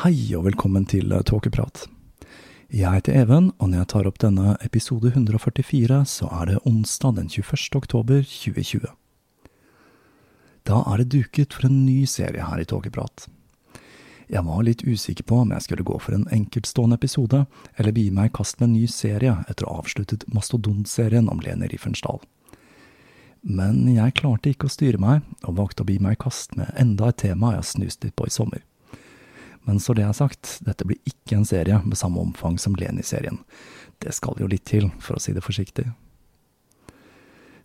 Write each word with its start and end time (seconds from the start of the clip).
Hei 0.00 0.30
og 0.32 0.46
velkommen 0.46 0.86
til 0.88 1.12
Tåkeprat. 1.28 1.82
Jeg 2.72 2.88
heter 2.88 3.18
Even, 3.20 3.50
og 3.60 3.68
når 3.68 3.82
jeg 3.82 3.88
tar 3.92 4.06
opp 4.08 4.20
denne 4.22 4.54
episode 4.64 5.10
144, 5.10 5.98
så 6.08 6.30
er 6.38 6.46
det 6.48 6.62
onsdag 6.64 7.18
den 7.18 7.28
21. 7.28 7.76
oktober 7.76 8.22
2020. 8.24 8.86
Da 10.64 10.78
er 10.88 11.02
det 11.02 11.10
duket 11.12 11.52
for 11.52 11.68
en 11.68 11.82
ny 11.84 12.06
serie 12.08 12.46
her 12.48 12.62
i 12.62 12.64
Tåkeprat. 12.64 13.26
Jeg 14.32 14.44
var 14.48 14.64
litt 14.64 14.86
usikker 14.88 15.28
på 15.28 15.42
om 15.42 15.52
jeg 15.52 15.66
skulle 15.66 15.84
gå 15.84 15.98
for 16.00 16.16
en 16.16 16.24
enkeltstående 16.32 16.96
episode, 16.96 17.42
eller 17.76 17.92
begi 17.92 18.08
meg 18.08 18.32
i 18.32 18.34
kast 18.40 18.56
med 18.56 18.70
en 18.70 18.78
ny 18.78 18.88
serie 18.88 19.36
etter 19.52 19.68
å 19.68 19.76
ha 19.76 19.84
avsluttet 19.84 20.24
Mastodontserien 20.32 21.28
om 21.28 21.44
Lene 21.44 21.68
Riffensdal. 21.68 22.24
Men 23.44 23.84
jeg 23.92 24.16
klarte 24.24 24.56
ikke 24.56 24.72
å 24.72 24.76
styre 24.78 25.04
meg, 25.04 25.28
og 25.44 25.60
valgte 25.60 25.84
å 25.84 25.92
begi 25.92 26.00
meg 26.08 26.16
i 26.16 26.24
kast 26.24 26.56
med 26.56 26.72
enda 26.80 27.12
et 27.12 27.20
tema 27.20 27.52
jeg 27.58 27.66
har 27.66 27.72
snust 27.74 28.08
litt 28.08 28.16
på 28.16 28.32
i 28.32 28.36
sommer. 28.40 28.64
Men 29.68 29.80
så 29.80 29.94
det 29.96 30.06
er 30.06 30.16
sagt, 30.16 30.58
dette 30.64 30.86
blir 30.88 31.00
ikke 31.08 31.36
en 31.36 31.48
serie 31.48 31.80
med 31.84 31.98
samme 31.98 32.20
omfang 32.22 32.58
som 32.58 32.76
Leni-serien. 32.78 33.42
Det 34.00 34.14
skal 34.16 34.38
jo 34.40 34.48
litt 34.48 34.64
til, 34.68 34.88
for 35.00 35.18
å 35.18 35.22
si 35.22 35.34
det 35.36 35.44
forsiktig. 35.44 35.90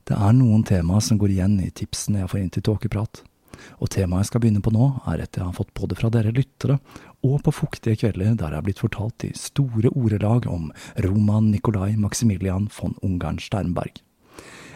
Det 0.06 0.14
er 0.14 0.36
noen 0.38 0.66
temaer 0.68 1.02
som 1.02 1.18
går 1.18 1.32
igjen 1.34 1.56
i 1.64 1.72
tipsene 1.74 2.22
jeg 2.22 2.30
får 2.30 2.42
inn 2.42 2.52
til 2.54 2.66
tåkeprat. 2.68 3.24
Og 3.80 3.90
temaet 3.90 4.26
jeg 4.26 4.30
skal 4.30 4.44
begynne 4.44 4.62
på 4.62 4.74
nå, 4.76 4.90
er 5.10 5.24
et 5.24 5.38
jeg 5.40 5.46
har 5.48 5.56
fått 5.56 5.74
både 5.78 5.98
fra 5.98 6.12
dere 6.14 6.34
lyttere 6.36 6.78
og 7.26 7.40
på 7.46 7.54
fuktige 7.56 7.98
kvelder 8.04 8.36
der 8.38 8.54
jeg 8.54 8.62
er 8.62 8.66
blitt 8.68 8.84
fortalt 8.84 9.26
i 9.26 9.32
store 9.40 9.90
ordelag 9.96 10.46
om 10.52 10.70
Roman 11.02 11.50
Nikolai 11.54 11.96
Maximilian 11.98 12.68
von 12.76 12.98
Ungarn 13.02 13.40
Sternberg. 13.42 14.02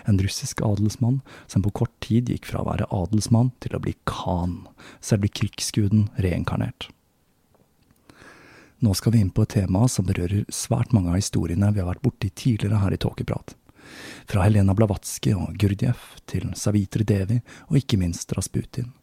En 0.10 0.18
russisk 0.18 0.64
adelsmann 0.66 1.20
som 1.46 1.62
på 1.62 1.76
kort 1.78 1.94
tid 2.02 2.32
gikk 2.32 2.48
fra 2.50 2.64
å 2.64 2.70
være 2.72 2.90
adelsmann 2.96 3.52
til 3.62 3.76
å 3.76 3.84
bli 3.84 3.94
khan, 4.10 4.64
selve 5.04 5.30
krigsguden 5.30 6.08
reinkarnert. 6.18 6.90
Nå 8.80 8.94
skal 8.94 9.12
vi 9.12 9.20
inn 9.20 9.30
på 9.30 9.44
et 9.44 9.50
tema 9.50 9.88
som 9.92 10.06
berører 10.08 10.46
svært 10.56 10.94
mange 10.96 11.12
av 11.12 11.18
historiene 11.20 11.72
vi 11.76 11.82
har 11.82 11.90
vært 11.90 12.04
borti 12.06 12.30
tidligere 12.32 12.80
her 12.80 12.96
i 12.96 13.02
Tåkeprat. 13.02 13.58
Fra 14.30 14.46
Helena 14.46 14.76
Blavatsky 14.78 15.34
og 15.36 15.58
Gurdjieff 15.60 16.14
til 16.30 16.54
Savitri 16.56 17.04
Devi 17.04 17.42
og 17.68 17.80
ikke 17.82 18.00
minst 18.00 18.32
Rasputin. 18.38 18.94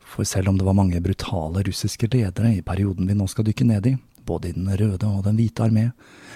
For 0.00 0.24
selv 0.24 0.48
om 0.48 0.56
det 0.56 0.64
var 0.64 0.78
mange 0.78 1.02
brutale 1.04 1.66
russiske 1.66 2.08
ledere 2.14 2.54
i 2.56 2.64
perioden 2.64 3.08
vi 3.10 3.18
nå 3.18 3.28
skal 3.28 3.44
dykke 3.44 3.68
ned 3.68 3.92
i, 3.92 3.96
både 4.24 4.48
i 4.48 4.56
Den 4.56 4.72
røde 4.72 5.04
og 5.04 5.24
Den 5.26 5.36
hvite 5.36 5.66
armé, 5.66 5.90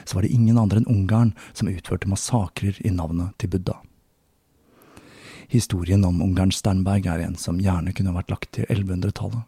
så 0.04 0.18
var 0.18 0.26
det 0.26 0.34
ingen 0.36 0.58
andre 0.60 0.82
enn 0.82 0.90
Ungarn 0.92 1.32
som 1.54 1.72
utførte 1.72 2.10
massakrer 2.10 2.76
i 2.84 2.92
navnet 2.92 3.32
til 3.38 3.48
Buddha. 3.54 3.80
Historien 5.48 6.04
om 6.04 6.20
Ungarn 6.22 6.52
Sternberg 6.52 7.06
er 7.08 7.24
en 7.24 7.38
som 7.40 7.58
gjerne 7.58 7.94
kunne 7.96 8.12
vært 8.14 8.30
lagt 8.30 8.52
til 8.52 8.68
1100-tallet. 8.68 9.46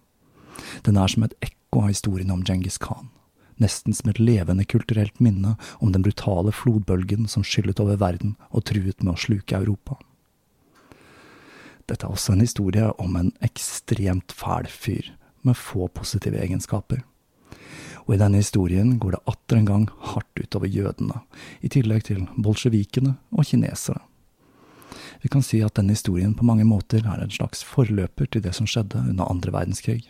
Den 0.87 0.97
er 0.97 1.13
som 1.13 1.27
et 1.29 1.37
ekko 1.43 1.62
av 1.81 1.89
historien 1.89 2.31
om 2.31 2.45
Djengis 2.45 2.79
Khan, 2.79 3.09
nesten 3.57 3.95
som 3.95 4.11
et 4.11 4.21
levende 4.21 4.65
kulturelt 4.65 5.21
minne 5.21 5.57
om 5.79 5.93
den 5.93 6.03
brutale 6.03 6.53
flodbølgen 6.53 7.29
som 7.29 7.45
skyllet 7.45 7.81
over 7.81 8.01
verden 8.01 8.37
og 8.51 8.67
truet 8.69 9.03
med 9.03 9.15
å 9.15 9.21
sluke 9.21 9.57
Europa. 9.57 9.97
Dette 11.89 12.07
er 12.07 12.13
også 12.13 12.37
en 12.37 12.45
historie 12.45 12.91
om 13.03 13.17
en 13.19 13.33
ekstremt 13.45 14.33
fæl 14.37 14.69
fyr, 14.71 15.11
med 15.43 15.59
få 15.59 15.89
positive 15.91 16.39
egenskaper. 16.39 17.03
Og 18.07 18.15
i 18.15 18.21
denne 18.21 18.39
historien 18.39 18.95
går 19.03 19.17
det 19.17 19.25
atter 19.31 19.59
en 19.59 19.67
gang 19.67 19.89
hardt 20.13 20.39
utover 20.39 20.71
jødene, 20.71 21.23
i 21.63 21.71
tillegg 21.73 22.07
til 22.07 22.27
bolsjevikene 22.37 23.17
og 23.35 23.47
kinesere. 23.49 24.01
Vi 25.23 25.31
kan 25.31 25.43
si 25.43 25.61
at 25.63 25.75
denne 25.79 25.95
historien 25.95 26.35
på 26.35 26.47
mange 26.47 26.67
måter 26.67 27.07
er 27.07 27.23
en 27.23 27.31
slags 27.31 27.63
forløper 27.67 28.31
til 28.31 28.43
det 28.43 28.55
som 28.59 28.67
skjedde 28.71 29.03
under 29.11 29.31
andre 29.31 29.55
verdenskrig. 29.55 30.05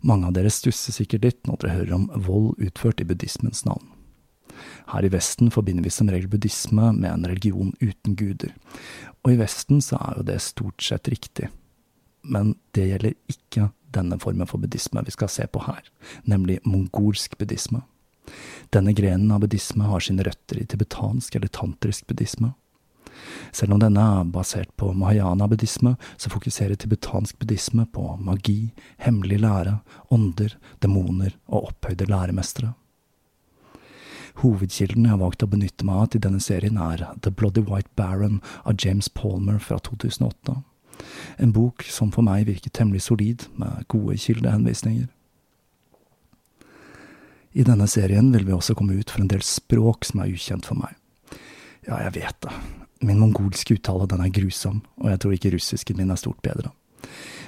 Mange 0.00 0.28
av 0.28 0.36
dere 0.36 0.52
stusser 0.52 0.94
sikkert 0.96 1.24
litt 1.26 1.48
når 1.48 1.60
dere 1.60 1.76
hører 1.78 1.96
om 1.96 2.06
vold 2.26 2.60
utført 2.62 3.02
i 3.02 3.08
buddhismens 3.08 3.64
navn. 3.66 3.84
Her 4.90 5.06
i 5.06 5.10
Vesten 5.12 5.52
forbinder 5.52 5.84
vi 5.84 5.92
som 5.92 6.08
regel 6.10 6.28
buddhisme 6.28 6.90
med 6.96 7.10
en 7.10 7.26
religion 7.28 7.72
uten 7.80 8.16
guder, 8.16 8.54
og 9.22 9.32
i 9.32 9.38
Vesten 9.40 9.80
så 9.84 10.00
er 10.00 10.18
jo 10.18 10.26
det 10.30 10.40
stort 10.44 10.82
sett 10.84 11.08
riktig. 11.12 11.50
Men 12.22 12.54
det 12.76 12.88
gjelder 12.90 13.16
ikke 13.32 13.70
denne 13.94 14.18
formen 14.22 14.48
for 14.48 14.62
buddhisme 14.62 15.02
vi 15.06 15.14
skal 15.14 15.30
se 15.32 15.46
på 15.46 15.62
her, 15.64 15.80
nemlig 16.28 16.60
mongolsk 16.64 17.38
buddhisme. 17.40 17.82
Denne 18.70 18.92
grenen 18.94 19.32
av 19.34 19.42
buddhisme 19.42 19.88
har 19.88 20.04
sine 20.04 20.24
røtter 20.26 20.60
i 20.60 20.66
tibetansk 20.68 21.36
eller 21.36 21.50
tantrisk 21.52 22.06
buddhisme. 22.06 22.52
Selv 23.52 23.74
om 23.74 23.80
denne 23.82 24.02
er 24.02 24.28
basert 24.32 24.70
på 24.78 24.92
mahayana-buddhisme, 24.96 25.96
så 26.16 26.30
fokuserer 26.32 26.78
tibetansk 26.78 27.38
buddhisme 27.40 27.86
på 27.92 28.16
magi, 28.22 28.72
hemmelig 29.02 29.40
lære, 29.42 29.80
ånder, 30.10 30.56
demoner 30.82 31.36
og 31.48 31.72
opphøyde 31.72 32.08
læremestere. 32.10 32.74
Hovedkilden 34.40 35.04
jeg 35.04 35.12
har 35.12 35.20
valgt 35.20 35.42
å 35.44 35.50
benytte 35.50 35.84
meg 35.84 36.02
av 36.02 36.10
til 36.12 36.22
denne 36.24 36.40
serien, 36.40 36.78
er 36.78 37.08
The 37.24 37.32
Bloody 37.34 37.64
White 37.66 37.90
Baron 37.98 38.40
av 38.64 38.78
James 38.78 39.08
Palmer 39.08 39.58
fra 39.58 39.80
2008. 39.82 40.60
En 41.40 41.52
bok 41.56 41.84
som 41.88 42.12
for 42.14 42.24
meg 42.24 42.46
virker 42.48 42.72
temmelig 42.72 43.06
solid, 43.08 43.48
med 43.58 43.88
gode 43.92 44.16
kildehenvisninger. 44.20 45.08
I 47.52 47.66
denne 47.66 47.88
serien 47.90 48.30
vil 48.32 48.46
vi 48.46 48.54
også 48.54 48.76
komme 48.78 48.94
ut 49.00 49.10
for 49.10 49.24
en 49.24 49.30
del 49.30 49.42
språk 49.42 50.06
som 50.06 50.22
er 50.22 50.30
ukjent 50.30 50.68
for 50.70 50.78
meg. 50.78 50.94
Ja, 51.88 51.98
jeg 52.04 52.20
vet 52.20 52.38
det. 52.44 52.54
Min 53.00 53.20
mongolske 53.20 53.78
uttale 53.78 54.06
den 54.10 54.20
er 54.20 54.32
grusom, 54.34 54.82
og 55.00 55.08
jeg 55.08 55.20
tror 55.22 55.36
ikke 55.36 55.54
russisken 55.54 55.96
min 55.96 56.12
er 56.12 56.20
stort 56.20 56.42
bedre. 56.44 56.72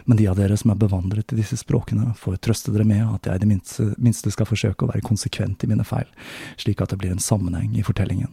Men 0.04 0.18
de 0.18 0.26
av 0.30 0.38
dere 0.38 0.56
som 0.58 0.72
er 0.72 0.78
bevandret 0.80 1.32
i 1.34 1.38
disse 1.38 1.58
språkene, 1.60 2.14
får 2.18 2.40
trøste 2.42 2.72
dere 2.74 2.86
med 2.88 3.04
at 3.04 3.28
jeg 3.28 3.38
i 3.38 3.42
det 3.42 3.48
minste, 3.50 3.88
minste 4.02 4.32
skal 4.34 4.48
forsøke 4.48 4.86
å 4.86 4.90
være 4.90 5.04
konsekvent 5.06 5.62
i 5.62 5.70
mine 5.70 5.84
feil, 5.86 6.08
slik 6.60 6.82
at 6.82 6.94
det 6.94 6.98
blir 7.02 7.12
en 7.14 7.22
sammenheng 7.22 7.76
i 7.76 7.84
fortellingen. 7.86 8.32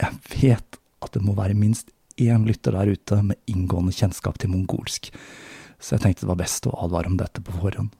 Jeg 0.00 0.20
vet 0.36 0.78
at 1.00 1.16
det 1.16 1.24
må 1.24 1.34
være 1.38 1.56
minst 1.58 1.90
én 2.20 2.44
lytter 2.46 2.76
der 2.76 2.92
ute 2.92 3.22
med 3.24 3.40
inngående 3.50 3.94
kjennskap 3.96 4.38
til 4.38 4.52
mongolsk, 4.52 5.10
så 5.80 5.96
jeg 5.96 6.04
tenkte 6.04 6.26
det 6.26 6.32
var 6.34 6.42
best 6.42 6.68
å 6.68 6.76
advare 6.84 7.08
om 7.08 7.16
dette 7.20 7.42
på 7.44 7.56
forhånd. 7.56 7.90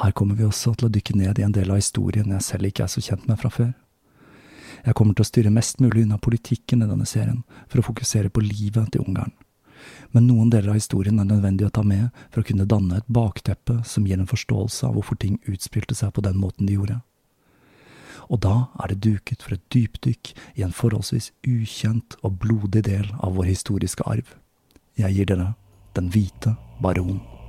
Her 0.00 0.14
kommer 0.14 0.38
vi 0.38 0.46
også 0.46 0.76
til 0.78 0.86
å 0.86 0.92
dykke 0.94 1.16
ned 1.18 1.40
i 1.40 1.44
en 1.44 1.54
del 1.54 1.72
av 1.72 1.80
historien 1.80 2.30
jeg 2.30 2.46
selv 2.46 2.70
ikke 2.70 2.86
er 2.86 2.92
så 2.92 3.02
kjent 3.02 3.26
med 3.26 3.40
fra 3.40 3.50
før. 3.50 3.72
Jeg 4.84 4.96
kommer 4.96 5.14
til 5.14 5.24
å 5.24 5.28
styre 5.28 5.52
mest 5.52 5.80
mulig 5.80 6.06
unna 6.06 6.18
politikken 6.18 6.82
i 6.84 6.88
denne 6.88 7.06
serien, 7.08 7.42
for 7.68 7.80
å 7.80 7.86
fokusere 7.90 8.32
på 8.32 8.42
livet 8.44 8.92
til 8.94 9.04
Ungarn. 9.04 9.32
Men 10.12 10.26
noen 10.28 10.50
deler 10.52 10.72
av 10.72 10.80
historien 10.80 11.20
er 11.20 11.28
nødvendig 11.28 11.68
å 11.68 11.74
ta 11.74 11.84
med 11.86 12.10
for 12.32 12.42
å 12.42 12.46
kunne 12.46 12.68
danne 12.68 13.00
et 13.00 13.08
bakteppe 13.08 13.80
som 13.88 14.06
gir 14.06 14.18
en 14.20 14.28
forståelse 14.28 14.88
av 14.88 14.96
hvorfor 14.96 15.20
ting 15.20 15.38
utspilte 15.48 15.96
seg 15.96 16.12
på 16.16 16.24
den 16.26 16.36
måten 16.40 16.68
de 16.68 16.76
gjorde. 16.76 17.00
Og 18.30 18.42
da 18.44 18.70
er 18.82 18.92
det 18.92 19.02
duket 19.06 19.42
for 19.42 19.56
et 19.56 19.64
dypdykk 19.74 20.34
i 20.60 20.66
en 20.66 20.76
forholdsvis 20.76 21.32
ukjent 21.46 22.18
og 22.22 22.38
blodig 22.44 22.84
del 22.86 23.10
av 23.18 23.34
vår 23.38 23.50
historiske 23.50 24.06
arv. 24.06 24.36
Jeg 24.98 25.16
gir 25.16 25.32
dere 25.32 25.54
Den 25.94 26.06
hvite 26.14 26.54
baron. 26.78 27.39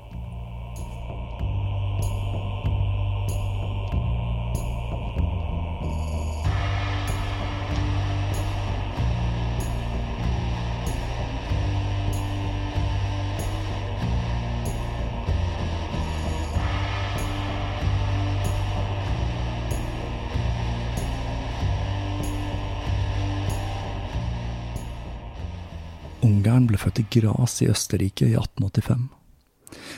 Født 26.92 27.10
Gras 27.14 27.62
i 27.62 27.70
Østerrike 27.72 28.26
i 28.28 28.34
1885. 28.36 29.04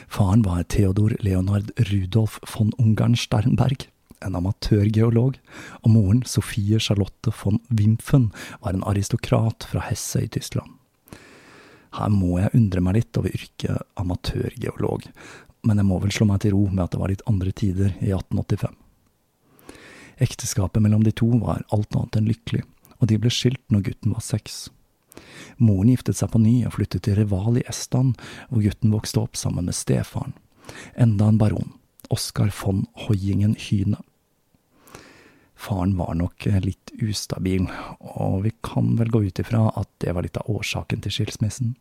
Faren 0.08 0.44
var 0.46 0.64
Theodor 0.70 1.16
Leonard 1.26 1.72
Rudolf 1.90 2.38
von 2.54 2.70
Ungarn 2.78 3.16
Sternberg, 3.18 3.88
en 4.22 4.36
amatørgeolog, 4.38 5.40
og 5.82 5.90
moren, 5.90 6.22
Sofie 6.24 6.78
Charlotte 6.80 7.34
von 7.40 7.58
Wimpfen, 7.72 8.28
var 8.62 8.76
en 8.78 8.86
aristokrat 8.86 9.66
fra 9.72 9.88
Hesse 9.88 10.22
i 10.22 10.30
Tyskland. 10.30 10.70
Her 11.98 12.14
må 12.14 12.38
jeg 12.44 12.54
undre 12.54 12.86
meg 12.86 13.00
litt 13.00 13.18
over 13.18 13.34
yrket 13.34 13.82
amatørgeolog, 13.98 15.10
men 15.66 15.82
jeg 15.82 15.90
må 15.90 15.98
vel 16.04 16.14
slå 16.14 16.30
meg 16.30 16.46
til 16.46 16.54
ro 16.54 16.68
med 16.70 16.86
at 16.86 16.94
det 16.94 17.02
var 17.02 17.16
litt 17.16 17.26
andre 17.26 17.56
tider 17.58 17.98
i 18.04 18.14
1885. 18.14 18.78
Ekteskapet 20.22 20.86
mellom 20.86 21.02
de 21.02 21.16
to 21.16 21.32
var 21.42 21.66
alt 21.74 21.98
annet 21.98 22.22
enn 22.22 22.30
lykkelig, 22.30 22.64
og 23.02 23.10
de 23.10 23.18
ble 23.18 23.34
skilt 23.34 23.66
når 23.74 23.88
gutten 23.90 24.14
var 24.14 24.30
seks. 24.30 24.68
Moren 25.58 25.92
giftet 25.94 26.20
seg 26.20 26.32
på 26.34 26.42
ny 26.42 26.56
og 26.68 26.76
flyttet 26.78 27.06
til 27.06 27.18
Rival 27.20 27.60
i 27.62 27.68
Estland, 27.70 28.16
hvor 28.50 28.64
gutten 28.66 28.94
vokste 28.94 29.22
opp 29.22 29.38
sammen 29.40 29.70
med 29.70 29.78
stefaren, 29.78 30.34
enda 30.96 31.30
en 31.30 31.40
baron, 31.42 31.76
Oskar 32.14 32.52
von 32.54 32.86
Hoiingen 33.06 33.56
Hyne. 33.60 34.02
Faren 35.64 35.96
var 35.96 36.18
nok 36.20 36.46
litt 36.66 36.92
ustabil, 37.00 37.70
og 38.00 38.44
vi 38.44 38.52
kan 38.66 38.98
vel 39.00 39.12
gå 39.14 39.24
ut 39.30 39.40
ifra 39.40 39.70
at 39.80 39.90
det 40.04 40.12
var 40.16 40.26
litt 40.26 40.40
av 40.42 40.50
årsaken 40.52 41.06
til 41.06 41.14
skilsmissen. 41.16 41.76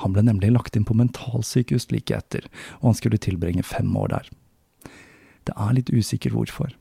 Han 0.00 0.14
ble 0.14 0.24
nemlig 0.24 0.54
lagt 0.54 0.78
inn 0.78 0.86
på 0.88 0.96
mentalsykehus 0.96 1.90
like 1.92 2.16
etter, 2.16 2.46
og 2.80 2.92
han 2.92 3.00
skulle 3.00 3.20
tilbringe 3.20 3.66
fem 3.66 3.92
år 3.96 4.14
der. 4.14 4.30
Det 5.44 5.56
er 5.56 5.76
litt 5.76 5.92
usikkert 5.92 6.36
hvorfor. 6.36 6.72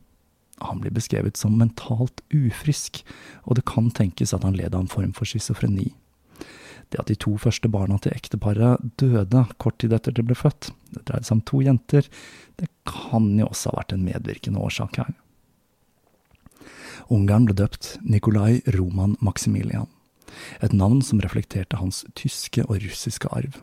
Han 0.62 0.82
blir 0.84 0.94
beskrevet 0.96 1.38
som 1.38 1.58
mentalt 1.60 2.22
ufrisk, 2.34 3.04
og 3.46 3.60
det 3.60 3.66
kan 3.70 3.90
tenkes 3.92 4.34
at 4.36 4.44
han 4.44 4.58
led 4.58 4.76
av 4.76 4.86
en 4.86 4.92
form 4.92 5.14
for 5.16 5.30
schizofreni. 5.30 5.92
Det 6.90 7.00
at 7.02 7.10
de 7.12 7.18
to 7.22 7.36
første 7.38 7.70
barna 7.70 8.00
til 8.02 8.16
ekteparet 8.16 8.82
døde 8.98 9.46
kort 9.62 9.78
tid 9.82 9.94
etter 9.94 10.16
de 10.16 10.26
ble 10.26 10.38
født, 10.38 10.72
det 10.96 11.06
dreide 11.06 11.28
seg 11.28 11.38
om 11.38 11.46
to 11.46 11.62
jenter, 11.62 12.08
det 12.58 12.70
kan 12.90 13.30
jo 13.38 13.50
også 13.50 13.72
ha 13.72 13.82
vært 13.82 13.94
en 13.94 14.06
medvirkende 14.08 14.62
årsak 14.64 14.98
her. 15.02 15.14
Ungarn 17.14 17.46
ble 17.46 17.56
døpt 17.58 17.96
Nikolai 18.02 18.62
Roman 18.76 19.16
Maximilian, 19.22 19.88
et 20.62 20.74
navn 20.74 21.02
som 21.06 21.22
reflekterte 21.22 21.78
hans 21.82 22.04
tyske 22.18 22.66
og 22.68 22.82
russiske 22.84 23.30
arv. 23.34 23.62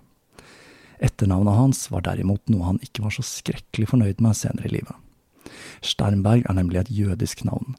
Etternavnet 1.02 1.58
hans 1.58 1.82
var 1.93 2.06
derimot 2.06 2.46
noe 2.50 2.70
han 2.70 2.81
ikke 2.84 3.04
var 3.04 3.14
så 3.14 3.26
skrekkelig 3.26 3.90
fornøyd 3.90 4.22
med 4.25 4.38
senere 4.38 4.70
i 4.70 4.78
livet. 4.78 4.94
Sternberg 5.85 6.47
er 6.49 6.56
nemlig 6.58 6.82
et 6.82 6.93
jødisk 6.93 7.44
navn, 7.44 7.76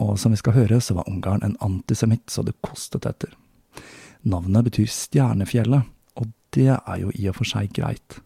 og 0.00 0.16
som 0.18 0.32
vi 0.32 0.40
skal 0.40 0.56
høre, 0.56 0.80
så 0.80 0.96
var 0.96 1.08
Ungarn 1.10 1.44
en 1.44 1.58
antisemitt 1.60 2.30
så 2.30 2.44
det 2.46 2.56
kostet 2.64 3.08
etter. 3.08 3.34
Navnet 4.22 4.66
betyr 4.68 4.88
Stjernefjellet, 4.90 5.88
og 6.20 6.32
det 6.56 6.72
er 6.76 6.96
jo 7.00 7.12
i 7.14 7.28
og 7.30 7.38
for 7.40 7.48
seg 7.48 7.72
greit, 7.76 8.20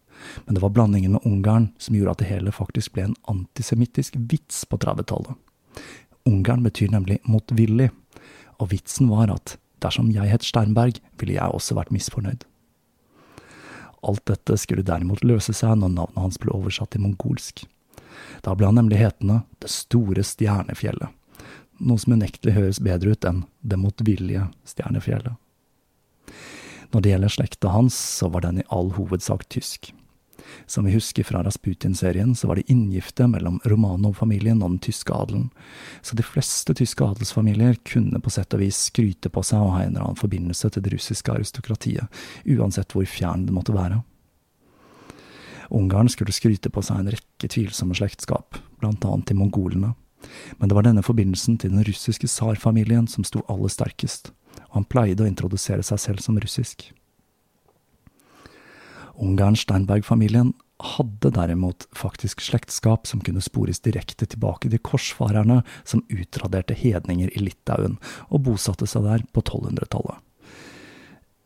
men 0.47 0.57
det 0.57 0.63
var 0.63 0.73
blandingen 0.75 1.17
med 1.17 1.27
Ungarn 1.27 1.73
som 1.79 1.97
gjorde 1.97 2.15
at 2.15 2.23
det 2.23 2.31
hele 2.31 2.55
faktisk 2.55 2.95
ble 2.95 3.09
en 3.09 3.19
antisemittisk 3.31 4.17
vits 4.31 4.65
på 4.67 4.79
30-tallet. 4.83 5.35
Ungarn 6.25 6.65
betyr 6.65 6.93
nemlig 6.95 7.21
motvillig, 7.29 7.91
og 8.59 8.71
vitsen 8.71 9.11
var 9.11 9.33
at 9.35 9.59
dersom 9.85 10.11
jeg 10.15 10.31
het 10.31 10.47
Sternberg, 10.47 11.01
ville 11.21 11.37
jeg 11.37 11.53
også 11.53 11.77
vært 11.77 11.93
misfornøyd. 11.93 12.47
Alt 14.05 14.25
dette 14.29 14.57
skulle 14.61 14.85
derimot 14.85 15.25
løse 15.25 15.55
seg 15.57 15.79
når 15.81 15.95
navnet 15.97 16.21
hans 16.21 16.41
ble 16.41 16.53
oversatt 16.55 16.93
til 16.95 17.05
mongolsk. 17.05 17.65
Da 18.43 18.55
ble 18.55 18.71
han 18.71 18.79
nemlig 18.81 19.01
hetende 19.01 19.43
Det 19.63 19.71
store 19.73 20.25
stjernefjellet, 20.27 21.09
noe 21.81 21.99
som 21.99 22.17
unektelig 22.17 22.55
høres 22.57 22.81
bedre 22.85 23.15
ut 23.15 23.25
enn 23.29 23.45
Det 23.61 23.81
motvillige 23.81 24.49
stjernefjellet. 24.69 25.35
Når 26.95 27.03
det 27.03 27.11
gjelder 27.11 27.33
slekta 27.33 27.75
hans, 27.75 27.97
så 27.99 28.29
var 28.31 28.45
den 28.45 28.61
i 28.63 28.69
all 28.71 28.93
hovedsak 28.95 29.49
tysk. 29.51 29.91
Som 30.67 30.85
vi 30.85 30.93
husker 30.93 31.25
fra 31.25 31.43
Rasputin-serien, 31.43 32.35
så 32.35 32.47
var 32.47 32.57
det 32.57 32.71
inngifte 32.71 33.27
mellom 33.27 33.61
Romanov-familien 33.65 34.63
og 34.63 34.71
den 34.77 34.79
tyske 34.79 35.15
adelen, 35.15 35.49
så 36.03 36.17
de 36.17 36.23
fleste 36.23 36.75
tyske 36.75 37.05
adelsfamilier 37.05 37.81
kunne 37.89 38.21
på 38.21 38.31
sett 38.31 38.55
og 38.55 38.63
vis 38.63 38.79
skryte 38.91 39.33
på 39.33 39.43
seg 39.43 39.63
å 39.63 39.73
ha 39.75 39.83
en 39.83 39.95
eller 39.95 40.07
annen 40.07 40.21
forbindelse 40.21 40.71
til 40.71 40.85
det 40.85 40.95
russiske 40.95 41.35
aristokratiet, 41.35 42.23
uansett 42.47 42.95
hvor 42.95 43.09
fjern 43.09 43.47
det 43.49 43.57
måtte 43.57 43.75
være. 43.77 44.03
Ungarn 45.75 46.09
skulle 46.13 46.35
skryte 46.35 46.71
på 46.71 46.83
seg 46.87 47.03
en 47.03 47.13
rekke 47.15 47.51
tvilsomme 47.51 47.97
slektskap, 47.99 48.61
blant 48.79 49.05
annet 49.05 49.27
til 49.31 49.39
mongolene, 49.41 49.95
men 50.59 50.71
det 50.71 50.77
var 50.77 50.87
denne 50.87 51.05
forbindelsen 51.05 51.59
til 51.61 51.75
den 51.75 51.85
russiske 51.87 52.31
tsarfamilien 52.31 53.09
som 53.11 53.27
sto 53.27 53.43
aller 53.51 53.73
sterkest, 53.73 54.31
og 54.71 54.79
han 54.79 54.87
pleide 54.89 55.25
å 55.25 55.31
introdusere 55.31 55.85
seg 55.87 56.01
selv 56.01 56.23
som 56.25 56.39
russisk. 56.41 56.87
Ungarn-Steinberg-familien 59.15 60.53
hadde 60.85 61.31
derimot 61.35 61.87
faktisk 61.95 62.43
slektskap 62.43 63.07
som 63.07 63.23
kunne 63.25 63.43
spores 63.45 63.83
direkte 63.83 64.27
tilbake 64.27 64.71
til 64.71 64.83
korsfarerne 64.83 65.61
som 65.87 66.03
utraderte 66.11 66.75
hedninger 66.75 67.31
i 67.31 67.45
Litauen 67.47 67.97
og 68.29 68.47
bosatte 68.49 68.89
seg 68.91 69.07
der 69.07 69.27
på 69.31 69.45
1200-tallet. 69.45 70.19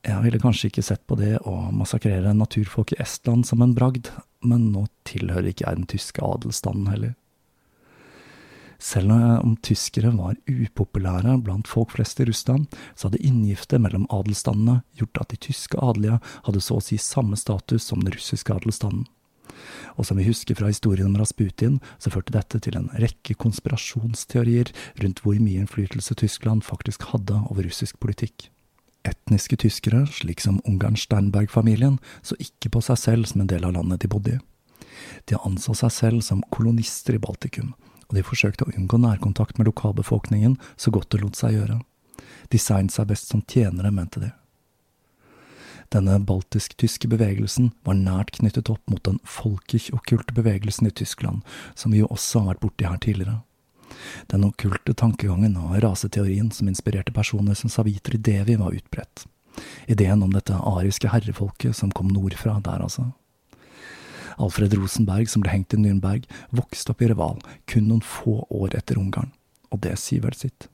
Jeg 0.06 0.22
ville 0.22 0.38
kanskje 0.38 0.70
ikke 0.70 0.84
sett 0.86 1.02
på 1.10 1.16
det 1.18 1.36
å 1.42 1.56
massakrere 1.74 2.30
naturfolk 2.36 2.94
i 2.94 3.00
Estland 3.02 3.46
som 3.48 3.62
en 3.64 3.74
bragd, 3.74 4.12
men 4.46 4.70
nå 4.72 4.86
tilhører 5.08 5.50
ikke 5.50 5.66
jeg 5.66 5.80
den 5.80 5.88
tyske 5.90 6.22
adelsstanden 6.22 6.92
heller. 6.92 7.16
Selv 8.78 9.10
om 9.10 9.56
tyskere 9.66 10.12
var 10.14 10.36
upopulære 10.46 11.34
blant 11.42 11.66
folk 11.66 11.96
flest 11.96 12.20
i 12.22 12.28
Russland, 12.28 12.68
så 12.94 13.08
hadde 13.08 13.24
inngifte 13.26 13.80
mellom 13.82 14.06
adelstandene 14.14 14.84
gjort 15.00 15.18
at 15.24 15.32
de 15.34 15.38
tyske 15.48 15.80
adelige 15.82 16.20
hadde 16.46 16.62
så 16.62 16.78
å 16.78 16.84
si 16.86 16.98
samme 17.02 17.36
status 17.36 17.88
som 17.90 18.04
den 18.04 18.14
russiske 18.14 18.54
adelsstanden. 18.54 19.08
Og 19.98 20.06
som 20.06 20.20
vi 20.20 20.28
husker 20.28 20.54
fra 20.54 20.70
historien 20.70 21.10
om 21.10 21.18
Rasputin, 21.18 21.80
så 21.98 22.12
førte 22.14 22.36
dette 22.36 22.60
til 22.62 22.78
en 22.78 22.86
rekke 23.02 23.34
konspirasjonsteorier 23.42 24.70
rundt 25.02 25.24
hvor 25.24 25.42
mye 25.42 25.64
innflytelse 25.64 26.14
Tyskland 26.22 26.62
faktisk 26.62 27.08
hadde 27.10 27.40
over 27.50 27.66
russisk 27.66 27.98
politikk. 27.98 28.46
Etniske 29.06 29.56
tyskere, 29.62 30.06
slik 30.10 30.40
som 30.42 30.60
Ungarn 30.66 30.96
Steinberg-familien, 30.98 31.98
så 32.22 32.36
ikke 32.42 32.72
på 32.74 32.82
seg 32.84 32.98
selv 32.98 33.30
som 33.30 33.42
en 33.42 33.50
del 33.50 33.66
av 33.68 33.76
landet 33.76 34.02
de 34.02 34.10
bodde 34.10 34.36
i. 34.36 34.40
De 35.30 35.38
anså 35.46 35.74
seg 35.78 35.92
selv 35.94 36.24
som 36.26 36.42
kolonister 36.54 37.16
i 37.16 37.22
Baltikum, 37.22 37.74
og 38.08 38.16
de 38.16 38.24
forsøkte 38.26 38.66
å 38.66 38.74
unngå 38.74 38.98
nærkontakt 39.00 39.58
med 39.58 39.68
lokalbefolkningen 39.70 40.58
så 40.76 40.92
godt 40.94 41.12
det 41.14 41.22
lot 41.22 41.38
seg 41.38 41.54
gjøre. 41.56 41.80
Designet 42.52 42.94
seg 42.94 43.08
best 43.10 43.30
som 43.30 43.44
tjenere, 43.46 43.92
mente 43.94 44.22
de. 44.22 44.32
Denne 45.94 46.18
baltisk-tyske 46.20 47.08
bevegelsen 47.08 47.70
var 47.86 47.96
nært 47.96 48.34
knyttet 48.36 48.68
opp 48.68 48.82
mot 48.92 49.00
den 49.08 49.20
folkekj-okkulte 49.24 50.34
bevegelsen 50.36 50.90
i 50.90 50.92
Tyskland, 50.92 51.40
som 51.74 51.94
vi 51.94 52.02
jo 52.02 52.10
også 52.12 52.42
har 52.42 52.52
vært 52.52 52.64
borti 52.66 52.88
her 52.88 53.00
tidligere. 53.00 53.38
Den 54.32 54.46
okkulte 54.48 54.94
tankegangen 54.94 55.56
og 55.60 55.78
raseteorien 55.82 56.50
som 56.54 56.68
inspirerte 56.70 57.14
personer 57.14 57.58
som 57.58 57.72
Savitri 57.72 58.18
Devi, 58.18 58.56
var 58.60 58.76
utbredt. 58.76 59.26
Ideen 59.90 60.22
om 60.22 60.32
dette 60.34 60.54
ariske 60.54 61.10
herrefolket 61.10 61.76
som 61.76 61.90
kom 61.90 62.10
nordfra 62.12 62.58
der, 62.64 62.84
altså. 62.84 63.10
Alfred 64.38 64.74
Rosenberg, 64.78 65.26
som 65.30 65.42
ble 65.42 65.50
hengt 65.50 65.74
i 65.74 65.80
Nürnberg, 65.80 66.28
vokste 66.54 66.94
opp 66.94 67.02
i 67.02 67.08
Reval 67.10 67.40
kun 67.66 67.88
noen 67.90 68.04
få 68.04 68.44
år 68.54 68.76
etter 68.78 69.00
Ungarn, 69.00 69.32
og 69.72 69.82
det 69.82 69.96
sier 69.98 70.22
vel 70.22 70.36
sitt. 70.38 70.68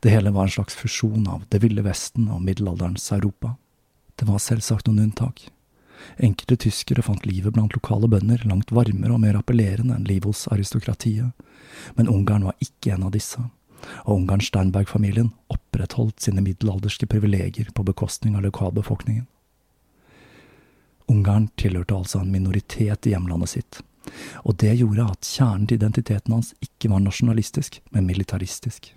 Det 0.00 0.12
hele 0.12 0.32
var 0.32 0.46
en 0.46 0.56
slags 0.56 0.76
fusjon 0.78 1.26
av 1.28 1.44
Det 1.50 1.60
ville 1.62 1.84
Vesten 1.84 2.28
og 2.32 2.42
middelalderens 2.44 3.10
Europa. 3.12 3.56
Det 4.16 4.28
var 4.28 4.40
selvsagt 4.42 4.88
noen 4.88 5.08
unntak. 5.08 5.48
Enkelte 6.18 6.56
tyskere 6.64 7.02
fant 7.02 7.26
livet 7.26 7.54
blant 7.54 7.74
lokale 7.76 8.08
bønder 8.10 8.42
langt 8.48 8.72
varmere 8.74 9.14
og 9.14 9.22
mer 9.22 9.38
appellerende 9.38 9.96
enn 9.96 10.08
livet 10.08 10.30
hos 10.32 10.46
aristokratiet, 10.52 11.32
men 11.96 12.10
Ungarn 12.10 12.46
var 12.48 12.56
ikke 12.64 12.94
en 12.94 13.06
av 13.08 13.14
disse, 13.14 13.42
og 14.04 14.14
Ungarn-Steinberg-familien 14.16 15.32
opprettholdt 15.52 16.22
sine 16.24 16.42
middelalderske 16.44 17.08
privilegier 17.10 17.70
på 17.74 17.86
bekostning 17.86 18.36
av 18.38 18.46
lokalbefolkningen. 18.46 19.26
Ungarn 21.08 21.48
tilhørte 21.56 21.96
altså 21.96 22.20
en 22.20 22.32
minoritet 22.32 23.06
i 23.08 23.14
hjemlandet 23.14 23.54
sitt, 23.54 23.80
og 24.44 24.58
det 24.60 24.74
gjorde 24.80 25.06
at 25.12 25.28
kjernen 25.28 25.68
til 25.68 25.80
identiteten 25.80 26.34
hans 26.36 26.54
ikke 26.64 26.90
var 26.92 27.04
nasjonalistisk, 27.04 27.80
men 27.94 28.08
militaristisk. 28.08 28.92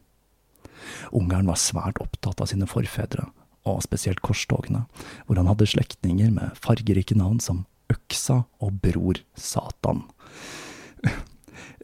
Ungarn 1.15 1.47
var 1.47 1.59
svært 1.59 2.01
opptatt 2.03 2.41
av 2.41 2.49
sine 2.51 2.67
forfedre, 2.69 3.27
og 3.67 3.83
spesielt 3.85 4.23
korstogene, 4.25 4.85
hvor 5.27 5.39
han 5.39 5.49
hadde 5.49 5.69
slektninger 5.69 6.31
med 6.33 6.57
fargerike 6.61 7.17
navn 7.17 7.39
som 7.43 7.65
Øksa 7.91 8.43
og 8.63 8.79
Bror 8.83 9.19
Satan. 9.35 10.05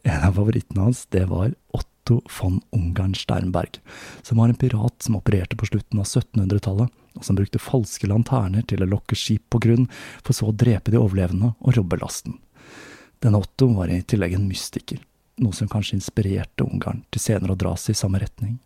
En 0.08 0.24
av 0.24 0.38
favorittene 0.38 0.86
hans, 0.86 1.04
det 1.12 1.26
var 1.30 1.52
Otto 1.74 2.20
von 2.38 2.60
Ungarn 2.74 3.14
Sternberg, 3.18 3.80
som 4.22 4.40
var 4.40 4.48
en 4.48 4.58
pirat 4.58 5.02
som 5.04 5.18
opererte 5.18 5.58
på 5.58 5.68
slutten 5.68 6.00
av 6.00 6.06
1700-tallet, 6.06 6.92
og 7.18 7.26
som 7.26 7.36
brukte 7.36 7.60
falske 7.60 8.08
lanterner 8.08 8.64
til 8.70 8.84
å 8.84 8.88
lokke 8.88 9.18
skip 9.18 9.48
på 9.50 9.60
grunn, 9.64 9.88
for 10.22 10.36
så 10.36 10.48
å 10.48 10.54
drepe 10.56 10.94
de 10.94 11.00
overlevende 11.00 11.52
og 11.58 11.76
robbe 11.76 11.98
lasten. 12.00 12.38
Denne 13.18 13.42
Otto 13.42 13.72
var 13.74 13.90
i 13.90 14.00
tillegg 14.06 14.36
en 14.38 14.46
mystiker, 14.48 15.02
noe 15.42 15.56
som 15.56 15.70
kanskje 15.70 15.98
inspirerte 15.98 16.66
Ungarn 16.66 17.02
til 17.10 17.22
senere 17.22 17.56
å 17.56 17.58
dra 17.58 17.74
seg 17.76 17.96
i 17.96 18.00
samme 18.00 18.22
retning. 18.22 18.60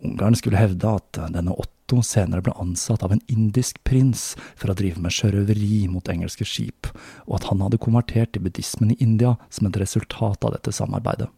Ungarn 0.00 0.36
skulle 0.38 0.60
hevde 0.60 0.88
at 0.88 1.20
denne 1.34 1.54
Otto 1.54 2.00
senere 2.06 2.44
ble 2.44 2.54
ansatt 2.60 3.02
av 3.04 3.12
en 3.12 3.20
indisk 3.28 3.82
prins 3.84 4.32
for 4.56 4.72
å 4.72 4.76
drive 4.78 5.02
med 5.02 5.12
sjørøveri 5.12 5.84
mot 5.92 6.08
engelske 6.08 6.46
skip, 6.48 6.88
og 7.28 7.36
at 7.40 7.50
han 7.50 7.60
hadde 7.64 7.80
konvertert 7.82 8.32
til 8.32 8.46
buddhismen 8.46 8.94
i 8.94 8.98
India 9.04 9.36
som 9.50 9.68
et 9.68 9.78
resultat 9.82 10.44
av 10.44 10.56
dette 10.56 10.72
samarbeidet. 10.72 11.28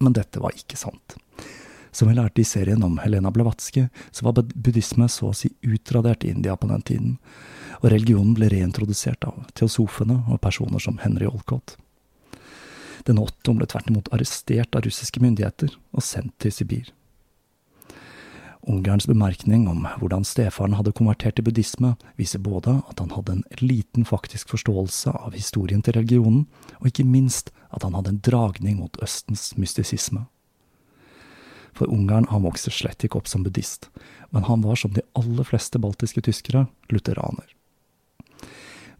Men 0.00 0.16
dette 0.16 0.40
var 0.40 0.56
ikke 0.56 0.78
sant. 0.80 1.16
Som 1.92 2.08
vi 2.08 2.14
lærte 2.14 2.40
i 2.40 2.46
serien 2.46 2.82
om 2.86 2.98
Helena 3.02 3.32
Blavatsky, 3.34 3.88
så 4.10 4.24
var 4.24 4.38
buddhisme 4.54 5.08
så 5.10 5.30
å 5.30 5.36
si 5.36 5.50
utradert 5.66 6.24
i 6.24 6.30
India 6.30 6.54
på 6.56 6.68
den 6.70 6.84
tiden, 6.86 7.16
og 7.80 7.90
religionen 7.90 8.36
ble 8.36 8.50
reintrodusert 8.52 9.26
av 9.26 9.48
teosofene 9.58 10.20
og 10.30 10.40
personer 10.44 10.82
som 10.82 11.00
Henry 11.02 11.26
Olcott. 11.26 11.76
Denne 13.08 13.24
Otto 13.24 13.54
ble 13.56 13.66
tvert 13.66 13.90
imot 13.90 14.10
arrestert 14.14 14.76
av 14.76 14.84
russiske 14.86 15.22
myndigheter 15.22 15.72
og 15.96 16.04
sendt 16.04 16.36
til 16.42 16.54
Sibir. 16.54 16.90
Ungarns 18.68 19.06
bemerkning 19.06 19.68
om 19.68 19.86
hvordan 19.98 20.24
stefaren 20.28 20.74
hadde 20.76 20.92
konvertert 20.92 21.38
til 21.38 21.46
buddhisme, 21.46 21.94
viser 22.20 22.42
både 22.44 22.76
at 22.90 23.00
han 23.00 23.14
hadde 23.14 23.38
en 23.38 23.44
liten 23.62 24.04
faktisk 24.04 24.52
forståelse 24.52 25.14
av 25.16 25.32
historien 25.32 25.80
til 25.82 25.96
religionen, 25.96 26.44
og 26.80 26.90
ikke 26.90 27.08
minst 27.08 27.54
at 27.72 27.86
han 27.86 27.96
hadde 27.96 28.12
en 28.12 28.20
dragning 28.26 28.76
mot 28.82 29.00
Østens 29.00 29.54
mystisisme. 29.56 30.26
For 31.72 31.88
Ungarn 31.88 32.28
han 32.28 32.44
vokste 32.44 32.72
slett 32.74 33.06
ikke 33.06 33.22
opp 33.22 33.30
som 33.30 33.46
buddhist, 33.46 33.88
men 34.34 34.44
han 34.44 34.60
var 34.66 34.76
som 34.76 34.92
de 34.92 35.06
aller 35.16 35.46
fleste 35.46 35.80
baltiske 35.80 36.20
tyskere 36.26 36.66
lutheraner. 36.92 37.48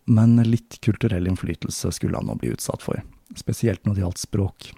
Men 0.09 0.39
litt 0.47 0.81
kulturell 0.81 1.29
innflytelse 1.29 1.93
skulle 1.93 2.17
han 2.17 2.31
nå 2.31 2.39
bli 2.41 2.55
utsatt 2.55 2.83
for, 2.83 3.03
spesielt 3.37 3.85
når 3.85 3.99
det 3.99 4.07
gjaldt 4.07 4.23
språk. 4.25 4.71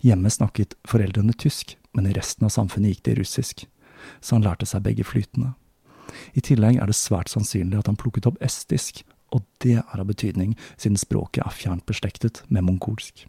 Hjemme 0.00 0.30
snakket 0.32 0.78
foreldrene 0.88 1.34
tysk, 1.36 1.76
men 1.96 2.06
i 2.06 2.14
resten 2.16 2.44
av 2.46 2.52
samfunnet 2.52 2.92
gikk 2.92 3.04
det 3.06 3.14
i 3.14 3.20
russisk, 3.22 3.64
så 4.20 4.36
han 4.36 4.44
lærte 4.44 4.68
seg 4.68 4.84
begge 4.84 5.06
flytende. 5.08 5.54
I 6.36 6.42
tillegg 6.44 6.78
er 6.78 6.90
det 6.90 6.98
svært 6.98 7.32
sannsynlig 7.32 7.80
at 7.80 7.88
han 7.90 7.98
plukket 7.98 8.28
opp 8.28 8.36
estisk, 8.44 9.02
og 9.34 9.42
det 9.64 9.78
er 9.80 10.00
av 10.00 10.06
betydning 10.06 10.54
siden 10.76 10.98
språket 11.00 11.42
er 11.44 11.56
fjernt 11.56 11.86
beslektet 11.88 12.42
med 12.52 12.66
mongolsk. 12.68 13.24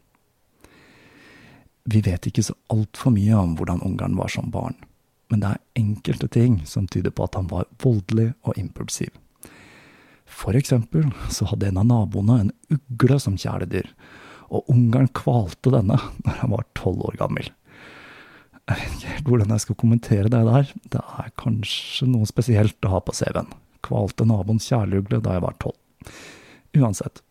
Vi 1.88 2.04
vet 2.04 2.28
ikke 2.28 2.44
så 2.44 2.54
altfor 2.74 3.16
mye 3.16 3.40
om 3.40 3.56
hvordan 3.58 3.82
Ungarn 3.88 4.18
var 4.20 4.32
som 4.32 4.52
barn, 4.52 4.76
men 5.32 5.42
det 5.42 5.54
er 5.54 5.64
enkelte 5.80 6.28
ting 6.32 6.60
som 6.68 6.88
tyder 6.92 7.16
på 7.16 7.26
at 7.26 7.40
han 7.40 7.48
var 7.52 7.70
voldelig 7.84 8.34
og 8.44 8.60
impulsiv. 8.60 9.16
For 10.28 10.60
eksempel 10.60 11.08
så 11.32 11.48
hadde 11.48 11.70
en 11.70 11.80
av 11.80 11.88
naboene 11.88 12.42
en 12.44 12.54
ugle 12.76 13.20
som 13.24 13.40
kjæledyr, 13.40 13.88
og 14.52 14.68
Ungarn 14.72 15.08
kvalte 15.16 15.72
denne 15.74 15.96
når 16.26 16.42
han 16.44 16.54
var 16.54 16.68
tolv 16.78 17.08
år 17.08 17.18
gammel. 17.24 17.48
Jeg 18.68 18.80
vet 18.82 18.96
ikke 18.98 19.12
helt 19.14 19.30
hvordan 19.32 19.54
jeg 19.54 19.64
skal 19.64 19.78
kommentere 19.80 20.32
det 20.32 20.42
der, 20.44 20.72
det 20.92 21.04
er 21.22 21.30
kanskje 21.40 22.10
noe 22.12 22.28
spesielt 22.28 22.84
å 22.84 22.98
ha 22.98 23.00
på 23.04 23.16
CV-en. 23.16 23.54
Kvalte 23.86 24.26
naboens 24.28 24.68
kjærlugle 24.68 25.22
da 25.24 25.38
jeg 25.38 25.46
var 25.46 25.56
tolv. 25.64 25.78
Uansett, 26.76 27.22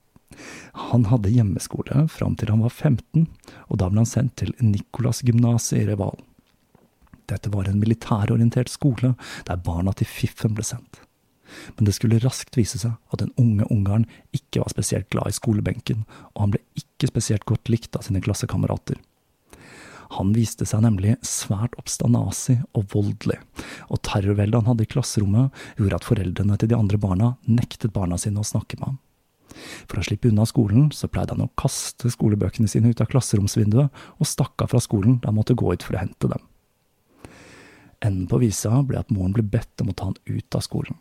han 0.90 1.04
hadde 1.10 1.32
hjemmeskole 1.32 2.06
fram 2.12 2.36
til 2.40 2.52
han 2.52 2.64
var 2.64 2.72
15, 2.72 3.26
og 3.68 3.80
da 3.80 3.90
ble 3.90 4.02
han 4.02 4.08
sendt 4.08 4.38
til 4.40 4.54
Nicolas-gymnaset 4.64 5.82
i 5.82 5.86
Reval. 5.90 6.16
Dette 7.28 7.50
var 7.52 7.68
en 7.68 7.80
militærorientert 7.82 8.70
skole 8.70 9.12
der 9.48 9.60
barna 9.66 9.92
til 9.96 10.08
fiffen 10.08 10.54
ble 10.56 10.64
sendt. 10.66 11.02
Men 11.76 11.88
det 11.88 11.94
skulle 11.96 12.20
raskt 12.22 12.56
vise 12.58 12.78
seg 12.80 12.96
at 13.12 13.20
den 13.22 13.32
unge 13.40 13.66
ungarn 13.72 14.06
ikke 14.34 14.62
var 14.62 14.72
spesielt 14.72 15.10
glad 15.12 15.30
i 15.30 15.36
skolebenken, 15.36 16.04
og 16.34 16.46
han 16.46 16.54
ble 16.54 16.62
ikke 16.80 17.10
spesielt 17.12 17.46
godt 17.48 17.70
likt 17.72 17.98
av 17.98 18.06
sine 18.06 18.22
klassekamerater. 18.24 18.98
Han 20.14 20.30
viste 20.36 20.66
seg 20.68 20.84
nemlig 20.84 21.16
svært 21.26 21.74
oppstandasig 21.80 22.60
og 22.76 22.86
voldelig, 22.92 23.38
og 23.90 24.02
terrorveldet 24.06 24.60
han 24.60 24.70
hadde 24.70 24.86
i 24.86 24.90
klasserommet, 24.90 25.54
gjorde 25.78 25.98
at 25.98 26.06
foreldrene 26.06 26.58
til 26.60 26.70
de 26.70 26.78
andre 26.78 27.00
barna 27.02 27.32
nektet 27.48 27.94
barna 27.96 28.18
sine 28.20 28.42
å 28.42 28.46
snakke 28.46 28.78
med 28.78 28.92
ham. 28.92 29.00
For 29.88 30.00
å 30.00 30.04
slippe 30.04 30.28
unna 30.30 30.44
skolen, 30.48 30.90
så 30.92 31.08
pleide 31.08 31.34
han 31.34 31.46
å 31.46 31.52
kaste 31.58 32.10
skolebøkene 32.12 32.68
sine 32.70 32.92
ut 32.92 33.00
av 33.00 33.08
klasseromsvinduet 33.10 34.04
og 34.20 34.28
stakk 34.28 34.62
av 34.62 34.72
fra 34.74 34.82
skolen 34.84 35.18
da 35.22 35.30
han 35.30 35.38
måtte 35.38 35.56
gå 35.56 35.72
ut 35.72 35.86
for 35.86 35.96
å 35.96 36.02
hente 36.02 36.30
dem. 36.30 36.44
Enden 38.04 38.28
på 38.28 38.40
visa 38.42 38.82
ble 38.84 39.00
at 39.00 39.12
moren 39.14 39.34
ble 39.34 39.46
bedt 39.46 39.82
om 39.82 39.90
å 39.90 39.96
ta 39.96 40.10
han 40.10 40.18
ut 40.28 40.58
av 40.58 40.64
skolen. 40.66 40.98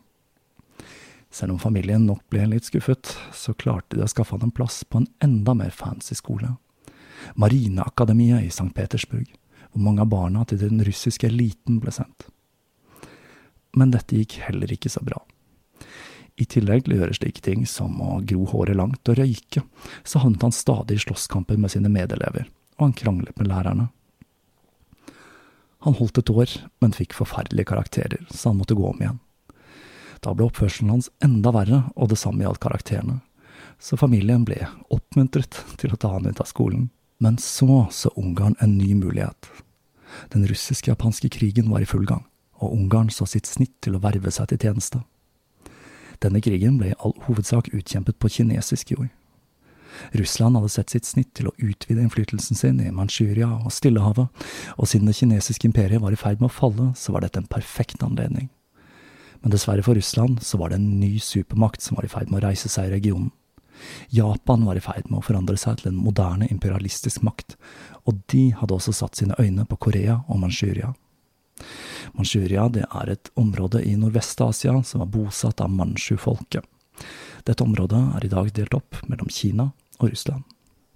Selv 1.35 1.57
om 1.57 1.59
familien 1.59 2.05
nok 2.07 2.21
ble 2.31 2.45
litt 2.47 2.69
skuffet, 2.69 3.11
så 3.35 3.51
klarte 3.59 3.97
de 3.97 4.05
å 4.05 4.07
skaffe 4.07 4.37
han 4.37 4.47
en 4.47 4.55
plass 4.55 4.85
på 4.87 5.01
en 5.01 5.09
enda 5.23 5.55
mer 5.57 5.73
fancy 5.75 6.15
skole. 6.15 6.53
Marineakademiet 7.35 8.45
i 8.45 8.51
St. 8.53 8.71
Petersburg, 8.75 9.27
hvor 9.71 9.83
mange 9.83 10.03
av 10.05 10.11
barna 10.11 10.45
til 10.47 10.61
den 10.61 10.83
russiske 10.85 11.27
eliten 11.27 11.81
ble 11.83 11.93
sendt. 11.93 12.27
Men 13.75 13.91
dette 13.91 14.15
gikk 14.15 14.37
heller 14.45 14.71
ikke 14.71 14.91
så 14.91 15.03
bra. 15.03 15.19
I 16.35 16.45
tillegg 16.51 16.85
til 16.85 16.95
å 16.95 17.01
gjøre 17.01 17.15
slike 17.15 17.43
ting 17.43 17.65
som 17.67 17.99
å 18.03 18.19
gro 18.27 18.45
håret 18.51 18.75
langt 18.75 19.07
og 19.11 19.19
røyke, 19.19 19.63
så 20.03 20.21
havnet 20.23 20.43
han 20.43 20.55
stadig 20.55 20.97
i 20.97 21.03
slåsskamper 21.05 21.59
med 21.59 21.71
sine 21.71 21.91
medelever, 21.91 22.49
og 22.75 22.89
han 22.89 22.97
kranglet 22.97 23.37
med 23.39 23.51
lærerne. 23.51 23.87
Han 25.85 25.95
holdt 25.95 26.17
et 26.17 26.31
år, 26.33 26.49
men 26.81 26.95
fikk 26.97 27.13
forferdelige 27.13 27.69
karakterer, 27.69 28.25
så 28.31 28.49
han 28.51 28.59
måtte 28.59 28.75
gå 28.75 28.87
om 28.89 28.99
igjen. 28.99 29.21
Da 30.25 30.33
ble 30.33 30.47
oppførselen 30.47 30.95
hans 30.95 31.11
enda 31.23 31.51
verre, 31.55 31.83
og 31.95 32.09
det 32.11 32.17
samme 32.19 32.43
gjaldt 32.43 32.63
karakterene, 32.63 33.19
så 33.79 33.99
familien 33.99 34.43
ble 34.47 34.63
oppmuntret 34.89 35.59
til 35.79 35.93
å 35.93 35.99
ta 35.99 36.15
han 36.15 36.25
ut 36.25 36.41
av 36.41 36.49
skolen, 36.49 36.89
Men 37.19 37.37
så 37.37 37.87
så 37.91 38.11
Ungarn 38.15 38.55
en 38.59 38.77
ny 38.77 38.93
mulighet. 38.93 39.49
Den 40.33 40.47
russisk-japanske 40.47 41.29
krigen 41.29 41.69
var 41.71 41.81
i 41.81 41.89
full 41.89 42.05
gang, 42.05 42.25
og 42.59 42.73
Ungarn 42.73 43.09
så 43.09 43.25
sitt 43.25 43.47
snitt 43.47 43.73
til 43.81 43.95
å 43.95 44.01
verve 44.03 44.31
seg 44.31 44.51
til 44.51 44.59
tjeneste. 44.59 45.01
Denne 46.23 46.41
krigen 46.43 46.79
ble 46.79 46.91
i 46.91 46.97
all 46.99 47.15
hovedsak 47.27 47.71
utkjempet 47.75 48.19
på 48.19 48.31
kinesisk 48.37 48.95
jord. 48.95 49.11
Russland 50.11 50.57
hadde 50.57 50.71
sett 50.73 50.91
sitt 50.91 51.07
snitt 51.07 51.31
til 51.37 51.47
å 51.47 51.55
utvide 51.55 52.03
innflytelsen 52.03 52.59
sin 52.59 52.81
i 52.83 52.91
Manchuria 52.91 53.47
og 53.61 53.71
Stillehavet, 53.71 54.27
og 54.75 54.89
siden 54.91 55.07
det 55.07 55.15
kinesiske 55.15 55.69
imperiet 55.69 56.03
var 56.03 56.15
i 56.15 56.19
ferd 56.19 56.43
med 56.43 56.49
å 56.49 56.55
falle, 56.55 56.89
så 56.99 57.15
var 57.15 57.23
dette 57.23 57.39
en 57.39 57.47
perfekt 57.51 58.03
anledning. 58.03 58.49
Men 59.41 59.53
dessverre 59.53 59.85
for 59.85 59.95
Russland 59.95 60.41
så 60.43 60.59
var 60.59 60.71
det 60.71 60.81
en 60.81 60.99
ny 60.99 61.15
supermakt 61.21 61.83
som 61.83 61.95
var 61.99 62.07
i 62.07 62.11
ferd 62.11 62.31
med 62.31 62.41
å 62.41 62.47
reise 62.47 62.71
seg 62.71 62.89
i 62.89 62.95
regionen. 62.97 63.31
Japan 64.09 64.65
var 64.65 64.77
i 64.77 64.83
ferd 64.83 65.09
med 65.09 65.19
å 65.19 65.25
forandre 65.25 65.57
seg 65.59 65.79
til 65.79 65.91
en 65.91 65.99
moderne 65.99 66.47
imperialistisk 66.51 67.23
makt, 67.25 67.57
og 68.05 68.21
de 68.31 68.49
hadde 68.59 68.77
også 68.77 68.93
satt 68.95 69.19
sine 69.19 69.37
øyne 69.39 69.65
på 69.69 69.79
Korea 69.87 70.21
og 70.27 70.39
Manchuria. 70.43 70.93
Manchuria 72.13 72.67
er 72.67 73.11
et 73.11 73.31
område 73.35 73.81
i 73.83 73.95
Nordvest-Asia 73.99 74.75
som 74.83 75.03
var 75.03 75.11
bosatt 75.11 75.61
av 75.61 75.71
manchu-folket. 75.71 76.63
Dette 77.45 77.63
området 77.63 78.01
er 78.17 78.25
i 78.25 78.31
dag 78.31 78.51
delt 78.55 78.73
opp 78.73 79.01
mellom 79.09 79.29
Kina 79.29 79.71
og 79.99 80.09
Russland. 80.09 80.43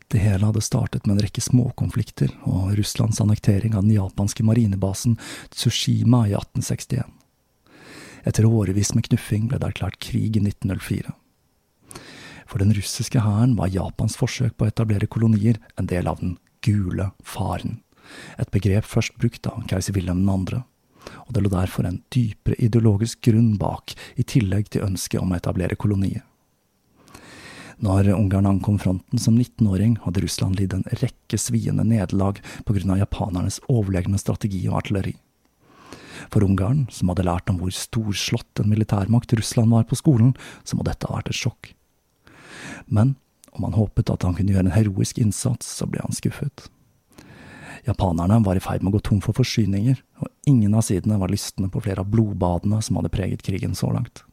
Det 0.10 0.18
hele 0.24 0.48
hadde 0.48 0.62
startet 0.66 1.06
med 1.06 1.18
en 1.18 1.22
rekke 1.22 1.42
småkonflikter 1.44 2.32
og 2.50 2.74
Russlands 2.80 3.22
annektering 3.22 3.76
av 3.78 3.84
den 3.86 3.94
japanske 3.94 4.44
marinebasen 4.44 5.20
Tsushima 5.54 6.24
i 6.26 6.34
1861. 6.34 7.06
Etter 8.26 8.48
årevis 8.50 8.96
med 8.96 9.06
knuffing 9.06 9.46
ble 9.52 9.60
det 9.62 9.70
erklært 9.70 10.00
krig 10.02 10.40
i 10.40 10.42
1904. 10.42 11.14
For 12.50 12.62
den 12.62 12.74
russiske 12.74 13.22
hæren 13.22 13.54
var 13.60 13.70
Japans 13.70 14.18
forsøk 14.18 14.56
på 14.58 14.66
å 14.66 14.72
etablere 14.72 15.10
kolonier 15.12 15.60
en 15.78 15.90
del 15.90 16.10
av 16.10 16.18
den 16.24 16.38
gule 16.66 17.12
faren, 17.22 17.78
et 18.42 18.50
begrep 18.52 18.88
først 18.90 19.20
brukt 19.22 19.46
av 19.48 19.62
keiser 19.70 19.94
Wilhelm 19.96 20.26
2., 20.26 20.64
og 21.30 21.30
det 21.34 21.44
lå 21.46 21.52
derfor 21.54 21.86
en 21.88 22.02
dypere 22.14 22.58
ideologisk 22.60 23.22
grunn 23.30 23.54
bak, 23.62 23.94
i 24.20 24.26
tillegg 24.26 24.74
til 24.74 24.84
ønsket 24.86 25.22
om 25.22 25.32
å 25.32 25.38
etablere 25.38 25.78
kolonier. 25.80 26.26
Når 27.80 28.10
Ungarn 28.12 28.50
ankom 28.50 28.76
fronten 28.82 29.22
som 29.22 29.38
19-åring, 29.40 29.96
hadde 30.04 30.26
Russland 30.26 30.60
lidd 30.60 30.74
en 30.76 30.84
rekke 31.00 31.40
sviende 31.40 31.86
nederlag 31.88 32.42
av 32.68 33.00
japanernes 33.00 33.62
overlegne 33.72 34.20
strategi 34.20 34.66
og 34.68 34.82
artilleri. 34.82 35.16
For 36.28 36.44
Ungarn, 36.44 36.90
som 36.92 37.14
hadde 37.14 37.24
lært 37.30 37.50
om 37.50 37.62
hvor 37.62 37.72
storslått 37.72 38.60
en 38.60 38.70
militærmakt 38.70 39.32
Russland 39.40 39.72
var 39.72 39.88
på 39.88 39.96
skolen, 39.96 40.36
så 40.68 40.76
må 40.76 40.84
dette 40.84 41.08
ha 41.08 41.22
vært 41.22 41.32
et 41.32 41.40
sjokk. 41.40 41.72
Men 42.90 43.16
om 43.52 43.64
han 43.64 43.78
håpet 43.78 44.10
at 44.10 44.26
han 44.26 44.36
kunne 44.38 44.54
gjøre 44.54 44.68
en 44.68 44.76
heroisk 44.76 45.18
innsats, 45.22 45.70
så 45.80 45.88
ble 45.90 46.02
han 46.04 46.16
skuffet. 46.16 46.68
Japanerne 47.88 48.42
var 48.44 48.58
i 48.60 48.64
ferd 48.64 48.84
med 48.84 48.92
å 48.92 48.98
gå 48.98 49.04
tom 49.08 49.22
for 49.24 49.38
forsyninger, 49.38 50.02
og 50.22 50.50
ingen 50.50 50.76
av 50.76 50.84
sidene 50.86 51.20
var 51.22 51.32
lystne 51.32 51.70
på 51.72 51.82
flere 51.86 52.04
av 52.04 52.12
blodbadene 52.12 52.82
som 52.86 53.00
hadde 53.00 53.14
preget 53.14 53.46
krigen 53.46 53.78
så 53.78 53.92
langt. 53.94 54.24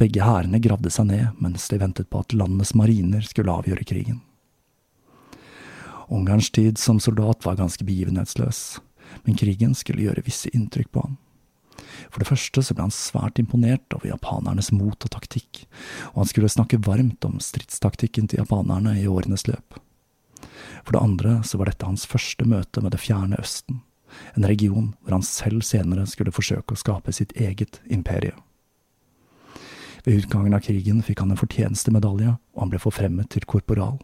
Begge 0.00 0.24
hærene 0.24 0.62
gravde 0.62 0.90
seg 0.92 1.10
ned 1.10 1.40
mens 1.42 1.66
de 1.68 1.78
ventet 1.80 2.08
på 2.10 2.22
at 2.22 2.34
landets 2.34 2.74
mariner 2.78 3.24
skulle 3.26 3.52
avgjøre 3.52 3.86
krigen. 3.86 4.20
Ungarns 6.10 6.50
tid 6.50 6.78
som 6.78 6.98
soldat 7.02 7.44
var 7.46 7.58
ganske 7.58 7.84
begivenhetsløs, 7.86 8.80
men 9.26 9.38
krigen 9.38 9.76
skulle 9.78 10.08
gjøre 10.08 10.24
visse 10.26 10.50
inntrykk 10.54 10.90
på 10.94 11.04
han. 11.04 11.18
For 12.10 12.22
det 12.22 12.28
første 12.28 12.62
så 12.64 12.74
ble 12.76 12.86
han 12.86 12.94
svært 12.94 13.40
imponert 13.42 13.96
over 13.96 14.10
japanernes 14.10 14.70
mot 14.74 14.96
og 14.96 15.12
taktikk, 15.14 15.64
og 16.12 16.22
han 16.22 16.30
skulle 16.30 16.52
snakke 16.52 16.82
varmt 16.86 17.24
om 17.26 17.38
stridstaktikken 17.42 18.30
til 18.30 18.42
japanerne 18.42 18.96
i 19.00 19.08
årenes 19.10 19.46
løp. 19.50 19.78
For 20.84 20.96
det 20.96 21.02
andre 21.02 21.38
så 21.46 21.60
var 21.60 21.70
dette 21.70 21.86
hans 21.86 22.06
første 22.08 22.46
møte 22.48 22.82
med 22.82 22.94
det 22.94 23.02
fjerne 23.02 23.38
Østen, 23.40 23.82
en 24.34 24.46
region 24.48 24.92
hvor 25.00 25.18
han 25.18 25.26
selv 25.26 25.62
senere 25.66 26.06
skulle 26.10 26.34
forsøke 26.34 26.74
å 26.74 26.80
skape 26.80 27.14
sitt 27.14 27.34
eget 27.38 27.80
imperium. 27.86 28.40
Ved 30.04 30.22
utgangen 30.22 30.56
av 30.56 30.64
krigen 30.64 31.02
fikk 31.04 31.20
han 31.20 31.34
en 31.34 31.40
fortjenestemedalje, 31.40 32.32
og 32.56 32.62
han 32.62 32.70
ble 32.72 32.80
forfremmet 32.80 33.28
til 33.34 33.44
korporal. 33.44 33.98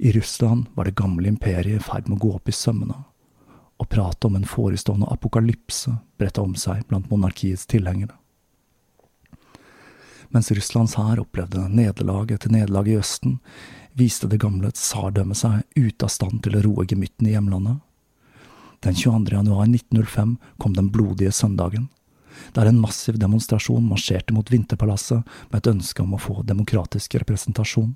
I 0.00 0.12
Russland 0.16 0.66
var 0.74 0.88
det 0.88 0.96
gamle 0.98 1.28
imperiet 1.28 1.78
i 1.78 1.84
ferd 1.84 2.08
med 2.08 2.18
å 2.18 2.24
gå 2.24 2.32
opp 2.38 2.50
i 2.50 2.56
sømmene, 2.56 2.96
og 3.80 3.88
pratet 3.88 4.26
om 4.28 4.36
en 4.36 4.48
forestående 4.48 5.08
apokalypse 5.10 5.92
bredte 6.20 6.42
om 6.44 6.54
seg 6.58 6.82
blant 6.88 7.08
monarkiets 7.10 7.66
tilhengere. 7.70 8.14
Mens 10.30 10.50
Russlands 10.54 10.94
hær 10.94 11.22
opplevde 11.22 11.64
nederlag 11.72 12.30
etter 12.30 12.52
nederlag 12.52 12.88
i 12.88 12.98
Østen, 13.00 13.38
viste 13.98 14.28
det 14.30 14.38
gamle 14.44 14.70
tsardømmet 14.76 15.40
seg 15.40 15.64
ute 15.74 16.06
av 16.06 16.12
stand 16.12 16.44
til 16.44 16.58
å 16.58 16.62
roe 16.66 16.86
gemyttene 16.86 17.32
i 17.32 17.34
hjemlandet. 17.34 17.80
Den 18.84 18.94
22. 18.96 19.32
januar 19.34 19.66
1905 19.66 20.36
kom 20.62 20.76
den 20.76 20.92
blodige 20.94 21.32
søndagen 21.34 21.88
der 22.52 22.66
en 22.66 22.80
massiv 22.80 23.18
demonstrasjon 23.20 23.84
marsjerte 23.88 24.34
mot 24.34 24.50
Vinterpalasset 24.50 25.26
med 25.50 25.58
et 25.60 25.70
ønske 25.70 26.02
om 26.02 26.14
å 26.14 26.22
få 26.22 26.40
demokratisk 26.46 27.18
representasjon. 27.20 27.94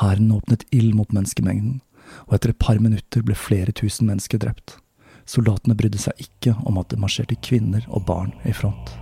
Hæren 0.00 0.32
åpnet 0.32 0.64
ild 0.72 0.94
mot 0.96 1.10
menneskemengden, 1.12 1.80
og 2.28 2.36
etter 2.36 2.52
et 2.52 2.60
par 2.60 2.80
minutter 2.80 3.24
ble 3.24 3.36
flere 3.38 3.74
tusen 3.76 4.08
mennesker 4.08 4.40
drept. 4.40 4.78
Soldatene 5.28 5.76
brydde 5.78 6.00
seg 6.02 6.20
ikke 6.20 6.56
om 6.68 6.78
at 6.80 6.90
det 6.92 7.00
marsjerte 7.00 7.38
kvinner 7.44 7.86
og 7.88 8.04
barn 8.08 8.34
i 8.44 8.52
front. 8.56 8.92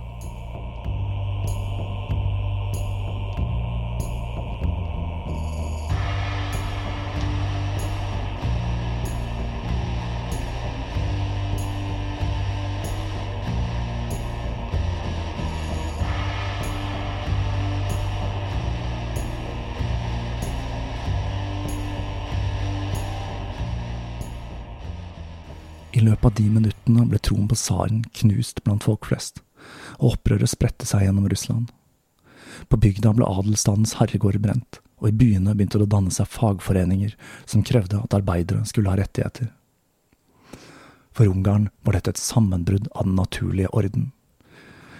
Løpet 26.23 26.39
av 26.39 26.43
de 26.43 26.49
minuttene 26.49 27.09
ble 27.09 27.19
troen 27.19 27.47
på 27.47 27.55
tsaren 27.55 28.03
knust 28.15 28.63
blant 28.63 28.83
folk 28.83 29.05
flest, 29.05 29.41
og 29.99 30.15
opprøret 30.15 30.49
spredte 30.49 30.85
seg 30.85 31.03
gjennom 31.03 31.27
Russland. 31.27 31.71
På 32.69 32.77
bygda 32.77 33.13
ble 33.13 33.25
adelsstandens 33.25 33.97
herregård 33.99 34.39
brent, 34.39 34.79
og 35.01 35.09
i 35.09 35.17
byene 35.17 35.53
begynte 35.53 35.77
det 35.77 35.87
å 35.87 35.91
danne 35.91 36.11
seg 36.11 36.29
fagforeninger 36.31 37.15
som 37.45 37.63
krevde 37.63 37.99
at 37.99 38.13
arbeidere 38.13 38.63
skulle 38.65 38.89
ha 38.89 38.95
rettigheter. 38.95 39.51
For 41.11 41.27
Ungarn 41.27 41.69
var 41.83 41.93
dette 41.93 42.13
et 42.13 42.21
sammenbrudd 42.21 42.87
av 42.95 43.05
den 43.05 43.15
naturlige 43.15 43.73
orden. 43.73 44.11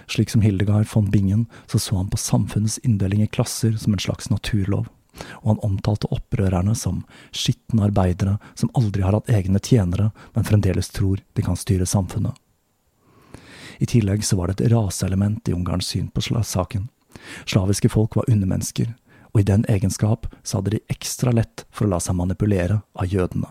Slik 0.06 0.30
som 0.30 0.44
Hildegard 0.44 0.86
von 0.92 1.08
Bingen 1.10 1.46
så 1.66 1.80
så 1.80 1.96
han 1.96 2.10
på 2.12 2.20
samfunnets 2.20 2.78
inndeling 2.84 3.22
i 3.24 3.30
klasser 3.30 3.78
som 3.80 3.94
en 3.94 4.02
slags 4.02 4.28
naturlov 4.30 4.90
og 5.42 5.48
han 5.52 5.62
omtalte 5.66 6.10
opprørerne 6.14 6.74
som 6.78 7.02
skitne 7.32 7.86
arbeidere 7.88 8.38
som 8.54 8.72
aldri 8.74 9.04
har 9.04 9.16
hatt 9.16 9.30
egne 9.30 9.60
tjenere, 9.62 10.10
men 10.34 10.46
fremdeles 10.46 10.90
tror 10.94 11.22
de 11.32 11.44
kan 11.44 11.58
styre 11.58 11.86
samfunnet. 11.86 12.34
I 13.78 13.86
tillegg 13.90 14.24
så 14.24 14.36
var 14.38 14.48
det 14.48 14.60
et 14.60 14.72
raseelement 14.72 15.48
i 15.48 15.54
Ungarns 15.54 15.90
syn 15.90 16.08
på 16.08 16.22
saken. 16.22 16.88
Slaviske 17.46 17.88
folk 17.88 18.16
var 18.16 18.30
undermennesker, 18.30 18.94
og 19.34 19.40
i 19.40 19.48
den 19.48 19.64
egenskap 19.68 20.26
så 20.42 20.58
hadde 20.58 20.76
de 20.76 20.84
ekstra 20.88 21.32
lett 21.34 21.66
for 21.70 21.86
å 21.86 21.94
la 21.94 22.00
seg 22.00 22.14
manipulere 22.14 22.80
av 22.94 23.10
jødene. 23.10 23.50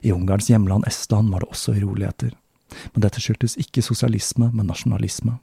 I 0.00 0.12
Ungarns 0.12 0.48
hjemland 0.50 0.86
Estland 0.86 1.32
var 1.32 1.42
det 1.42 1.50
også 1.50 1.74
uroligheter, 1.76 2.32
men 2.94 3.02
dette 3.02 3.20
skyldtes 3.20 3.58
ikke 3.60 3.82
sosialisme, 3.82 4.50
men 4.54 4.70
nasjonalisme. 4.70 5.38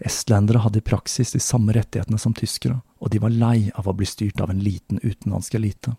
Estlendere 0.00 0.60
hadde 0.64 0.80
i 0.82 0.84
praksis 0.84 1.32
de 1.32 1.40
samme 1.40 1.72
rettighetene 1.76 2.18
som 2.20 2.34
tyskere, 2.36 2.80
og 3.00 3.12
de 3.12 3.20
var 3.22 3.32
lei 3.34 3.70
av 3.74 3.88
å 3.88 3.94
bli 3.96 4.08
styrt 4.08 4.40
av 4.40 4.52
en 4.52 4.60
liten 4.62 5.00
utenlandsk 5.02 5.56
elite. 5.56 5.96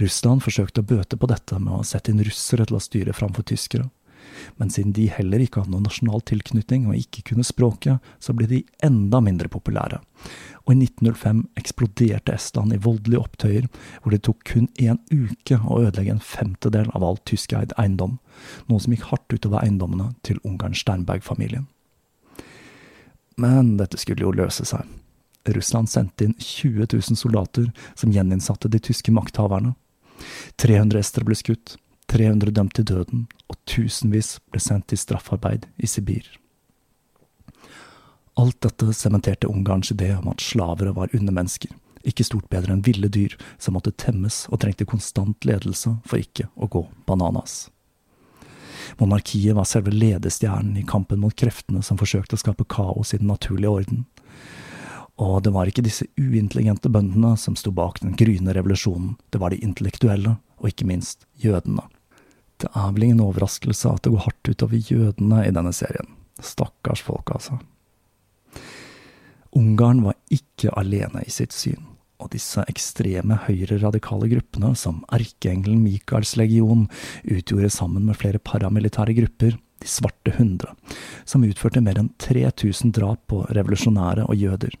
Russland 0.00 0.44
forsøkte 0.44 0.82
å 0.82 0.90
bøte 0.90 1.16
på 1.16 1.28
dette 1.30 1.58
med 1.58 1.80
å 1.80 1.86
sette 1.86 2.12
inn 2.12 2.22
russere 2.24 2.66
til 2.68 2.78
å 2.78 2.84
styre 2.84 3.16
framfor 3.16 3.46
tyskere. 3.48 3.88
Men 4.56 4.70
siden 4.70 4.92
de 4.96 5.06
heller 5.10 5.42
ikke 5.42 5.62
hadde 5.62 5.72
noen 5.72 5.86
nasjonal 5.88 6.22
tilknytning 6.28 6.86
og 6.88 6.98
ikke 6.98 7.24
kunne 7.30 7.44
språket, 7.46 8.04
så 8.22 8.34
ble 8.36 8.46
de 8.50 8.60
enda 8.84 9.20
mindre 9.24 9.50
populære. 9.52 10.00
Og 10.66 10.74
i 10.74 10.78
1905 10.84 11.42
eksploderte 11.60 12.36
Estland 12.36 12.76
i 12.76 12.80
voldelige 12.84 13.24
opptøyer, 13.24 13.66
hvor 14.02 14.14
det 14.14 14.22
tok 14.28 14.44
kun 14.52 14.68
én 14.78 15.00
uke 15.10 15.58
å 15.64 15.80
ødelegge 15.82 16.14
en 16.14 16.24
femtedel 16.24 16.92
av 16.94 17.04
all 17.06 17.20
tyskeid 17.28 17.74
eiendom, 17.80 18.18
noe 18.68 18.84
som 18.84 18.94
gikk 18.94 19.08
hardt 19.10 19.34
utover 19.34 19.64
eiendommene 19.64 20.12
til 20.26 20.40
Ungarn 20.44 20.76
Sternberg-familien. 20.78 21.66
Men 23.40 23.76
dette 23.80 24.00
skulle 24.00 24.26
jo 24.26 24.34
løse 24.36 24.66
seg. 24.68 24.84
Russland 25.48 25.88
sendte 25.88 26.26
inn 26.26 26.34
20 26.38 26.90
000 26.92 27.16
soldater 27.16 27.70
som 27.94 28.12
gjeninnsatte 28.12 28.68
de 28.68 28.78
tyske 28.78 29.12
makthaverne. 29.12 29.72
300 30.60 31.00
estere 31.00 31.24
ble 31.24 31.38
skutt, 31.38 31.78
300 32.12 32.52
dømt 32.52 32.74
til 32.76 32.86
døden, 32.90 33.24
og 33.48 33.56
tusenvis 33.70 34.36
ble 34.52 34.60
sendt 34.60 34.90
til 34.92 35.00
straffarbeid 35.00 35.64
i 35.80 35.88
Sibir. 35.88 36.26
Alt 38.40 38.60
dette 38.64 38.92
sementerte 38.96 39.48
Ungarns 39.48 39.92
idé 39.92 40.12
om 40.16 40.28
at 40.30 40.44
slavere 40.44 40.92
var 40.96 41.12
undermennesker, 41.16 41.72
ikke 42.04 42.24
stort 42.24 42.48
bedre 42.52 42.76
enn 42.76 42.84
ville 42.84 43.08
dyr 43.12 43.34
som 43.60 43.76
måtte 43.76 43.96
temmes 43.96 44.46
og 44.48 44.62
trengte 44.62 44.88
konstant 44.88 45.44
ledelse 45.48 45.96
for 46.04 46.20
ikke 46.20 46.48
å 46.56 46.68
gå 46.70 46.86
bananas. 47.08 47.68
Monarkiet 48.98 49.56
var 49.56 49.68
selve 49.68 49.92
ledestjernen 49.94 50.76
i 50.80 50.86
kampen 50.86 51.20
mot 51.22 51.36
kreftene 51.36 51.82
som 51.86 52.00
forsøkte 52.00 52.36
å 52.36 52.42
skape 52.42 52.66
kaos 52.70 53.14
i 53.14 53.20
den 53.20 53.30
naturlige 53.30 53.70
orden. 53.70 54.04
Og 55.20 55.42
det 55.44 55.52
var 55.52 55.68
ikke 55.68 55.84
disse 55.84 56.06
uintelligente 56.16 56.88
bøndene 56.92 57.34
som 57.36 57.56
sto 57.58 57.72
bak 57.76 58.00
den 58.00 58.14
gryende 58.16 58.54
revolusjonen, 58.56 59.18
det 59.30 59.40
var 59.42 59.52
de 59.52 59.60
intellektuelle, 59.60 60.38
og 60.60 60.70
ikke 60.70 60.88
minst 60.88 61.26
jødene. 61.40 61.84
Det 62.60 62.70
er 62.76 62.88
vel 62.92 63.06
ingen 63.06 63.22
overraskelse 63.24 63.88
at 63.88 64.04
det 64.04 64.14
går 64.14 64.24
hardt 64.26 64.52
utover 64.52 64.80
jødene 64.80 65.44
i 65.46 65.52
denne 65.52 65.72
serien. 65.76 66.08
Stakkars 66.40 67.04
folk, 67.04 67.32
altså. 67.36 67.60
Ungarn 69.56 70.04
var 70.04 70.16
ikke 70.32 70.72
alene 70.78 71.24
i 71.26 71.32
sitt 71.32 71.52
syn, 71.56 71.89
og 72.20 72.30
disse 72.34 72.62
ekstreme 72.70 73.38
høyreradikale 73.46 74.28
gruppene, 74.30 74.74
som 74.76 75.02
erkeengelen 75.12 75.82
Michaels 75.84 76.36
legion, 76.40 76.86
utgjorde 77.24 77.72
sammen 77.72 78.06
med 78.08 78.18
flere 78.20 78.42
paramilitære 78.42 79.16
grupper 79.18 79.58
De 79.80 79.88
svarte 79.88 80.34
hundre, 80.36 80.74
som 81.24 81.40
utførte 81.40 81.80
mer 81.80 81.96
enn 81.96 82.10
3000 82.20 82.92
drap 82.92 83.22
på 83.32 83.46
revolusjonære 83.48 84.26
og 84.28 84.36
jøder. 84.36 84.74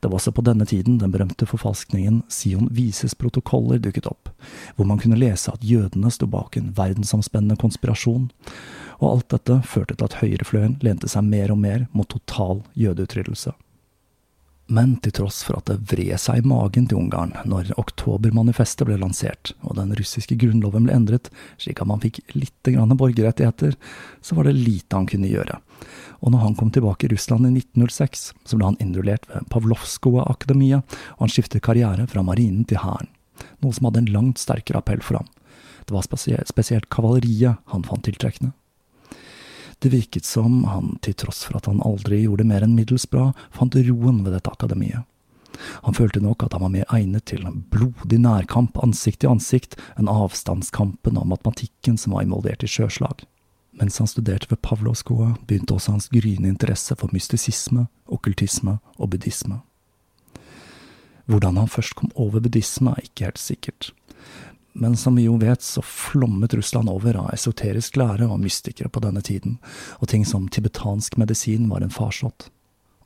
Det 0.00 0.10
var 0.10 0.18
også 0.18 0.34
på 0.36 0.44
denne 0.44 0.66
tiden 0.68 0.98
den 1.00 1.12
berømte 1.14 1.46
forfalskningen 1.48 2.22
Sion 2.28 2.68
Vises 2.74 3.14
protokoller 3.16 3.80
dukket 3.80 4.10
opp, 4.10 4.28
hvor 4.76 4.84
man 4.84 5.00
kunne 5.00 5.16
lese 5.16 5.52
at 5.54 5.64
jødene 5.64 6.12
sto 6.12 6.28
bak 6.28 6.58
en 6.60 6.72
verdensomspennende 6.76 7.56
konspirasjon, 7.60 8.28
og 9.00 9.10
alt 9.10 9.30
dette 9.32 9.60
førte 9.64 9.96
til 9.96 10.08
at 10.08 10.18
høyrefløyen 10.20 10.78
lente 10.84 11.08
seg 11.08 11.24
mer 11.24 11.54
og 11.54 11.62
mer 11.64 11.86
mot 11.96 12.10
total 12.12 12.60
jødeutryddelse. 12.76 13.54
Men 14.66 14.94
til 15.04 15.12
tross 15.12 15.42
for 15.44 15.58
at 15.58 15.68
det 15.68 15.82
vred 15.90 16.16
seg 16.20 16.40
i 16.40 16.48
magen 16.48 16.86
til 16.88 16.96
Ungarn 16.96 17.34
når 17.44 17.74
oktobermanifestet 17.80 18.88
ble 18.88 18.96
lansert 18.96 19.52
og 19.60 19.76
den 19.76 19.92
russiske 19.98 20.38
grunnloven 20.40 20.86
ble 20.86 20.94
endret 20.96 21.28
slik 21.60 21.82
at 21.82 21.90
man 21.90 22.00
fikk 22.00 22.22
litt 22.32 22.70
grann 22.72 22.96
borgerrettigheter, 22.96 23.76
så 24.24 24.38
var 24.38 24.48
det 24.48 24.56
lite 24.56 24.96
han 24.96 25.10
kunne 25.10 25.28
gjøre. 25.28 25.58
Og 26.24 26.32
når 26.32 26.46
han 26.46 26.56
kom 26.56 26.72
tilbake 26.72 27.04
i 27.04 27.12
Russland 27.12 27.44
i 27.44 27.52
1906, 27.60 28.24
så 28.48 28.56
ble 28.56 28.70
han 28.70 28.80
innrullert 28.80 29.28
ved 29.28 29.44
Pavlovskoa-akademiet, 29.52 30.96
og 31.18 31.26
han 31.26 31.34
skiftet 31.34 31.64
karriere 31.66 32.08
fra 32.08 32.24
marinen 32.24 32.64
til 32.64 32.80
hæren, 32.80 33.12
noe 33.60 33.76
som 33.76 33.90
hadde 33.90 34.06
en 34.06 34.12
langt 34.16 34.40
sterkere 34.40 34.80
appell 34.80 35.04
for 35.04 35.20
ham. 35.20 35.28
Det 35.84 35.92
var 35.92 36.08
spesielt 36.08 36.88
kavaleriet 36.88 37.60
han 37.68 37.84
fant 37.84 38.08
tiltrekkende. 38.08 38.54
Det 39.78 39.90
virket 39.92 40.24
som 40.24 40.62
han, 40.64 40.94
til 41.02 41.16
tross 41.18 41.44
for 41.46 41.58
at 41.58 41.66
han 41.70 41.82
aldri 41.84 42.22
gjorde 42.24 42.46
mer 42.48 42.64
enn 42.64 42.76
middels 42.76 43.06
bra, 43.10 43.32
fant 43.54 43.74
roen 43.74 44.22
ved 44.24 44.32
dette 44.36 44.52
akademiet. 44.52 45.04
Han 45.86 45.94
følte 45.94 46.22
nok 46.22 46.42
at 46.42 46.54
han 46.56 46.64
var 46.64 46.72
mer 46.72 46.88
egnet 46.94 47.26
til 47.30 47.44
en 47.46 47.62
blodig 47.70 48.18
nærkamp 48.18 48.78
ansikt 48.82 49.22
til 49.22 49.30
ansikt 49.34 49.76
enn 49.94 50.10
avstandskampen 50.10 51.20
og 51.20 51.28
matematikken 51.30 51.98
som 52.00 52.16
var 52.16 52.26
involvert 52.26 52.66
i 52.66 52.70
sjøslag. 52.70 53.22
Mens 53.74 53.98
han 53.98 54.10
studerte 54.10 54.50
ved 54.50 54.62
Pavlovskoa, 54.62 55.34
begynte 55.46 55.74
også 55.74 55.96
hans 55.96 56.10
gryende 56.12 56.50
interesse 56.50 56.94
for 56.98 57.10
mystisisme, 57.14 57.88
okkultisme 58.06 58.78
og 58.98 59.10
buddhisme. 59.10 59.60
Hvordan 61.26 61.56
han 61.56 61.70
først 61.70 61.96
kom 61.98 62.12
over 62.14 62.40
buddhisme, 62.40 62.92
er 62.92 63.08
ikke 63.08 63.30
helt 63.30 63.42
sikkert, 63.42 63.90
men 64.76 64.96
som 64.96 65.16
vi 65.16 65.22
jo 65.28 65.36
vet, 65.38 65.62
så 65.62 65.82
flommet 65.82 66.54
Russland 66.54 66.90
over 66.90 67.16
av 67.16 67.30
esoterisk 67.34 67.96
lære 67.96 68.26
og 68.26 68.40
mystikere 68.42 68.90
på 68.90 69.02
denne 69.04 69.22
tiden, 69.22 69.60
og 70.02 70.10
ting 70.10 70.26
som 70.26 70.48
tibetansk 70.50 71.16
medisin 71.20 71.68
var 71.70 71.84
en 71.84 71.94
farsott. 71.94 72.48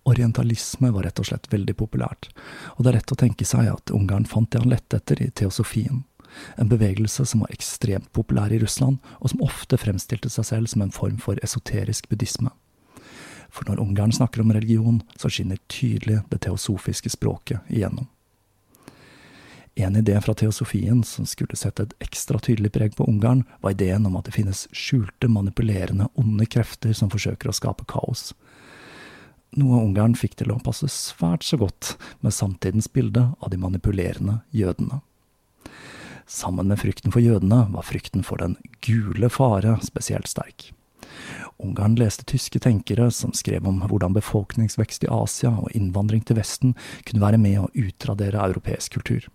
Orientalisme 0.08 0.88
var 0.94 1.04
rett 1.04 1.20
og 1.20 1.28
slett 1.28 1.50
veldig 1.52 1.74
populært, 1.76 2.30
og 2.76 2.84
det 2.84 2.92
er 2.92 2.98
rett 3.02 3.12
å 3.12 3.20
tenke 3.20 3.44
seg 3.44 3.68
at 3.68 3.92
Ungarn 3.92 4.24
fant 4.24 4.48
det 4.52 4.62
han 4.62 4.72
lette 4.72 4.96
etter 4.96 5.20
i 5.20 5.28
teosofien, 5.28 6.06
en 6.56 6.72
bevegelse 6.72 7.26
som 7.28 7.44
var 7.44 7.52
ekstremt 7.52 8.08
populær 8.16 8.52
i 8.52 8.62
Russland, 8.62 9.02
og 9.20 9.34
som 9.34 9.44
ofte 9.44 9.76
fremstilte 9.76 10.32
seg 10.32 10.48
selv 10.48 10.72
som 10.72 10.84
en 10.84 10.94
form 10.94 11.20
for 11.20 11.40
esoterisk 11.44 12.08
buddhisme. 12.08 12.48
For 13.52 13.68
når 13.68 13.80
Ungarn 13.84 14.12
snakker 14.12 14.40
om 14.40 14.52
religion, 14.56 15.02
så 15.16 15.28
skinner 15.32 15.60
tydelig 15.68 16.22
det 16.32 16.42
teosofiske 16.44 17.12
språket 17.12 17.68
igjennom. 17.68 18.08
En 19.78 19.96
idé 19.96 20.20
fra 20.20 20.34
teosofien 20.34 21.04
som 21.06 21.26
skulle 21.26 21.54
sette 21.54 21.84
et 21.86 21.92
ekstra 22.02 22.40
tydelig 22.42 22.72
preg 22.74 22.96
på 22.98 23.04
Ungarn, 23.06 23.44
var 23.62 23.76
ideen 23.76 24.08
om 24.08 24.16
at 24.18 24.26
det 24.26 24.34
finnes 24.34 24.64
skjulte, 24.74 25.30
manipulerende, 25.30 26.08
onde 26.18 26.48
krefter 26.50 26.96
som 26.98 27.12
forsøker 27.12 27.52
å 27.52 27.54
skape 27.54 27.86
kaos. 27.86 28.32
Noe 29.54 29.78
Ungarn 29.84 30.16
fikk 30.18 30.34
til 30.40 30.50
å 30.50 30.58
passe 30.66 30.90
svært 30.90 31.46
så 31.46 31.60
godt 31.62 31.92
med 32.26 32.34
samtidens 32.34 32.90
bilde 32.90 33.28
av 33.38 33.54
de 33.54 33.60
manipulerende 33.62 34.40
jødene. 34.50 34.98
Sammen 36.26 36.74
med 36.74 36.82
frykten 36.82 37.14
for 37.14 37.22
jødene 37.22 37.62
var 37.70 37.86
frykten 37.86 38.26
for 38.26 38.42
den 38.42 38.58
gule 38.82 39.30
fare 39.30 39.78
spesielt 39.86 40.26
sterk. 40.26 40.72
Ungarn 41.62 41.94
leste 42.02 42.26
tyske 42.26 42.58
tenkere 42.66 43.12
som 43.14 43.30
skrev 43.30 43.70
om 43.70 43.78
hvordan 43.86 44.18
befolkningsvekst 44.18 45.06
i 45.06 45.14
Asia 45.14 45.54
og 45.54 45.70
innvandring 45.70 46.26
til 46.26 46.42
Vesten 46.42 46.74
kunne 47.06 47.22
være 47.22 47.38
med 47.46 47.62
å 47.62 47.72
utradere 47.78 48.42
europeisk 48.42 48.98
kultur. 48.98 49.30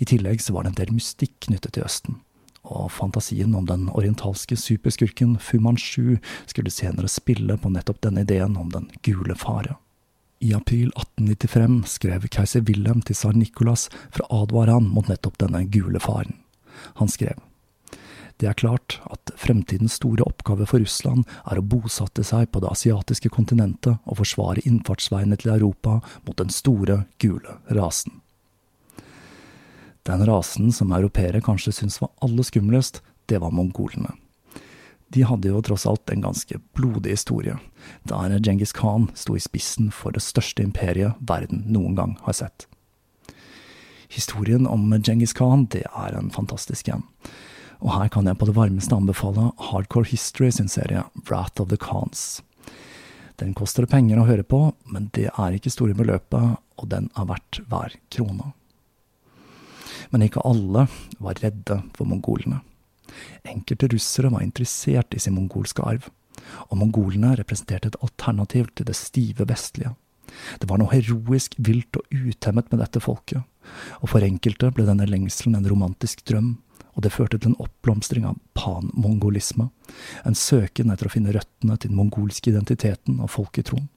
I 0.00 0.08
tillegg 0.08 0.40
så 0.40 0.54
var 0.56 0.64
det 0.64 0.72
en 0.72 0.80
del 0.80 0.94
mystikk 0.96 1.36
knyttet 1.46 1.76
til 1.76 1.84
Østen, 1.84 2.16
og 2.64 2.88
fantasien 2.96 3.52
om 3.56 3.66
den 3.68 3.88
orientalske 3.92 4.56
superskurken 4.56 5.36
Fu 5.36 5.60
Manchu 5.60 6.16
skulle 6.48 6.72
senere 6.72 7.10
spille 7.12 7.58
på 7.60 7.72
nettopp 7.72 8.00
denne 8.06 8.24
ideen 8.24 8.56
om 8.56 8.72
den 8.72 8.88
gule 9.04 9.36
fare. 9.36 9.76
I 10.40 10.54
april 10.56 10.88
1895 10.96 11.82
skrev 11.98 12.24
keiser 12.32 12.64
Wilhelm 12.64 13.04
til 13.04 13.18
tsar 13.18 13.36
Nikolas 13.36 13.90
for 14.08 14.24
å 14.24 14.46
advare 14.46 14.78
han 14.78 14.88
mot 14.88 15.08
nettopp 15.12 15.36
denne 15.42 15.66
gule 15.68 16.00
faren. 16.00 16.40
Han 16.96 17.12
skrev 17.12 17.36
det 18.40 18.48
er 18.48 18.56
klart 18.56 18.96
at 19.12 19.32
fremtidens 19.36 19.98
store 20.00 20.24
oppgave 20.24 20.64
for 20.68 20.80
Russland 20.80 21.26
er 21.44 21.60
å 21.60 21.64
bosette 21.74 22.24
seg 22.24 22.48
på 22.48 22.62
det 22.64 22.70
asiatiske 22.72 23.28
kontinentet 23.34 24.00
og 24.08 24.16
forsvare 24.22 24.64
innfartsveiene 24.64 25.36
til 25.40 25.52
Europa 25.58 25.98
mot 26.24 26.38
den 26.40 26.48
store, 26.48 27.02
gule 27.20 27.58
rasen. 27.76 28.19
Den 30.08 30.24
rasen 30.26 30.72
som 30.72 30.92
europeere 30.92 31.42
kanskje 31.44 31.74
syntes 31.76 32.00
var 32.00 32.10
aller 32.24 32.46
skumlest, 32.46 33.02
det 33.28 33.38
var 33.38 33.52
mongolene. 33.52 34.14
De 35.10 35.24
hadde 35.26 35.50
jo 35.50 35.60
tross 35.62 35.86
alt 35.90 36.10
en 36.10 36.22
ganske 36.22 36.58
blodig 36.78 37.16
historie, 37.16 37.56
der 38.06 38.36
Djengis 38.38 38.72
Khan 38.72 39.08
sto 39.18 39.34
i 39.36 39.42
spissen 39.42 39.90
for 39.90 40.14
det 40.14 40.22
største 40.22 40.62
imperiet 40.62 41.18
verden 41.18 41.64
noen 41.74 41.96
gang 41.98 42.14
har 42.22 42.36
sett. 42.38 42.68
Historien 44.10 44.66
om 44.70 44.86
Djengis 44.94 45.34
Khan 45.34 45.66
det 45.74 45.82
er 45.90 46.14
en 46.18 46.30
fantastisk 46.34 46.88
en, 46.94 47.02
og 47.80 47.94
her 47.96 48.12
kan 48.12 48.30
jeg 48.30 48.38
på 48.38 48.46
det 48.46 48.54
varmeste 48.54 48.94
anbefale 48.94 49.50
Hardcore 49.70 50.10
History 50.12 50.52
sin 50.54 50.70
serie 50.70 51.04
Wrath 51.26 51.62
of 51.62 51.70
the 51.74 51.78
Khans. 51.80 52.42
Den 53.40 53.54
koster 53.56 53.88
penger 53.90 54.20
å 54.20 54.28
høre 54.28 54.44
på, 54.46 54.62
men 54.84 55.08
det 55.16 55.30
er 55.32 55.56
ikke 55.56 55.72
store 55.72 55.96
beløpet, 55.96 56.58
og 56.78 56.90
den 56.92 57.08
er 57.18 57.30
verdt 57.30 57.62
hver 57.70 57.96
krone 58.12 58.52
men 60.10 60.26
ikke 60.26 60.42
alle 60.46 60.86
var 61.22 61.40
redde 61.42 61.80
for 61.96 62.08
mongolene. 62.08 62.60
Enkelte 63.48 63.88
russere 63.90 64.30
var 64.32 64.44
interessert 64.44 65.14
i 65.14 65.22
sin 65.22 65.34
mongolske 65.36 65.82
arv, 65.86 66.08
og 66.68 66.78
mongolene 66.80 67.34
representerte 67.38 67.90
et 67.90 68.00
alternativ 68.04 68.70
til 68.74 68.88
det 68.88 68.96
stive 68.98 69.46
vestlige. 69.48 69.94
Det 70.62 70.68
var 70.70 70.78
noe 70.78 70.92
heroisk, 70.92 71.56
vilt 71.58 71.96
og 71.98 72.06
utemmet 72.14 72.70
med 72.70 72.82
dette 72.84 73.02
folket, 73.02 73.42
og 74.00 74.12
for 74.12 74.24
enkelte 74.24 74.70
ble 74.74 74.86
denne 74.86 75.08
lengselen 75.10 75.58
en 75.58 75.68
romantisk 75.68 76.22
drøm, 76.28 76.56
og 76.94 77.04
det 77.04 77.12
førte 77.14 77.38
til 77.38 77.52
en 77.52 77.62
oppblomstring 77.62 78.26
av 78.28 78.38
panmongolisme, 78.58 79.68
en 80.26 80.38
søken 80.38 80.92
etter 80.92 81.08
å 81.08 81.12
finne 81.12 81.34
røttene 81.34 81.76
til 81.78 81.92
den 81.92 81.98
mongolske 81.98 82.52
identiteten 82.52 83.20
og 83.22 83.32
folketroen. 83.34 83.88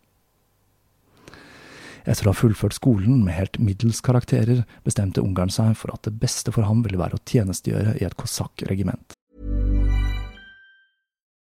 Etter 2.04 2.28
å 2.28 2.34
ha 2.34 2.38
fullført 2.38 2.76
skolen 2.76 3.24
med 3.24 3.38
helt 3.38 3.60
middels 3.64 4.02
karakterer, 4.04 4.64
bestemte 4.84 5.24
Ungarn 5.24 5.52
seg 5.54 5.76
for 5.80 5.94
at 5.96 6.04
det 6.04 6.18
beste 6.20 6.52
for 6.52 6.68
ham 6.68 6.84
ville 6.84 7.00
være 7.00 7.16
å 7.16 7.24
tjenestegjøre 7.24 7.98
i 8.02 8.08
et 8.08 8.18
kosakkregiment. 8.20 9.16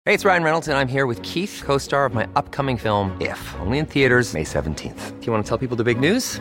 Hey, 0.07 0.15
it's 0.15 0.25
Ryan 0.25 0.43
Reynolds, 0.43 0.67
and 0.67 0.79
I'm 0.79 0.89
here 0.89 1.07
with 1.07 1.23
Keith, 1.23 1.63
co 1.65 1.79
star 1.79 2.07
of 2.07 2.15
my 2.15 2.27
upcoming 2.35 2.79
film, 2.79 3.17
If, 3.21 3.55
only 3.61 3.79
in 3.79 3.87
theaters, 3.87 4.35
May 4.35 4.45
17th. 4.45 5.21
Do 5.21 5.27
you 5.27 5.33
want 5.33 5.45
to 5.45 5.49
tell 5.49 5.59
people 5.59 5.77
the 5.77 5.85
big 5.85 6.01
news? 6.01 6.41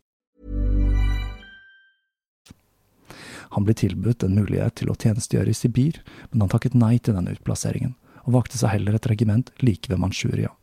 Han 3.55 3.67
ble 3.67 3.75
tilbudt 3.75 4.23
en 4.23 4.37
mulighet 4.37 4.77
til 4.79 4.91
å 4.91 4.95
tjenestegjøre 4.95 5.51
i 5.51 5.57
Sibir, 5.57 5.99
men 6.31 6.45
han 6.45 6.51
takket 6.51 6.77
nei 6.77 6.97
til 6.99 7.17
denne 7.17 7.33
utplasseringen, 7.35 7.95
og 8.23 8.35
valgte 8.37 8.59
seg 8.59 8.75
heller 8.75 8.95
et 8.95 9.07
regiment 9.11 9.51
like 9.63 9.91
ved 9.91 9.99
Manchuria, 9.99 10.53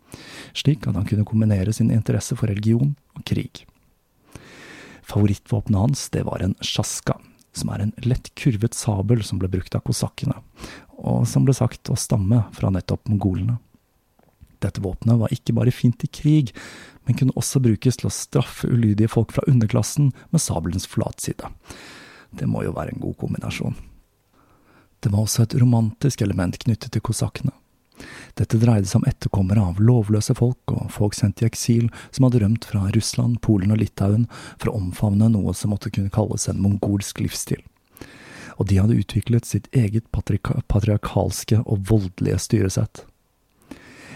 slik 0.56 0.86
at 0.88 0.96
han 0.96 1.08
kunne 1.08 1.26
kombinere 1.28 1.74
sin 1.76 1.92
interesse 1.92 2.36
for 2.38 2.48
religion 2.48 2.94
og 3.18 3.26
krig. 3.28 3.64
Favorittvåpenet 5.08 5.80
hans 5.80 6.08
det 6.14 6.24
var 6.28 6.44
en 6.44 6.56
sjaska, 6.64 7.16
som 7.56 7.72
er 7.72 7.84
en 7.84 7.94
lett 8.04 8.30
kurvet 8.38 8.76
sabel 8.76 9.24
som 9.24 9.40
ble 9.40 9.50
brukt 9.52 9.76
av 9.76 9.84
kosakkene, 9.86 10.36
og 10.98 11.24
som 11.28 11.46
ble 11.46 11.56
sagt 11.56 11.90
å 11.92 11.96
stamme 11.98 12.44
fra 12.56 12.72
nettopp 12.72 13.08
mongolene. 13.10 13.58
Dette 14.62 14.82
våpenet 14.82 15.20
var 15.20 15.32
ikke 15.34 15.54
bare 15.54 15.74
fint 15.74 16.02
i 16.02 16.10
krig, 16.10 16.50
men 17.06 17.16
kunne 17.18 17.36
også 17.38 17.62
brukes 17.62 18.00
til 18.00 18.08
å 18.08 18.14
straffe 18.14 18.68
ulydige 18.68 19.10
folk 19.12 19.32
fra 19.36 19.46
underklassen 19.48 20.10
med 20.34 20.42
sabelens 20.42 20.88
flatside. 20.90 21.52
Det 22.30 22.48
må 22.48 22.64
jo 22.66 22.74
være 22.76 22.94
en 22.94 23.02
god 23.02 23.16
kombinasjon. 23.20 23.76
Det 25.00 25.12
var 25.12 25.24
også 25.24 25.44
et 25.44 25.56
romantisk 25.60 26.22
element 26.26 26.58
knyttet 26.58 26.92
til 26.92 27.04
kosakkene. 27.04 27.54
Dette 28.38 28.58
dreide 28.62 28.86
seg 28.86 29.00
om 29.00 29.08
etterkommere 29.10 29.62
av 29.70 29.80
lovløse 29.82 30.34
folk 30.38 30.70
og 30.74 30.90
folk 30.94 31.16
sendt 31.18 31.42
i 31.42 31.48
eksil 31.48 31.88
som 32.14 32.26
hadde 32.26 32.42
rømt 32.44 32.66
fra 32.70 32.84
Russland, 32.94 33.40
Polen 33.42 33.74
og 33.74 33.80
Litauen 33.80 34.28
for 34.56 34.70
å 34.70 34.76
omfavne 34.78 35.30
noe 35.32 35.54
som 35.56 35.74
måtte 35.74 35.90
kunne 35.94 36.12
kalles 36.14 36.46
en 36.50 36.62
mongolsk 36.62 37.22
livsstil. 37.24 37.62
Og 38.58 38.70
de 38.70 38.78
hadde 38.78 38.98
utviklet 38.98 39.46
sitt 39.46 39.68
eget 39.74 40.06
patriarkalske 40.14 41.60
og 41.64 41.86
voldelige 41.90 42.38
styresett. 42.42 43.04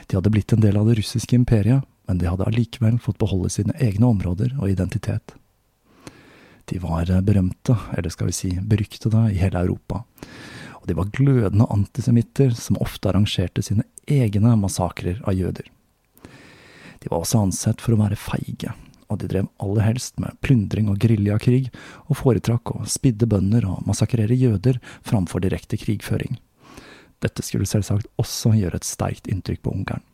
De 0.07 0.19
hadde 0.19 0.33
blitt 0.35 0.55
en 0.55 0.63
del 0.63 0.79
av 0.79 0.89
det 0.89 0.99
russiske 0.99 1.37
imperiet, 1.39 1.87
men 2.11 2.19
de 2.19 2.27
hadde 2.27 2.47
allikevel 2.47 2.99
fått 3.03 3.21
beholde 3.23 3.53
sine 3.55 3.75
egne 3.81 4.11
områder 4.11 4.57
og 4.59 4.71
identitet. 4.71 5.37
De 6.73 6.79
var 6.81 7.11
berømte, 7.21 7.77
eller 7.93 8.09
skal 8.09 8.31
vi 8.31 8.33
si 8.33 8.51
beryktede, 8.57 9.27
i 9.29 9.41
hele 9.43 9.61
Europa. 9.61 10.01
Og 10.81 10.87
de 10.89 10.97
var 10.97 11.11
glødende 11.13 11.67
antisemitter 11.69 12.55
som 12.57 12.79
ofte 12.81 13.11
arrangerte 13.11 13.61
sine 13.63 13.85
egne 14.09 14.55
massakrer 14.57 15.21
av 15.29 15.37
jøder. 15.37 15.69
De 17.03 17.11
var 17.11 17.21
også 17.21 17.43
ansett 17.45 17.83
for 17.85 17.93
å 17.93 18.01
være 18.01 18.17
feige, 18.17 18.73
og 19.13 19.21
de 19.21 19.29
drev 19.29 19.51
aller 19.61 19.85
helst 19.85 20.17
med 20.23 20.39
plyndring 20.41 20.89
og 20.89 20.97
geriljakrig, 21.03 21.67
og 22.09 22.17
foretrakk 22.23 22.73
å 22.73 22.87
spidde 22.89 23.29
bønder 23.29 23.69
og 23.69 23.85
massakrere 23.85 24.39
jøder 24.39 24.81
framfor 25.05 25.45
direkte 25.45 25.77
krigføring. 25.77 26.41
Dette 27.21 27.45
skulle 27.45 27.69
selvsagt 27.69 28.09
også 28.23 28.57
gjøre 28.57 28.81
et 28.81 28.89
sterkt 28.89 29.29
inntrykk 29.29 29.61
på 29.67 29.77
Ungarn. 29.77 30.07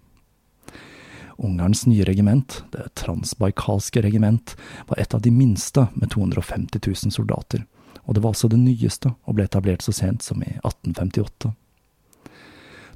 Ungarns 1.39 1.85
nye 1.87 2.05
regiment, 2.05 2.65
det 2.75 2.89
transbaikalske 2.99 4.03
regiment, 4.03 4.57
var 4.89 4.99
et 4.99 5.15
av 5.15 5.23
de 5.23 5.31
minste 5.31 5.87
med 5.95 6.11
250 6.11 6.81
000 6.87 7.15
soldater, 7.15 7.63
og 8.03 8.15
det 8.15 8.25
var 8.25 8.35
også 8.35 8.51
det 8.51 8.59
nyeste 8.59 9.13
og 9.23 9.39
ble 9.39 9.47
etablert 9.47 9.85
så 9.87 9.95
sent 9.95 10.27
som 10.27 10.43
i 10.43 10.51
1858. 10.65 11.53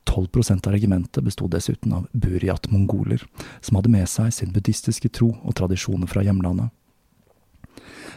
12% 0.05 0.67
av 0.67 0.73
regimentet 0.75 1.25
bestod 1.25 1.53
dessuten 1.55 1.93
av 1.95 2.09
buriat-mongoler, 2.13 3.23
som 3.61 3.79
hadde 3.79 3.93
med 3.95 4.11
seg 4.11 4.33
sin 4.35 4.51
buddhistiske 4.51 5.13
tro 5.15 5.31
og 5.43 5.55
tradisjoner 5.55 6.11
fra 6.11 6.25
hjemlandet. 6.27 6.75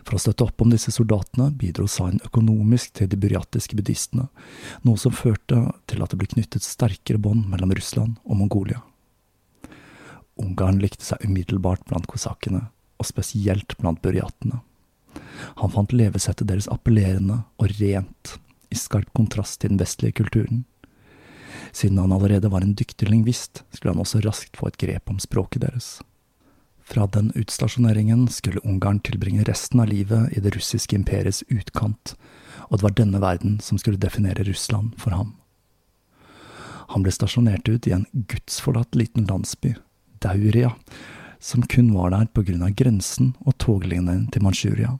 For 0.05 0.17
å 0.17 0.21
støtte 0.21 0.45
opp 0.45 0.61
om 0.61 0.73
disse 0.73 0.91
soldatene 0.93 1.51
bidro 1.53 1.85
Zain 1.89 2.17
økonomisk 2.25 2.97
til 2.97 3.09
de 3.09 3.19
buriatiske 3.21 3.77
buddhistene, 3.77 4.27
noe 4.81 5.01
som 5.01 5.13
førte 5.13 5.61
til 5.89 6.01
at 6.01 6.11
det 6.11 6.19
ble 6.21 6.33
knyttet 6.33 6.65
sterkere 6.65 7.21
bånd 7.21 7.45
mellom 7.53 7.73
Russland 7.77 8.17
og 8.25 8.41
Mongolia. 8.41 8.81
Ungarn 10.41 10.79
likte 10.83 11.05
seg 11.05 11.23
umiddelbart 11.23 11.85
blant 11.89 12.07
kosakkene, 12.11 12.65
og 12.99 13.07
spesielt 13.07 13.77
blant 13.79 14.01
burjatene. 14.03 14.61
Han 15.61 15.71
fant 15.71 15.93
levesettet 15.95 16.49
deres 16.49 16.67
appellerende 16.71 17.43
og 17.61 17.71
rent, 17.79 18.37
i 18.73 18.77
skarp 18.79 19.11
kontrast 19.15 19.61
til 19.61 19.71
den 19.71 19.79
vestlige 19.79 20.17
kulturen. 20.19 20.65
Siden 21.71 21.99
han 22.01 22.11
allerede 22.11 22.51
var 22.51 22.65
en 22.65 22.75
dyktig 22.75 23.07
lingvist, 23.09 23.63
skulle 23.71 23.93
han 23.93 24.03
også 24.03 24.23
raskt 24.25 24.59
få 24.59 24.71
et 24.71 24.79
grep 24.81 25.11
om 25.11 25.21
språket 25.23 25.63
deres. 25.63 25.99
Fra 26.85 27.07
den 27.09 27.31
utstasjoneringen 27.35 28.27
skulle 28.29 28.61
Ungarn 28.63 28.99
tilbringe 28.99 29.45
resten 29.47 29.81
av 29.81 29.89
livet 29.89 30.35
i 30.37 30.43
det 30.43 30.53
russiske 30.55 30.95
imperiets 30.95 31.41
utkant, 31.49 32.13
og 32.69 32.77
det 32.77 32.85
var 32.85 32.95
denne 32.99 33.21
verden 33.23 33.57
som 33.63 33.79
skulle 33.81 34.01
definere 34.01 34.45
Russland 34.45 34.93
for 35.01 35.15
ham. 35.15 35.33
Han 36.93 37.01
ble 37.01 37.13
stasjonert 37.15 37.65
ut 37.67 37.87
i 37.89 37.95
en 37.95 38.05
gudsforlatt 38.13 38.93
liten 38.95 39.25
landsby, 39.25 39.73
Dauria, 40.25 40.73
som 41.39 41.61
kun 41.69 41.93
var 41.93 42.09
der 42.15 42.25
på 42.33 42.41
grunn 42.47 42.65
av 42.65 42.73
grensen 42.77 43.33
og 43.45 43.57
toglinjen 43.61 44.25
til 44.33 44.45
Manchuria. 44.45 44.95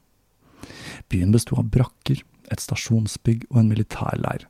Byen 1.10 1.34
besto 1.34 1.58
av 1.58 1.70
brakker, 1.74 2.22
et 2.54 2.62
stasjonsbygg 2.62 3.48
og 3.50 3.64
en 3.64 3.72
militærleir, 3.72 4.46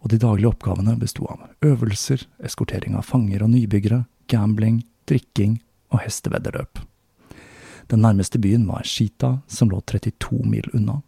og 0.00 0.12
de 0.12 0.20
daglige 0.22 0.48
oppgavene 0.48 0.96
besto 1.00 1.26
av 1.28 1.44
øvelser, 1.66 2.24
eskortering 2.44 2.96
av 2.96 3.04
fanger 3.08 3.44
og 3.44 3.52
nybyggere, 3.52 4.04
gambling, 4.32 4.80
drikking 5.08 5.58
og 5.92 6.00
hesteveddeløp. 6.06 6.80
Den 7.92 8.02
nærmeste 8.02 8.40
byen 8.42 8.64
var 8.66 8.86
Shita, 8.88 9.40
som 9.46 9.70
lå 9.70 9.82
32 9.84 10.40
mil 10.48 10.66
unna. 10.74 11.02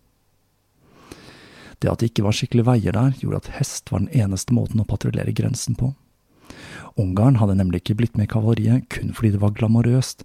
Det 1.79 1.91
at 1.91 2.03
det 2.03 2.11
ikke 2.11 2.27
var 2.27 2.37
skikkelige 2.37 2.67
veier 2.67 2.95
der, 2.95 3.17
gjorde 3.23 3.41
at 3.43 3.51
hest 3.59 3.91
var 3.93 4.03
den 4.03 4.13
eneste 4.13 4.55
måten 4.55 4.83
å 4.83 4.87
patruljere 4.89 5.35
grensen 5.35 5.79
på. 5.79 5.95
Ungarn 6.99 7.39
hadde 7.39 7.57
nemlig 7.59 7.83
ikke 7.83 7.99
blitt 8.01 8.17
med 8.19 8.27
i 8.27 8.33
kavaleriet 8.33 8.89
kun 8.93 9.13
fordi 9.15 9.37
det 9.37 9.43
var 9.43 9.55
glamorøst, 9.57 10.25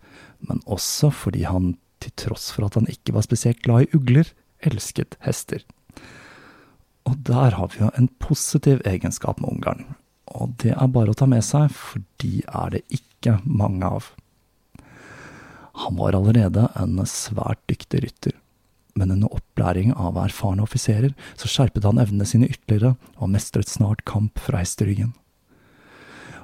men 0.50 0.64
også 0.66 1.12
fordi 1.14 1.46
han, 1.46 1.76
til 2.02 2.14
tross 2.20 2.50
for 2.54 2.68
at 2.68 2.80
han 2.80 2.90
ikke 2.92 3.14
var 3.16 3.26
spesielt 3.26 3.62
glad 3.66 3.86
i 3.86 3.98
ugler, 3.98 4.32
elsket 4.66 5.18
hester. 5.24 5.62
Og 7.08 7.20
der 7.28 7.58
har 7.60 7.70
vi 7.74 7.84
jo 7.84 7.92
en 8.00 8.10
positiv 8.24 8.82
egenskap 8.88 9.42
med 9.44 9.52
Ungarn, 9.54 9.86
og 10.34 10.56
det 10.64 10.74
er 10.74 10.92
bare 10.92 11.14
å 11.14 11.18
ta 11.18 11.28
med 11.30 11.44
seg, 11.46 11.70
for 11.76 12.04
de 12.24 12.42
er 12.48 12.78
det 12.78 12.86
ikke 12.96 13.38
mange 13.46 13.88
av. 13.88 14.14
Han 15.84 15.98
var 15.98 16.16
allerede 16.18 16.68
en 16.80 17.02
svært 17.10 17.62
dyktig 17.70 18.04
rytter, 18.06 18.38
men 18.98 19.14
under 19.14 19.34
opplæring 19.34 19.94
av 19.98 20.20
erfarne 20.22 20.64
offiserer 20.66 21.14
så 21.34 21.50
skjerpet 21.50 21.86
han 21.88 22.02
evnene 22.02 22.28
sine 22.30 22.50
ytterligere 22.50 22.96
og 23.18 23.32
mestret 23.34 23.70
snart 23.70 24.06
kamp 24.10 24.42
fra 24.42 24.62
hesteryggen. 24.62 25.16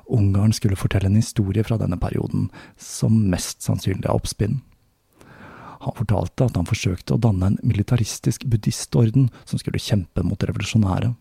Ungarn 0.09 0.53
skulle 0.53 0.79
fortelle 0.79 1.09
en 1.09 1.19
historie 1.19 1.63
fra 1.63 1.77
denne 1.77 1.99
perioden, 2.01 2.49
som 2.77 3.15
mest 3.31 3.61
sannsynlig 3.65 4.07
er 4.07 4.15
oppspinn. 4.15 4.59
Han 5.79 5.95
fortalte 5.95 6.49
at 6.49 6.57
han 6.59 6.67
forsøkte 6.67 7.15
å 7.15 7.21
danne 7.23 7.53
en 7.53 7.59
militaristisk 7.63 8.43
buddhistorden 8.51 9.29
som 9.45 9.61
skulle 9.61 9.79
kjempe 9.79 10.25
mot 10.27 10.43
revolusjonære. 10.43 11.13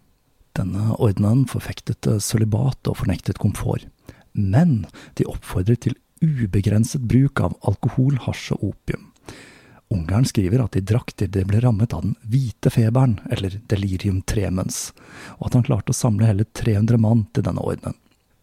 Denne 0.59 0.97
ordenen 0.99 1.45
forfektet 1.47 2.09
sølibat 2.25 2.91
og 2.91 2.99
fornektet 3.05 3.39
komfort, 3.39 3.87
men 4.35 4.81
de 5.19 5.29
oppfordret 5.31 5.85
til 5.87 5.95
ubegrenset 6.25 7.05
bruk 7.07 7.39
av 7.45 7.55
alkohol, 7.69 8.19
hasj 8.25 8.57
og 8.57 8.73
opium. 8.73 9.07
Ungarn 9.95 10.27
skriver 10.29 10.61
at 10.61 10.75
de 10.77 10.83
drakk 10.85 11.15
til 11.17 11.31
de 11.33 11.45
ble 11.49 11.63
rammet 11.65 11.95
av 11.97 12.03
den 12.05 12.17
hvite 12.29 12.73
feberen, 12.75 13.17
eller 13.33 13.57
delirium 13.71 14.21
tremens, 14.29 14.91
og 15.39 15.49
at 15.49 15.57
han 15.57 15.65
klarte 15.71 15.95
å 15.95 15.97
samle 15.97 16.29
hele 16.29 16.45
300 16.51 17.01
mann 17.01 17.25
til 17.33 17.47
denne 17.47 17.63
ordenen. 17.63 17.97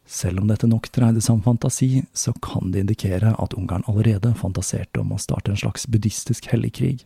Selv 0.05 0.39
om 0.39 0.47
dette 0.47 0.67
nok 0.69 0.91
dreide 0.93 1.21
seg 1.21 1.39
om 1.39 1.41
fantasi, 1.41 2.03
så 2.13 2.33
kan 2.45 2.69
det 2.71 2.83
indikere 2.83 3.33
at 3.41 3.55
Ungarn 3.57 3.85
allerede 3.89 4.35
fantaserte 4.37 5.01
om 5.01 5.15
å 5.15 5.21
starte 5.21 5.51
en 5.51 5.57
slags 5.57 5.87
buddhistisk 5.89 6.45
helligkrig. 6.51 6.99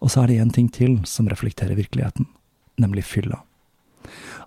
Og 0.00 0.08
så 0.12 0.22
er 0.22 0.30
det 0.30 0.38
én 0.40 0.52
ting 0.54 0.70
til 0.72 0.96
som 1.04 1.28
reflekterer 1.28 1.76
virkeligheten, 1.76 2.24
nemlig 2.80 3.04
fylla. 3.04 3.42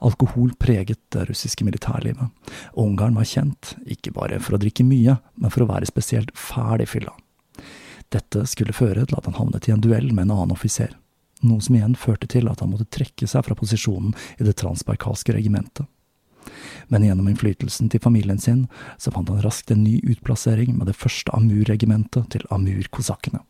Alkohol 0.03 0.55
preget 0.59 0.99
det 1.13 1.27
russiske 1.29 1.63
militærlivet, 1.63 2.33
og 2.73 2.87
Ungarn 2.87 3.15
var 3.15 3.29
kjent, 3.29 3.75
ikke 3.85 4.15
bare 4.17 4.41
for 4.41 4.57
å 4.57 4.61
drikke 4.63 4.83
mye, 4.87 5.19
men 5.37 5.53
for 5.53 5.63
å 5.63 5.69
være 5.69 5.87
spesielt 5.87 6.33
fæl 6.33 6.81
i 6.81 6.89
fylla. 6.89 7.13
Dette 8.11 8.47
skulle 8.49 8.73
føre 8.73 9.05
til 9.05 9.17
at 9.17 9.29
han 9.29 9.37
havnet 9.37 9.69
i 9.69 9.77
en 9.77 9.81
duell 9.81 10.09
med 10.09 10.25
en 10.25 10.39
annen 10.39 10.57
offiser, 10.57 10.97
noe 11.45 11.61
som 11.61 11.77
igjen 11.77 11.95
førte 11.99 12.27
til 12.33 12.49
at 12.49 12.65
han 12.65 12.73
måtte 12.73 12.89
trekke 12.89 13.29
seg 13.29 13.45
fra 13.45 13.55
posisjonen 13.57 14.17
i 14.39 14.47
det 14.47 14.57
transbaikalske 14.57 15.37
regimentet 15.37 15.85
men 16.91 17.05
gjennom 17.07 17.29
innflytelsen 17.31 17.89
til 17.91 18.03
familien 18.03 18.41
sin 18.41 18.65
så 18.97 19.13
fant 19.13 19.31
han 19.31 19.41
raskt 19.43 19.71
en 19.71 19.83
ny 19.85 19.99
utplassering 20.01 20.75
med 20.77 20.89
det 20.89 20.97
første 20.97 21.33
Amur-regimentet 21.35 22.29
til 22.35 22.45
Amur-kosakkene. 22.53 23.43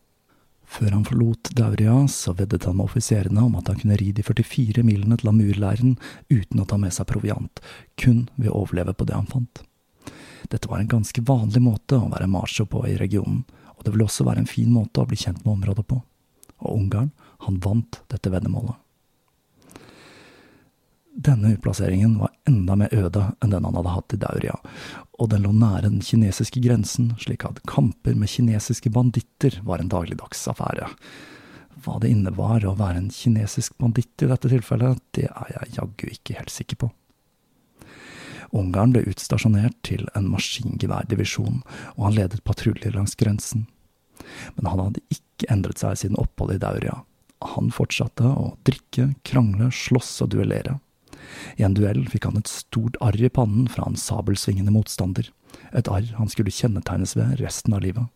Før 0.73 0.95
han 0.95 1.03
forlot 1.05 1.51
Dauria, 1.53 1.95
så 2.09 2.33
veddet 2.33 2.65
han 2.65 2.77
med 2.79 2.87
offiserene 2.87 3.43
om 3.45 3.57
at 3.59 3.67
han 3.69 3.77
kunne 3.81 3.97
ri 3.99 4.09
de 4.15 4.23
44 4.25 4.85
milene 4.85 5.19
til 5.19 5.29
Amur-leiren 5.29 5.97
uten 6.31 6.63
å 6.63 6.65
ta 6.69 6.79
med 6.81 6.95
seg 6.95 7.09
proviant, 7.11 7.61
kun 7.99 8.25
ved 8.35 8.49
å 8.49 8.63
overleve 8.63 8.95
på 8.97 9.05
det 9.09 9.17
han 9.17 9.29
fant. 9.29 9.61
Dette 10.49 10.69
var 10.69 10.81
en 10.81 10.89
ganske 10.89 11.21
vanlig 11.25 11.61
måte 11.63 11.99
å 11.99 12.09
være 12.11 12.31
macho 12.31 12.65
på 12.69 12.85
i 12.89 12.97
regionen, 12.99 13.43
og 13.77 13.85
det 13.85 13.93
ville 13.93 14.07
også 14.07 14.25
være 14.27 14.43
en 14.43 14.49
fin 14.49 14.71
måte 14.73 15.03
å 15.03 15.09
bli 15.09 15.19
kjent 15.19 15.43
med 15.43 15.59
området 15.59 15.85
på. 15.89 15.99
Og 16.63 16.79
Ungarn, 16.79 17.11
han 17.45 17.59
vant 17.63 18.01
dette 18.11 18.31
veddemålet. 18.33 18.82
Denne 21.13 21.53
utplasseringen 21.53 22.15
var 22.17 22.31
enda 22.49 22.75
mer 22.75 22.93
øde 22.93 23.27
enn 23.43 23.51
den 23.53 23.67
han 23.67 23.75
hadde 23.77 23.91
hatt 23.93 24.15
i 24.15 24.17
Dauria, 24.17 24.55
og 25.21 25.29
den 25.29 25.43
lå 25.45 25.51
nære 25.53 25.85
den 25.85 26.01
kinesiske 26.01 26.63
grensen, 26.63 27.11
slik 27.21 27.45
at 27.45 27.61
kamper 27.69 28.15
med 28.17 28.31
kinesiske 28.33 28.89
banditter 28.89 29.59
var 29.67 29.83
en 29.83 29.91
dagligdags 29.93 30.41
affære. 30.49 30.89
Hva 31.85 31.99
det 32.01 32.09
innebar 32.09 32.65
å 32.65 32.73
være 32.79 33.03
en 33.03 33.11
kinesisk 33.13 33.77
banditt 33.77 34.25
i 34.25 34.29
dette 34.31 34.49
tilfellet, 34.49 35.01
det 35.13 35.27
er 35.29 35.53
jeg 35.53 35.75
jaggu 35.77 36.07
ikke 36.09 36.37
helt 36.39 36.53
sikker 36.53 36.81
på. 36.81 36.89
Ungarn 38.53 38.93
ble 38.93 39.03
utstasjonert 39.09 39.77
til 39.85 40.07
en 40.17 40.29
maskingeværdivisjon, 40.33 41.61
og 41.97 42.01
han 42.07 42.17
ledet 42.17 42.43
patruljer 42.45 42.93
langs 42.93 43.13
grensen. 43.19 43.67
Men 44.57 44.69
han 44.69 44.81
hadde 44.81 45.05
ikke 45.13 45.49
endret 45.53 45.81
seg 45.81 45.99
siden 45.99 46.17
oppholdet 46.21 46.57
i 46.57 46.63
Dauria. 46.65 46.97
Han 47.53 47.69
fortsatte 47.75 48.25
å 48.25 48.53
drikke, 48.65 49.11
krangle, 49.27 49.69
slåss 49.73 50.15
og 50.25 50.33
duellere. 50.33 50.77
I 51.57 51.65
en 51.67 51.75
duell 51.77 52.03
fikk 52.09 52.27
han 52.29 52.39
et 52.39 52.51
stort 52.51 52.97
arr 53.03 53.19
i 53.21 53.31
pannen 53.33 53.69
fra 53.71 53.87
en 53.87 53.99
sabelsvingende 53.99 54.73
motstander, 54.73 55.29
et 55.71 55.89
arr 55.91 56.09
han 56.17 56.31
skulle 56.31 56.53
kjennetegnes 56.53 57.15
ved 57.19 57.37
resten 57.41 57.75
av 57.75 57.83
livet. 57.85 58.09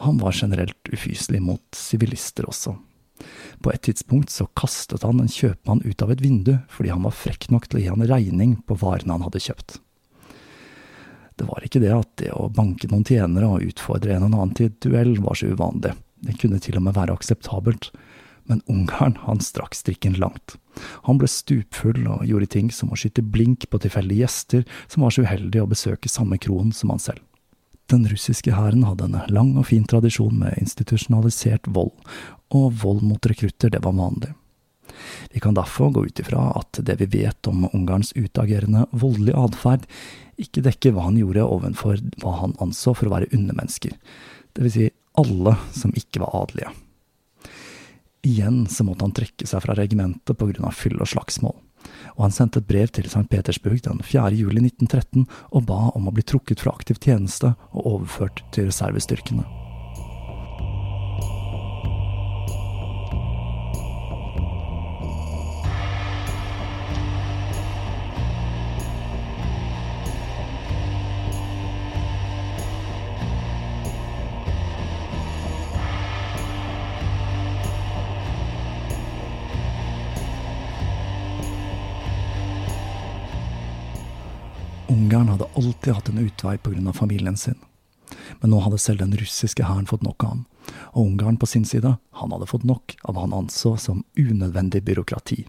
Han 0.00 0.20
var 0.20 0.32
generelt 0.32 0.88
ufyselig 0.92 1.42
mot 1.44 1.76
sivilister 1.76 2.48
også. 2.48 2.76
På 3.60 3.72
et 3.72 3.82
tidspunkt 3.84 4.32
så 4.32 4.46
kastet 4.56 5.02
han 5.04 5.20
en 5.20 5.28
kjøpmann 5.28 5.82
ut 5.84 6.02
av 6.02 6.12
et 6.14 6.22
vindu 6.24 6.54
fordi 6.72 6.92
han 6.94 7.04
var 7.04 7.16
frekk 7.16 7.50
nok 7.52 7.68
til 7.68 7.80
å 7.80 7.82
gi 7.82 7.90
han 7.92 8.06
regning 8.08 8.54
på 8.64 8.78
varene 8.80 9.18
han 9.18 9.26
hadde 9.26 9.42
kjøpt. 9.44 9.76
Det 11.36 11.48
var 11.48 11.64
ikke 11.64 11.80
det 11.80 11.92
at 11.92 12.08
det 12.20 12.30
å 12.36 12.48
banke 12.52 12.88
noen 12.90 13.04
tjenere 13.04 13.48
og 13.48 13.64
utfordre 13.64 14.16
en 14.16 14.26
og 14.26 14.32
annen 14.32 14.56
til 14.56 14.72
duell 14.84 15.14
var 15.24 15.36
så 15.40 15.52
uvanlig, 15.52 15.94
det 16.24 16.36
kunne 16.40 16.60
til 16.60 16.76
og 16.80 16.84
med 16.84 16.96
være 16.96 17.16
akseptabelt, 17.16 17.90
men 18.50 18.64
Ungarn 18.66 19.14
han 19.22 19.40
strakk 19.40 19.76
strikken 19.78 20.18
langt. 20.18 20.56
Han 21.06 21.20
ble 21.20 21.28
stupfull 21.30 22.02
og 22.10 22.26
gjorde 22.26 22.50
ting 22.50 22.70
som 22.74 22.90
å 22.90 22.98
skyte 22.98 23.22
blink 23.22 23.68
på 23.70 23.78
tilfeldige 23.82 24.24
gjester 24.24 24.64
som 24.90 25.06
var 25.06 25.14
så 25.14 25.22
uheldige 25.22 25.62
å 25.62 25.70
besøke 25.70 26.10
samme 26.10 26.38
kron 26.42 26.74
som 26.74 26.90
han 26.90 27.02
selv. 27.02 27.22
Den 27.90 28.04
russiske 28.10 28.54
hæren 28.54 28.84
hadde 28.86 29.08
en 29.08 29.18
lang 29.34 29.56
og 29.58 29.66
fin 29.70 29.86
tradisjon 29.86 30.36
med 30.42 30.58
institusjonalisert 30.60 31.66
vold, 31.74 31.94
og 32.54 32.74
vold 32.82 33.02
mot 33.06 33.26
rekrutter 33.26 33.70
det 33.70 33.82
var 33.82 33.96
vanlig. 33.98 34.34
Vi 35.30 35.40
kan 35.42 35.54
derfor 35.54 35.90
gå 35.94 36.04
ut 36.06 36.20
ifra 36.22 36.50
at 36.58 36.82
det 36.86 36.98
vi 37.00 37.08
vet 37.22 37.46
om 37.50 37.68
Ungarns 37.72 38.12
utagerende 38.18 38.86
voldelige 38.90 39.38
atferd, 39.38 39.86
ikke 40.40 40.62
dekker 40.66 40.94
hva 40.94 41.08
han 41.08 41.18
gjorde 41.18 41.46
ovenfor 41.46 41.98
hva 42.22 42.36
han 42.42 42.54
anså 42.62 42.94
for 42.96 43.10
å 43.10 43.14
være 43.14 43.30
undermennesker, 43.34 43.94
vil 44.60 44.74
si 44.74 44.90
alle 45.18 45.56
som 45.74 45.94
ikke 45.96 46.22
var 46.22 46.34
adelige. 46.42 46.72
Igjen 48.26 48.66
så 48.66 48.84
måtte 48.84 49.06
han 49.06 49.16
trekke 49.16 49.46
seg 49.48 49.62
fra 49.64 49.76
regimentet 49.78 50.42
av 50.42 50.74
fyll 50.76 50.98
og 51.00 51.08
slagsmål, 51.08 51.56
og 52.16 52.20
han 52.26 52.34
sendte 52.36 52.60
et 52.60 52.68
brev 52.68 52.92
til 52.92 53.08
St. 53.08 53.24
Petersburg 53.32 53.80
den 53.86 54.02
4. 54.04 54.34
juli 54.36 54.60
1913 54.66 55.24
og 55.50 55.64
ba 55.70 55.88
om 55.94 56.08
å 56.08 56.12
bli 56.12 56.26
trukket 56.26 56.60
fra 56.60 56.74
aktiv 56.76 57.00
tjeneste 57.00 57.54
og 57.72 57.94
overført 57.94 58.44
til 58.52 58.68
reservestyrkene. 58.68 59.59
Ungarn 85.10 85.28
hadde 85.28 85.46
alltid 85.54 85.94
hatt 85.94 86.08
en 86.08 86.18
utvei 86.18 86.58
av 86.88 86.92
familien 86.92 87.36
sin. 87.36 87.58
Men 88.40 88.50
nå 88.50 88.60
hadde 88.60 88.78
selv 88.78 88.98
den 88.98 89.16
russiske 89.16 89.64
hæren 89.64 89.86
fått 89.86 90.04
nok 90.06 90.22
av 90.22 90.28
ham, 90.28 90.44
og 90.94 91.06
Ungarn 91.06 91.36
på 91.36 91.46
sin 91.46 91.64
side, 91.64 91.96
han 92.12 92.30
hadde 92.30 92.46
fått 92.46 92.62
nok 92.62 92.94
av 93.02 93.16
hva 93.16 93.24
han 93.24 93.34
anså 93.34 93.72
som 93.76 94.04
unødvendig 94.14 94.84
byråkrati. 94.86 95.48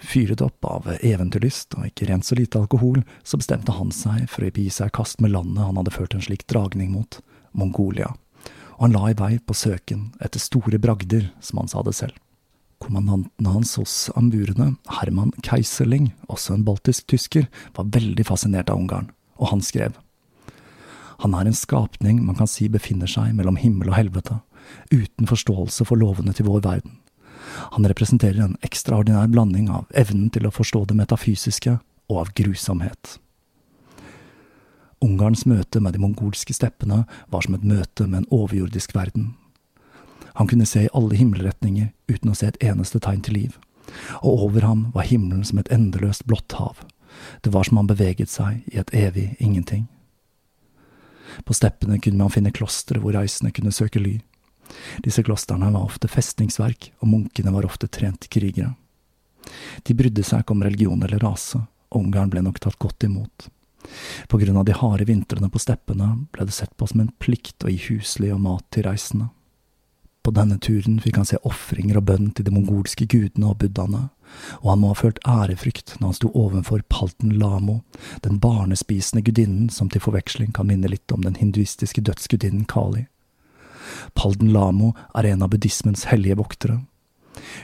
Fyret 0.00 0.40
opp 0.40 0.64
av 0.64 0.88
eventyrlyst 0.94 1.76
og 1.76 1.90
ikke 1.90 2.08
rent 2.08 2.24
så 2.24 2.38
lite 2.40 2.62
alkohol, 2.62 3.02
så 3.20 3.36
bestemte 3.36 3.76
han 3.76 3.92
seg 3.92 4.24
for 4.32 4.48
å 4.48 4.48
gi 4.48 4.70
seg 4.72 4.88
i 4.88 4.96
kast 4.96 5.20
med 5.20 5.36
landet 5.36 5.60
han 5.60 5.76
hadde 5.82 5.92
ført 5.92 6.16
en 6.16 6.24
slik 6.24 6.46
dragning 6.48 6.94
mot, 6.96 7.20
Mongolia, 7.52 8.14
og 8.78 8.86
han 8.86 8.96
la 8.96 9.10
i 9.10 9.18
vei 9.20 9.34
på 9.44 9.52
søken 9.52 10.14
etter 10.24 10.40
store 10.40 10.80
bragder, 10.80 11.34
som 11.44 11.60
han 11.60 11.68
sa 11.68 11.84
det 11.84 11.98
selv. 12.00 12.16
Kommandanten 12.84 13.46
hans 13.46 13.76
hos 13.80 14.10
amburene, 14.14 14.74
Herman 15.00 15.32
Keiserling, 15.42 16.10
også 16.28 16.58
en 16.58 16.64
baltisk 16.66 17.06
tysker, 17.08 17.46
var 17.76 17.88
veldig 17.94 18.26
fascinert 18.28 18.68
av 18.68 18.82
Ungarn, 18.82 19.06
og 19.40 19.54
han 19.54 19.62
skrev. 19.64 19.94
Han 21.22 21.32
er 21.38 21.48
en 21.48 21.56
skapning 21.56 22.18
man 22.26 22.36
kan 22.36 22.50
si 22.50 22.66
befinner 22.68 23.08
seg 23.08 23.32
mellom 23.38 23.56
himmel 23.56 23.88
og 23.88 23.96
helvete, 23.96 24.36
uten 24.92 25.30
forståelse 25.30 25.86
for 25.88 25.96
lovene 26.00 26.34
til 26.36 26.50
vår 26.50 26.60
verden. 26.66 26.98
Han 27.72 27.88
representerer 27.88 28.42
en 28.44 28.58
ekstraordinær 28.66 29.30
blanding 29.32 29.70
av 29.72 29.88
evnen 29.96 30.28
til 30.34 30.44
å 30.44 30.52
forstå 30.52 30.84
det 30.90 30.98
metafysiske 30.98 31.78
og 32.10 32.20
av 32.20 32.34
grusomhet. 32.36 33.16
Ungarns 35.04 35.46
møte 35.48 35.80
med 35.80 35.96
de 35.96 36.02
mongolske 36.04 36.56
steppene 36.56 37.04
var 37.32 37.44
som 37.44 37.56
et 37.56 37.64
møte 37.64 38.04
med 38.08 38.22
en 38.22 38.30
overjordisk 38.42 38.92
verden, 38.96 39.32
han 40.34 40.50
kunne 40.50 40.66
se 40.66 40.84
i 40.84 40.92
alle 40.92 41.16
himmelretninger 41.18 41.92
uten 42.10 42.30
å 42.30 42.34
se 42.34 42.50
et 42.50 42.60
eneste 42.62 43.00
tegn 43.02 43.22
til 43.22 43.38
liv, 43.38 43.58
og 44.22 44.48
over 44.48 44.66
ham 44.66 44.86
var 44.94 45.06
himmelen 45.06 45.44
som 45.46 45.60
et 45.60 45.70
endeløst 45.74 46.26
blått 46.26 46.56
hav. 46.58 46.82
Det 47.46 47.52
var 47.54 47.68
som 47.68 47.78
han 47.78 47.90
beveget 47.90 48.32
seg 48.32 48.64
i 48.72 48.80
et 48.80 48.90
evig 48.94 49.34
ingenting. 49.38 49.86
På 51.44 51.54
steppene 51.54 52.00
kunne 52.02 52.18
man 52.18 52.32
finne 52.34 52.54
klostre 52.54 52.98
hvor 53.02 53.14
reisende 53.14 53.54
kunne 53.54 53.74
søke 53.74 54.02
ly. 54.02 54.16
Disse 55.04 55.22
klostrene 55.22 55.70
var 55.70 55.86
ofte 55.86 56.10
festningsverk, 56.10 56.90
og 56.98 57.10
munkene 57.10 57.52
var 57.54 57.66
ofte 57.68 57.86
trente 57.86 58.30
krigere. 58.32 58.74
De 59.84 59.94
brydde 59.94 60.24
seg 60.24 60.42
ikke 60.42 60.54
om 60.56 60.64
religion 60.64 61.02
eller 61.04 61.22
rase, 61.22 61.60
og 61.92 62.00
Ungarn 62.00 62.32
ble 62.32 62.42
nok 62.42 62.58
tatt 62.62 62.78
godt 62.80 63.06
imot. 63.06 63.48
På 64.28 64.40
grunn 64.40 64.56
av 64.56 64.64
de 64.66 64.74
harde 64.74 65.06
vintrene 65.06 65.50
på 65.52 65.60
steppene 65.60 66.10
ble 66.32 66.46
det 66.48 66.56
sett 66.56 66.72
på 66.76 66.88
som 66.88 67.04
en 67.04 67.12
plikt 67.20 67.66
å 67.66 67.70
gi 67.70 67.78
husly 67.90 68.32
og 68.32 68.40
mat 68.46 68.64
til 68.72 68.88
reisende. 68.88 69.28
På 70.24 70.32
denne 70.32 70.56
turen 70.56 70.96
fikk 71.04 71.18
han 71.20 71.28
se 71.28 71.36
ofringer 71.44 71.98
og 72.00 72.06
bønn 72.08 72.30
til 72.32 72.46
de 72.46 72.52
mongolske 72.54 73.04
gudene 73.04 73.50
og 73.50 73.58
buddhaene, 73.60 74.06
og 74.62 74.70
han 74.70 74.80
må 74.80 74.92
ha 74.94 74.96
følt 74.96 75.20
ærefrykt 75.28 75.98
når 75.98 76.06
han 76.06 76.16
sto 76.16 76.30
ovenfor 76.32 76.80
Palten 76.88 77.34
Lamo, 77.36 77.82
den 78.24 78.38
barnespisende 78.40 79.24
gudinnen 79.26 79.68
som 79.68 79.90
til 79.92 80.00
forveksling 80.00 80.54
kan 80.56 80.70
minne 80.70 80.88
litt 80.88 81.12
om 81.12 81.26
den 81.26 81.36
hinduistiske 81.36 82.00
dødsgudinnen 82.08 82.64
Kali. 82.70 83.04
Palden 84.16 84.48
Lamo 84.52 84.94
er 85.14 85.28
en 85.28 85.44
av 85.44 85.52
buddhismens 85.52 86.06
hellige 86.08 86.38
voktere. 86.40 86.80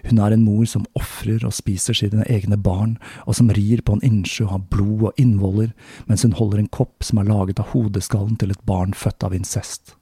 Hun 0.05 0.19
er 0.19 0.35
en 0.35 0.45
mor 0.45 0.67
som 0.69 0.85
ofrer 0.99 1.45
og 1.47 1.55
spiser 1.57 1.97
sine 1.97 2.27
egne 2.29 2.59
barn, 2.61 2.97
og 3.25 3.39
som 3.39 3.53
rir 3.55 3.81
på 3.87 3.97
en 3.97 4.05
innsjø 4.05 4.49
av 4.51 4.67
blod 4.73 5.07
og 5.11 5.23
innvoller, 5.23 5.73
mens 6.11 6.27
hun 6.27 6.37
holder 6.37 6.61
en 6.61 6.73
kopp 6.75 7.07
som 7.07 7.23
er 7.23 7.31
laget 7.31 7.63
av 7.63 7.73
hodeskallen 7.73 8.37
til 8.41 8.53
et 8.53 8.69
barn 8.69 8.93
født 8.93 9.25
av 9.25 9.37
incest. 9.37 9.95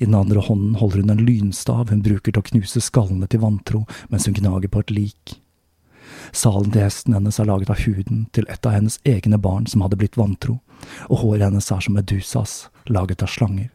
I 0.00 0.06
den 0.06 0.16
andre 0.16 0.40
hånden 0.40 0.78
holder 0.80 1.02
hun 1.02 1.10
en 1.12 1.24
lynstav 1.26 1.90
hun 1.90 2.00
bruker 2.00 2.32
til 2.32 2.40
å 2.40 2.46
knuse 2.46 2.80
skallene 2.80 3.26
til 3.28 3.42
vantro 3.42 3.82
mens 4.08 4.24
hun 4.24 4.36
gnager 4.38 4.72
på 4.72 4.80
et 4.80 4.92
lik. 4.96 5.34
Salen 6.32 6.70
til 6.72 6.86
hesten 6.86 7.12
hennes 7.16 7.36
er 7.36 7.48
laget 7.50 7.72
av 7.74 7.82
huden 7.84 8.22
til 8.32 8.46
et 8.48 8.64
av 8.64 8.78
hennes 8.78 8.96
egne 9.04 9.36
barn 9.36 9.66
som 9.68 9.84
hadde 9.84 9.98
blitt 10.00 10.16
vantro, 10.16 10.56
og 11.12 11.20
håret 11.20 11.44
hennes 11.50 11.68
er 11.68 11.84
som 11.84 11.98
Medusas, 11.98 12.54
laget 12.88 13.24
av 13.26 13.28
slanger. 13.28 13.68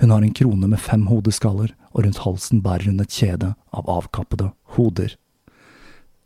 Hun 0.00 0.14
har 0.14 0.24
en 0.24 0.34
krone 0.40 0.70
med 0.72 0.80
fem 0.80 1.04
hodeskaller, 1.10 1.74
og 1.92 2.06
rundt 2.06 2.22
halsen 2.24 2.62
bærer 2.64 2.88
hun 2.88 3.04
et 3.04 3.12
kjede 3.12 3.52
av 3.76 3.92
avkappede 3.92 4.52
hoder. 4.78 5.18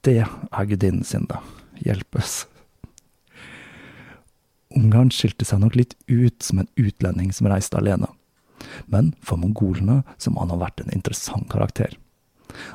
Det 0.06 0.20
er 0.22 0.70
gudinnen 0.70 1.04
sin, 1.04 1.26
da. 1.26 1.42
Hjelpes. 1.82 2.44
Ungarn 4.76 5.10
skilte 5.10 5.48
seg 5.48 5.64
nok 5.64 5.74
litt 5.74 5.96
ut 6.06 6.44
som 6.46 6.62
en 6.62 6.70
utlending 6.78 7.32
som 7.34 7.48
reiste 7.50 7.80
alene, 7.80 8.06
men 8.86 9.12
for 9.24 9.40
mongolene 9.40 10.02
så 10.18 10.32
må 10.32 10.44
han 10.44 10.54
ha 10.54 10.60
vært 10.60 10.82
en 10.84 10.94
interessant 10.94 11.48
karakter. 11.52 11.96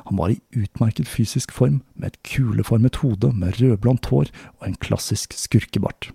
Han 0.08 0.16
var 0.16 0.32
i 0.32 0.40
utmerket 0.56 1.08
fysisk 1.08 1.52
form, 1.52 1.82
med 1.94 2.12
et 2.14 2.22
kuleformet 2.26 3.02
hode 3.02 3.32
med 3.36 3.60
rødblondt 3.60 4.08
hår 4.12 4.32
og 4.58 4.68
en 4.68 4.78
klassisk 4.80 5.36
skurkebart. 5.36 6.10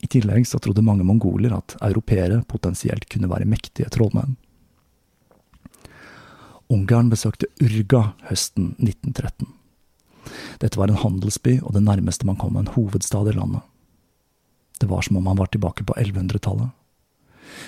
I 0.00 0.08
tillegg 0.08 0.46
så 0.48 0.60
trodde 0.62 0.84
mange 0.84 1.04
mongoler 1.04 1.52
at 1.56 1.76
europeere 1.84 2.40
potensielt 2.48 3.08
kunne 3.12 3.30
være 3.30 3.48
mektige 3.48 3.90
trollmenn. 3.92 4.36
Ungarn 6.70 7.10
besøkte 7.10 7.48
Urga 7.60 8.12
høsten 8.28 8.74
1913. 8.78 9.48
Dette 10.62 10.78
var 10.78 10.92
en 10.92 11.00
handelsby 11.02 11.58
og 11.64 11.74
det 11.74 11.82
nærmeste 11.82 12.28
man 12.28 12.38
kom 12.38 12.56
en 12.56 12.70
hovedstad 12.76 13.32
i 13.32 13.34
landet. 13.34 13.64
Det 14.80 14.88
var 14.88 15.02
som 15.04 15.18
om 15.18 15.26
han 15.26 15.40
var 15.40 15.50
tilbake 15.52 15.84
på 15.84 15.96
1100-tallet. 15.98 16.70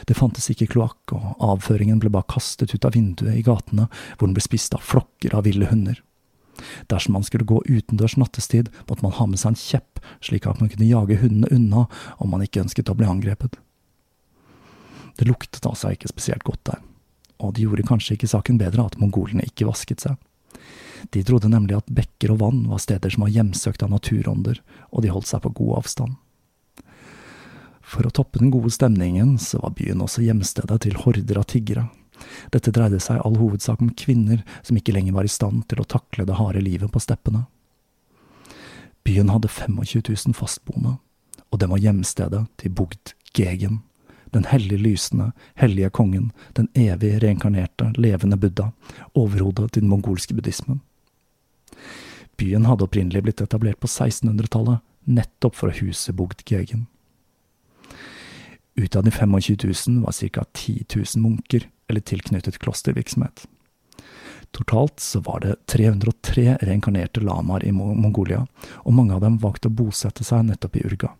Det 0.08 0.16
fantes 0.18 0.48
ikke 0.52 0.70
kloakk, 0.74 1.14
og 1.16 1.42
avføringen 1.42 2.00
ble 2.02 2.12
bare 2.12 2.28
kastet 2.30 2.74
ut 2.74 2.86
av 2.88 2.96
vinduet 2.96 3.38
i 3.38 3.44
gatene, 3.46 3.88
hvor 4.16 4.28
den 4.28 4.36
ble 4.36 4.44
spist 4.44 4.74
av 4.76 4.84
flokker 4.86 5.36
av 5.36 5.46
ville 5.48 5.68
hunder. 5.70 6.00
Dersom 6.90 7.16
man 7.16 7.24
skulle 7.26 7.48
gå 7.48 7.62
utendørs 7.64 8.16
nattestid, 8.20 8.70
måtte 8.88 9.04
man 9.04 9.14
ha 9.16 9.26
med 9.26 9.40
seg 9.40 9.52
en 9.52 9.60
kjepp, 9.60 10.02
slik 10.24 10.46
at 10.46 10.60
man 10.60 10.70
kunne 10.72 10.88
jage 10.88 11.18
hundene 11.22 11.50
unna 11.54 11.86
om 12.18 12.32
man 12.32 12.44
ikke 12.44 12.62
ønsket 12.64 12.92
å 12.92 12.96
bli 12.98 13.08
angrepet. 13.08 13.56
Det 15.18 15.28
luktet 15.28 15.66
altså 15.68 15.92
ikke 15.92 16.10
spesielt 16.10 16.44
godt 16.46 16.64
der, 16.70 16.82
og 17.42 17.54
det 17.56 17.66
gjorde 17.66 17.88
kanskje 17.88 18.16
ikke 18.16 18.30
saken 18.30 18.60
bedre 18.60 18.86
at 18.86 18.98
mongolene 19.00 19.44
ikke 19.48 19.68
vasket 19.68 20.04
seg. 20.04 20.16
De 21.12 21.22
trodde 21.26 21.50
nemlig 21.50 21.76
at 21.76 21.90
bekker 21.90 22.32
og 22.34 22.42
vann 22.44 22.60
var 22.70 22.80
steder 22.82 23.12
som 23.12 23.24
var 23.24 23.32
hjemsøkt 23.34 23.82
av 23.82 23.90
naturånder, 23.92 24.60
og 24.92 25.02
de 25.02 25.10
holdt 25.12 25.28
seg 25.28 25.42
på 25.44 25.54
god 25.58 25.82
avstand. 25.82 26.14
For 27.92 28.08
å 28.08 28.12
toppe 28.14 28.40
den 28.40 28.52
gode 28.52 28.70
stemningen, 28.72 29.36
så 29.38 29.60
var 29.60 29.74
byen 29.76 30.00
også 30.00 30.24
hjemstedet 30.24 30.78
til 30.86 30.96
horder 31.02 31.42
av 31.42 31.48
tiggere. 31.52 31.90
Dette 32.54 32.72
dreide 32.72 33.00
seg 33.02 33.20
all 33.20 33.36
hovedsak 33.36 33.82
om 33.82 33.92
kvinner 33.98 34.40
som 34.62 34.78
ikke 34.78 34.94
lenger 34.96 35.16
var 35.16 35.28
i 35.28 35.32
stand 35.32 35.66
til 35.68 35.82
å 35.82 35.88
takle 35.88 36.24
det 36.28 36.38
harde 36.38 36.62
livet 36.64 36.92
på 36.92 37.02
steppene. 37.02 37.44
Byen 39.04 39.32
hadde 39.34 39.50
25 39.50 40.04
000 40.08 40.36
fastboende, 40.38 40.96
og 41.50 41.60
den 41.60 41.72
var 41.72 41.82
hjemstedet 41.82 42.44
til 42.62 42.72
Bugd 42.72 43.12
Gegen, 43.36 43.82
den 44.32 44.46
hellig 44.48 44.78
lysende, 44.80 45.32
hellige 45.58 45.90
kongen, 45.92 46.30
den 46.56 46.70
evig 46.78 47.18
reinkarnerte, 47.20 47.90
levende 47.98 48.38
Buddha, 48.40 48.70
overhodet 49.18 49.72
til 49.72 49.84
den 49.84 49.92
mongolske 49.92 50.36
buddhismen. 50.38 50.80
Byen 52.40 52.64
hadde 52.64 52.86
opprinnelig 52.86 53.26
blitt 53.26 53.42
etablert 53.44 53.82
på 53.82 53.90
1600-tallet, 53.90 54.80
nettopp 55.04 55.58
for 55.58 55.68
å 55.68 55.76
huse 55.76 56.14
Bugd 56.16 56.46
Gegen. 56.48 56.86
Ut 58.74 58.96
av 58.96 59.04
de 59.04 59.10
25 59.10 59.30
000 59.86 60.02
var 60.04 60.28
ca. 60.28 60.44
10 60.52 60.84
000 60.96 61.04
munker 61.16 61.68
eller 61.88 62.00
tilknyttet 62.00 62.58
klostervirksomhet. 62.58 63.46
Totalt 64.52 65.00
så 65.00 65.20
var 65.20 65.40
det 65.40 65.56
303 65.66 66.58
reinkarnerte 66.60 67.20
lamaer 67.20 67.64
i 67.64 67.72
Mongolia, 67.72 68.46
og 68.84 68.94
mange 68.94 69.14
av 69.14 69.20
dem 69.24 69.38
valgte 69.40 69.70
å 69.70 69.76
bosette 69.76 70.24
seg 70.24 70.44
nettopp 70.44 70.76
i 70.76 70.84
Urga. 70.84 71.12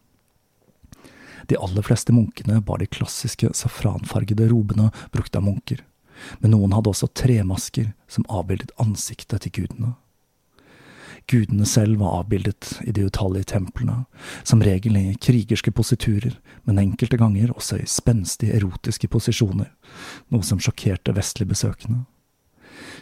De 1.48 1.56
aller 1.56 1.82
fleste 1.82 2.12
munkene 2.12 2.60
bar 2.60 2.78
de 2.78 2.86
klassiske 2.86 3.48
safranfargede 3.56 4.48
robene 4.52 4.90
brukt 5.12 5.36
av 5.36 5.46
munker, 5.48 5.80
men 6.38 6.52
noen 6.54 6.76
hadde 6.76 6.92
også 6.92 7.08
tremasker 7.08 7.92
som 8.06 8.28
avbildet 8.28 8.74
ansiktet 8.80 9.44
til 9.46 9.62
gudene. 9.62 9.94
Gudene 11.30 11.66
selv 11.66 12.00
var 12.00 12.20
avbildet 12.20 12.80
i 12.84 12.92
de 12.92 13.04
utallige 13.06 13.44
templene, 13.54 14.04
som 14.42 14.62
regel 14.62 14.96
i 14.96 15.14
krigerske 15.14 15.72
positurer, 15.72 16.34
men 16.64 16.80
enkelte 16.82 17.18
ganger 17.20 17.54
også 17.54 17.78
i 17.80 17.88
spenstige 17.88 18.56
erotiske 18.58 19.08
posisjoner, 19.08 19.70
noe 20.34 20.46
som 20.46 20.60
sjokkerte 20.60 21.14
vestlige 21.16 21.52
besøkende. 21.54 22.04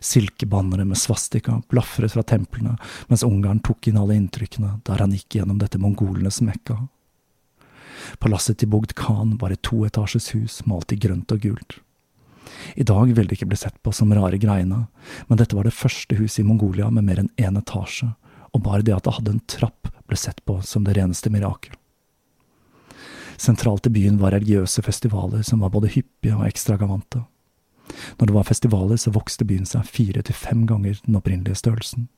Silkebannere 0.01 0.85
med 0.85 0.99
svastika 0.99 1.59
blafret 1.69 2.15
fra 2.15 2.23
templene 2.25 2.77
mens 3.11 3.25
Ungarn 3.27 3.61
tok 3.65 3.91
inn 3.91 3.99
alle 4.01 4.17
inntrykkene 4.17 4.79
der 4.89 5.03
han 5.03 5.13
gikk 5.15 5.37
gjennom 5.37 5.61
dette 5.61 5.81
mongolenes 5.81 6.41
mekka. 6.45 6.79
Palasset 8.19 8.61
til 8.61 8.71
Bogd 8.73 8.95
Khan 8.97 9.37
var 9.41 9.53
et 9.53 9.63
toetasjes 9.67 10.33
hus 10.35 10.61
malt 10.69 10.93
i 10.95 10.99
grønt 11.01 11.33
og 11.35 11.45
gult. 11.45 11.79
I 12.75 12.87
dag 12.87 13.13
vil 13.13 13.29
det 13.29 13.37
ikke 13.39 13.51
bli 13.51 13.59
sett 13.59 13.77
på 13.83 13.93
som 13.93 14.13
rare 14.15 14.39
greiene, 14.41 14.87
men 15.29 15.41
dette 15.41 15.57
var 15.57 15.67
det 15.67 15.77
første 15.77 16.17
huset 16.19 16.43
i 16.43 16.47
Mongolia 16.47 16.91
med 16.91 17.07
mer 17.07 17.23
enn 17.23 17.33
én 17.41 17.59
etasje, 17.59 18.13
og 18.55 18.65
bare 18.67 18.85
det 18.87 18.97
at 18.97 19.07
det 19.07 19.17
hadde 19.19 19.37
en 19.37 19.45
trapp 19.51 19.91
ble 20.11 20.19
sett 20.19 20.43
på 20.45 20.59
som 20.67 20.85
det 20.85 20.97
reneste 20.99 21.31
mirakel. 21.31 21.75
Sentralt 23.41 23.87
i 23.87 23.91
byen 23.95 24.19
var 24.21 24.35
religiøse 24.35 24.83
festivaler 24.85 25.43
som 25.47 25.63
var 25.65 25.73
både 25.73 25.89
hyppige 25.95 26.37
og 26.37 26.45
ekstragavante. 26.45 27.23
Når 28.19 28.27
det 28.27 28.35
var 28.35 28.47
festivaler, 28.47 28.99
så 29.01 29.13
vokste 29.15 29.47
byen 29.49 29.67
seg 29.67 29.87
fire 29.89 30.23
til 30.23 30.37
fem 30.37 30.67
ganger 30.69 31.01
den 31.07 31.17
opprinnelige 31.17 31.59
størrelsen. 31.59 32.11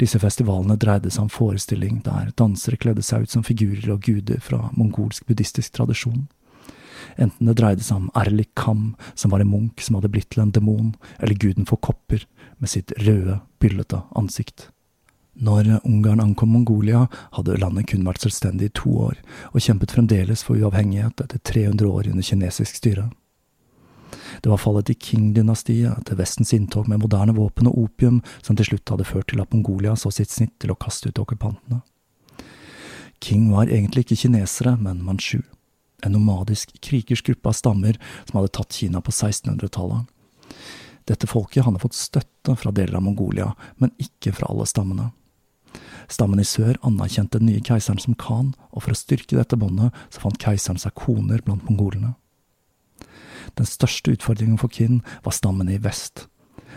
Disse 0.00 0.18
festivalene 0.22 0.78
dreide 0.80 1.10
seg 1.12 1.26
om 1.26 1.32
forestilling 1.32 2.00
der 2.06 2.32
dansere 2.38 2.78
kledde 2.80 3.04
seg 3.04 3.26
ut 3.26 3.34
som 3.34 3.44
figurer 3.46 3.92
og 3.92 4.06
guder 4.06 4.40
fra 4.42 4.70
mongolsk 4.78 5.26
buddhistisk 5.28 5.74
tradisjon 5.76 6.26
enten 7.16 7.50
det 7.50 7.56
dreide 7.58 7.84
seg 7.84 8.02
om 8.02 8.10
Erlik 8.18 8.52
Kam, 8.58 8.94
som 9.14 9.32
var 9.34 9.42
en 9.42 9.52
munk 9.52 9.82
som 9.84 9.98
hadde 9.98 10.10
blitt 10.12 10.30
til 10.34 10.44
en 10.44 10.54
demon, 10.54 10.94
eller 11.18 11.38
guden 11.38 11.68
for 11.68 11.80
kopper, 11.82 12.26
med 12.58 12.72
sitt 12.72 12.92
røde, 13.02 13.40
byllete 13.60 14.02
ansikt. 14.16 14.70
Når 15.36 15.68
Ungarn 15.84 16.20
ankom 16.20 16.54
Mongolia, 16.54 17.06
hadde 17.36 17.58
landet 17.60 17.90
kun 17.90 18.06
vært 18.08 18.24
selvstendig 18.24 18.70
i 18.70 18.76
to 18.80 18.94
år, 19.10 19.18
og 19.52 19.60
kjempet 19.60 19.92
fremdeles 19.92 20.42
for 20.46 20.56
uavhengighet 20.56 21.20
etter 21.20 21.42
300 21.44 21.90
år 21.90 22.08
under 22.12 22.24
kinesisk 22.24 22.80
styre. 22.80 23.10
Det 24.40 24.48
var 24.48 24.60
fallet 24.60 24.90
i 24.90 24.96
Qing-dynastiet, 24.96 25.92
etter 25.92 26.16
Vestens 26.16 26.54
inntog 26.56 26.88
med 26.88 27.02
moderne 27.02 27.34
våpen 27.36 27.68
og 27.68 27.76
opium, 27.84 28.22
som 28.40 28.56
til 28.56 28.70
slutt 28.70 28.92
hadde 28.92 29.08
ført 29.08 29.28
til 29.32 29.42
at 29.42 29.52
Mongolia 29.52 29.96
så 29.96 30.12
sitt 30.14 30.32
snitt 30.32 30.54
til 30.62 30.72
å 30.72 30.78
kaste 30.80 31.10
ut 31.10 31.20
okkupantene. 31.20 31.82
King 33.20 33.50
var 33.52 33.68
egentlig 33.68 34.06
ikke 34.06 34.22
kinesere, 34.26 34.76
men 34.80 35.04
manchu 35.04 35.42
en 36.06 36.16
nomadisk 36.16 36.72
krigersk 36.84 37.30
gruppe 37.30 37.52
av 37.52 37.58
stammer 37.58 37.98
som 38.24 38.38
hadde 38.38 38.54
tatt 38.56 38.78
Kina 38.78 39.02
på 39.04 39.14
1600-tallet. 39.14 40.06
Dette 41.06 41.28
folket 41.30 41.66
hadde 41.66 41.82
fått 41.82 41.94
støtte 41.94 42.56
fra 42.58 42.72
deler 42.74 42.98
av 42.98 43.04
Mongolia, 43.06 43.52
men 43.78 43.94
ikke 44.02 44.32
fra 44.34 44.50
alle 44.50 44.66
stammene. 44.66 45.12
Stammen 46.10 46.40
i 46.42 46.46
sør 46.46 46.78
anerkjente 46.86 47.40
den 47.40 47.50
nye 47.50 47.62
keiseren 47.62 48.00
som 48.02 48.16
khan, 48.18 48.54
og 48.70 48.84
for 48.84 48.94
å 48.94 48.98
styrke 48.98 49.38
dette 49.38 49.58
båndet 49.58 49.94
så 50.10 50.22
fant 50.22 50.38
keiseren 50.42 50.80
seg 50.82 50.94
koner 50.98 51.42
blant 51.46 51.66
mongolene. 51.66 52.14
Den 53.58 53.68
største 53.68 54.14
utfordringen 54.16 54.58
for 54.58 54.72
Qin 54.72 55.00
var 55.24 55.34
stammen 55.34 55.70
i 55.70 55.78
vest, 55.82 56.26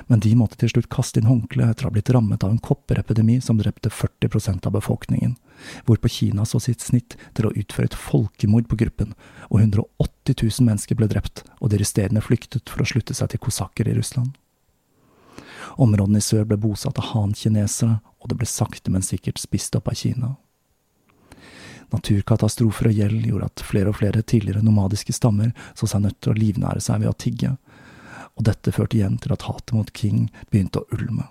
men 0.07 0.21
de 0.23 0.31
måtte 0.37 0.57
til 0.59 0.71
slutt 0.71 0.89
kaste 0.93 1.19
inn 1.19 1.29
håndkleet 1.29 1.73
etter 1.73 1.87
å 1.87 1.89
ha 1.89 1.95
blitt 1.95 2.11
rammet 2.13 2.43
av 2.45 2.53
en 2.53 2.61
kopperepidemi 2.63 3.39
som 3.43 3.59
drepte 3.59 3.91
40% 3.93 4.67
av 4.67 4.75
befolkningen, 4.75 5.35
hvorpå 5.85 6.11
Kina 6.11 6.45
så 6.45 6.61
sitt 6.63 6.83
snitt 6.85 7.17
til 7.37 7.49
å 7.49 7.53
utføre 7.53 7.91
et 7.91 7.97
folkemord 7.97 8.69
på 8.71 8.79
gruppen, 8.79 9.15
og 9.49 9.61
180 9.61 10.35
000 10.41 10.67
mennesker 10.69 10.99
ble 10.99 11.09
drept, 11.11 11.43
og 11.59 11.73
de 11.73 11.81
resterende 11.81 12.23
flyktet 12.23 12.69
for 12.69 12.83
å 12.83 12.89
slutte 12.89 13.17
seg 13.17 13.33
til 13.33 13.43
kosakker 13.43 13.89
i 13.89 13.97
Russland. 13.97 14.35
Områdene 15.79 16.19
i 16.19 16.25
sør 16.25 16.45
ble 16.47 16.59
bosatt 16.59 16.99
av 16.99 17.11
han-kinesere, 17.13 17.99
og 18.19 18.29
det 18.31 18.37
ble 18.39 18.47
sakte, 18.49 18.91
men 18.91 19.05
sikkert 19.05 19.39
spist 19.39 19.75
opp 19.79 19.87
av 19.91 19.99
Kina. 19.99 20.35
Naturkatastrofer 21.89 22.91
og 22.91 22.99
gjeld 22.99 23.25
gjorde 23.25 23.47
at 23.49 23.63
flere 23.65 23.89
og 23.89 23.97
flere 23.97 24.21
tidligere 24.21 24.61
nomadiske 24.65 25.15
stammer 25.15 25.55
så 25.77 25.89
seg 25.89 26.03
nødt 26.03 26.19
til 26.21 26.33
å 26.33 26.37
livnære 26.37 26.83
seg 26.85 27.01
ved 27.01 27.09
å 27.09 27.17
tigge, 27.17 27.55
og 28.39 28.47
dette 28.47 28.71
førte 28.71 28.95
igjen 28.95 29.19
til 29.19 29.35
at 29.35 29.43
hatet 29.49 29.75
mot 29.75 29.91
King 29.91 30.29
begynte 30.49 30.81
å 30.81 30.95
ulme. 30.95 31.27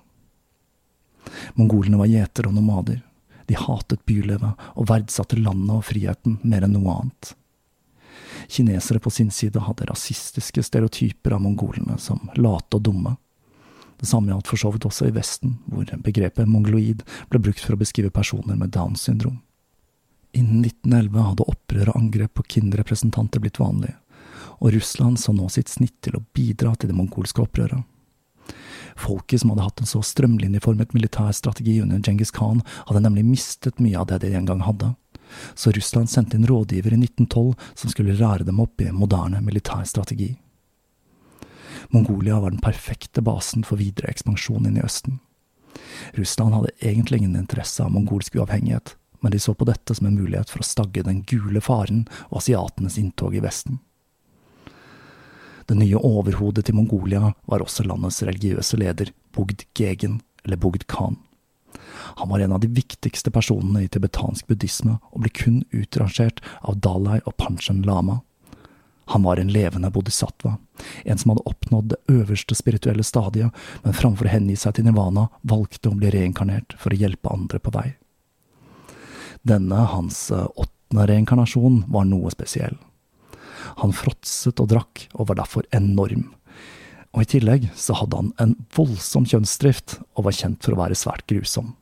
Mongolene 1.57 2.01
var 2.01 2.11
gjetere 2.11 2.51
og 2.51 2.57
nomader. 2.59 3.01
De 3.49 3.57
hatet 3.57 4.05
bylivet 4.09 4.69
og 4.77 4.89
verdsatte 4.91 5.39
landet 5.41 5.79
og 5.79 5.87
friheten 5.89 6.37
mer 6.45 6.67
enn 6.67 6.77
noe 6.77 6.99
annet. 7.01 7.33
Kinesere 8.49 9.01
på 9.01 9.13
sin 9.13 9.31
side 9.33 9.61
hadde 9.65 9.89
rasistiske 9.89 10.63
stereotyper 10.65 11.37
av 11.37 11.43
mongolene 11.45 11.97
som 12.01 12.29
late 12.37 12.77
og 12.77 12.85
dumme. 12.85 13.17
Det 13.99 14.07
samme 14.07 14.31
gjaldt 14.31 14.51
for 14.51 14.61
så 14.61 14.71
vidt 14.73 14.87
også 14.87 15.09
i 15.09 15.15
Vesten, 15.17 15.57
hvor 15.67 15.89
begrepet 16.05 16.49
mongoloid 16.49 17.03
ble 17.33 17.41
brukt 17.43 17.65
for 17.65 17.75
å 17.75 17.81
beskrive 17.81 18.13
personer 18.15 18.57
med 18.57 18.71
Downs 18.77 19.09
syndrom. 19.09 19.41
Innen 20.37 20.61
1911 20.69 21.25
hadde 21.31 21.49
opprør 21.51 21.91
og 21.91 21.99
angrep 21.99 22.37
på 22.37 22.45
kinderepresentanter 22.55 23.43
blitt 23.43 23.59
vanlig, 23.59 23.97
og 24.59 24.73
Russland 24.75 25.21
så 25.21 25.35
nå 25.35 25.49
sitt 25.53 25.71
snitt 25.73 25.97
til 26.05 26.19
å 26.19 26.25
bidra 26.35 26.75
til 26.75 26.91
det 26.91 26.99
mongolske 26.99 27.43
opprøret. 27.45 27.85
Folket 28.99 29.41
som 29.41 29.53
hadde 29.53 29.67
hatt 29.67 29.81
en 29.83 29.91
så 29.91 30.01
strømlinjeformet 30.03 30.95
militær 30.97 31.31
strategi 31.37 31.77
under 31.83 32.01
Djengis 32.03 32.33
Khan, 32.35 32.65
hadde 32.89 33.05
nemlig 33.05 33.27
mistet 33.29 33.79
mye 33.79 34.01
av 34.01 34.09
det 34.11 34.23
de 34.25 34.33
en 34.35 34.49
gang 34.49 34.65
hadde. 34.67 34.95
Så 35.55 35.71
Russland 35.77 36.11
sendte 36.11 36.39
inn 36.39 36.49
rådgiver 36.49 36.97
i 36.97 37.01
1912 37.05 37.55
som 37.75 37.93
skulle 37.93 38.17
lære 38.19 38.49
dem 38.49 38.61
opp 38.65 38.81
i 38.81 38.91
moderne 38.93 39.43
militær 39.45 39.85
strategi. 39.87 40.33
Mongolia 41.95 42.41
var 42.41 42.51
den 42.51 42.65
perfekte 42.65 43.23
basen 43.23 43.65
for 43.65 43.81
videre 43.81 44.11
ekspansjon 44.11 44.67
inn 44.67 44.81
i 44.81 44.85
Østen. 44.85 45.21
Russland 46.17 46.57
hadde 46.57 46.75
egentlig 46.81 47.23
ingen 47.23 47.37
interesse 47.39 47.85
av 47.85 47.93
mongolsk 47.95 48.37
uavhengighet, 48.37 48.97
men 49.21 49.33
de 49.33 49.39
så 49.39 49.55
på 49.55 49.69
dette 49.69 49.95
som 49.95 50.09
en 50.09 50.19
mulighet 50.19 50.51
for 50.51 50.65
å 50.65 50.69
stagge 50.69 51.05
den 51.07 51.23
gule 51.23 51.63
faren 51.65 52.07
og 52.29 52.41
asiatenes 52.43 52.99
inntog 52.99 53.37
i 53.37 53.45
Vesten. 53.45 53.79
Det 55.69 55.77
nye 55.77 56.01
overhodet 56.01 56.65
til 56.65 56.79
Mongolia 56.79 57.35
var 57.45 57.61
også 57.61 57.85
landets 57.85 58.23
religiøse 58.25 58.79
leder, 58.81 59.11
Bogd 59.37 59.67
Gegen, 59.77 60.23
eller 60.45 60.57
Bogd 60.57 60.87
Khan. 60.89 61.19
Han 61.93 62.29
var 62.29 62.41
en 62.41 62.55
av 62.57 62.61
de 62.61 62.71
viktigste 62.73 63.31
personene 63.31 63.83
i 63.85 63.91
tibetansk 63.93 64.49
buddhisme, 64.49 64.97
og 65.13 65.21
ble 65.21 65.33
kun 65.37 65.61
utrangert 65.77 66.41
av 66.63 66.81
Dalai 66.81 67.19
og 67.27 67.37
Panchen 67.37 67.85
Lama. 67.85 68.23
Han 69.13 69.29
var 69.29 69.37
en 69.37 69.53
levende 69.53 69.91
bodhisattva, 69.93 70.57
en 71.05 71.21
som 71.21 71.35
hadde 71.35 71.47
oppnådd 71.49 71.93
det 71.93 72.01
øverste 72.13 72.57
spirituelle 72.57 73.05
stadiet, 73.05 73.53
men 73.85 73.97
framfor 73.97 74.29
å 74.29 74.33
hengi 74.33 74.57
seg 74.57 74.77
til 74.77 74.89
nirvana, 74.89 75.29
valgte 75.45 75.93
å 75.93 76.01
bli 76.01 76.13
reinkarnert 76.17 76.77
for 76.81 76.93
å 76.93 77.01
hjelpe 77.01 77.33
andre 77.33 77.61
på 77.61 77.77
vei. 77.77 77.89
Denne, 79.45 79.85
hans 79.93 80.31
eh, 80.33 80.49
åttende 80.57 81.09
reinkarnasjon, 81.13 81.83
var 81.93 82.09
noe 82.09 82.33
spesiell. 82.33 82.77
Han 83.83 83.95
fråtset 83.97 84.61
og 84.63 84.71
drakk, 84.73 85.07
og 85.15 85.31
var 85.31 85.41
derfor 85.43 85.67
enorm. 85.75 86.29
Og 87.17 87.25
i 87.25 87.31
tillegg 87.37 87.69
så 87.79 87.97
hadde 87.99 88.21
han 88.21 88.33
en 88.43 88.55
voldsom 88.77 89.27
kjønnsdrift, 89.29 89.99
og 90.17 90.29
var 90.29 90.37
kjent 90.37 90.65
for 90.65 90.77
å 90.77 90.83
være 90.83 90.99
svært 90.99 91.27
grusom. 91.31 91.75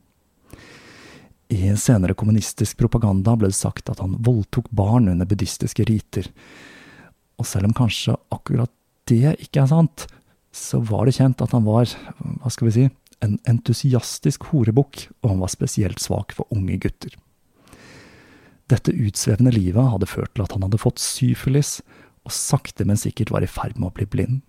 I 1.47 1.71
senere 1.79 2.15
kommunistisk 2.17 2.79
propaganda 2.79 3.37
ble 3.39 3.51
det 3.51 3.59
sagt 3.59 3.89
at 3.91 4.01
han 4.03 4.17
voldtok 4.23 4.67
barn 4.75 5.07
under 5.11 5.27
buddhistiske 5.27 5.85
riter, 5.87 6.27
og 7.37 7.47
selv 7.47 7.69
om 7.69 7.75
kanskje 7.77 8.17
akkurat 8.33 8.71
det 9.07 9.37
ikke 9.45 9.61
er 9.63 9.69
sant, 9.71 10.07
så 10.51 10.81
var 10.83 11.05
det 11.07 11.15
kjent 11.19 11.43
at 11.43 11.53
han 11.55 11.63
var, 11.67 11.91
hva 12.41 12.51
skal 12.51 12.67
vi 12.67 12.75
si, 12.75 12.87
en 13.23 13.37
entusiastisk 13.49 14.49
horebukk, 14.51 15.07
og 15.21 15.31
han 15.31 15.41
var 15.43 15.53
spesielt 15.53 16.01
svak 16.03 16.35
for 16.35 16.49
unge 16.53 16.79
gutter. 16.83 17.13
Dette 18.67 18.91
utsvevende 18.91 19.53
livet 19.55 19.91
hadde 19.93 20.09
ført 20.09 20.33
til 20.35 20.43
at 20.43 20.53
han 20.55 20.65
hadde 20.65 20.81
fått 20.81 20.99
syfilis, 20.99 21.79
og 22.27 22.33
sakte, 22.35 22.83
men 22.83 22.99
sikkert 22.99 23.31
var 23.31 23.45
i 23.45 23.47
ferd 23.47 23.77
med 23.79 23.89
å 23.89 23.95
bli 23.95 24.07
blind. 24.11 24.41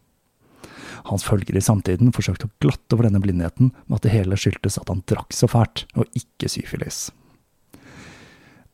Hans 1.07 1.23
følgere 1.23 1.61
i 1.61 1.65
samtiden 1.65 2.11
forsøkte 2.15 2.49
å 2.49 2.55
glatte 2.63 2.97
over 2.97 3.07
denne 3.07 3.23
blindheten 3.23 3.71
med 3.87 4.01
at 4.01 4.09
det 4.09 4.17
hele 4.17 4.39
skyldtes 4.41 4.81
at 4.81 4.91
han 4.91 5.05
drakk 5.07 5.31
så 5.37 5.47
fælt, 5.51 5.87
og 5.95 6.11
ikke 6.19 6.51
syfilis. 6.51 7.09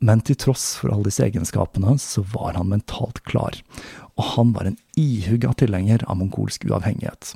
Men 0.04 0.20
til 0.24 0.36
tross 0.40 0.74
for 0.80 0.92
alle 0.92 1.08
disse 1.08 1.24
egenskapene, 1.24 1.94
så 2.00 2.24
var 2.32 2.56
han 2.58 2.72
mentalt 2.72 3.22
klar, 3.28 3.60
og 4.16 4.32
han 4.34 4.52
var 4.56 4.68
en 4.68 4.80
ihugga 5.00 5.52
tilhenger 5.60 6.04
av 6.08 6.18
mongolsk 6.20 6.66
uavhengighet. 6.68 7.34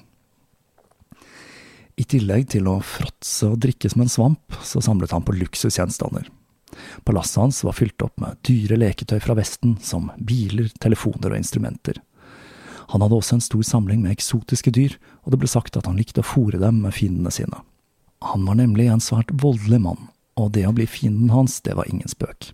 I 1.99 2.05
tillegg 2.07 2.49
til 2.55 2.69
å 2.71 2.79
fråtse 2.85 3.49
og 3.49 3.61
drikke 3.65 3.91
som 3.91 4.05
en 4.05 4.13
svamp, 4.13 4.59
så 4.63 4.83
samlet 4.85 5.15
han 5.15 5.25
på 5.27 5.35
luksusgjenstander. 5.35 6.29
Palasset 7.05 7.41
hans 7.43 7.63
var 7.65 7.77
fylt 7.77 8.03
opp 8.05 8.15
med 8.21 8.39
dyre 8.47 8.79
leketøy 8.81 9.19
fra 9.23 9.37
Vesten, 9.39 9.77
som 9.83 10.11
biler, 10.19 10.71
telefoner 10.83 11.33
og 11.33 11.41
instrumenter. 11.41 12.01
Han 12.89 13.05
hadde 13.05 13.19
også 13.19 13.37
en 13.37 13.45
stor 13.45 13.65
samling 13.67 14.01
med 14.05 14.15
eksotiske 14.15 14.73
dyr, 14.73 14.95
og 15.25 15.33
det 15.33 15.41
ble 15.43 15.51
sagt 15.51 15.77
at 15.77 15.89
han 15.89 15.99
likte 16.01 16.23
å 16.25 16.29
fòre 16.29 16.61
dem 16.61 16.81
med 16.85 16.97
fiendene 16.97 17.33
sine. 17.35 17.61
Han 18.25 18.47
var 18.49 18.57
nemlig 18.59 18.89
en 18.89 19.03
svært 19.05 19.31
voldelig 19.43 19.83
mann, 19.85 20.09
og 20.41 20.55
det 20.57 20.65
å 20.67 20.75
bli 20.75 20.87
fienden 20.89 21.31
hans, 21.35 21.61
det 21.61 21.77
var 21.77 21.89
ingen 21.91 22.09
spøk. 22.09 22.53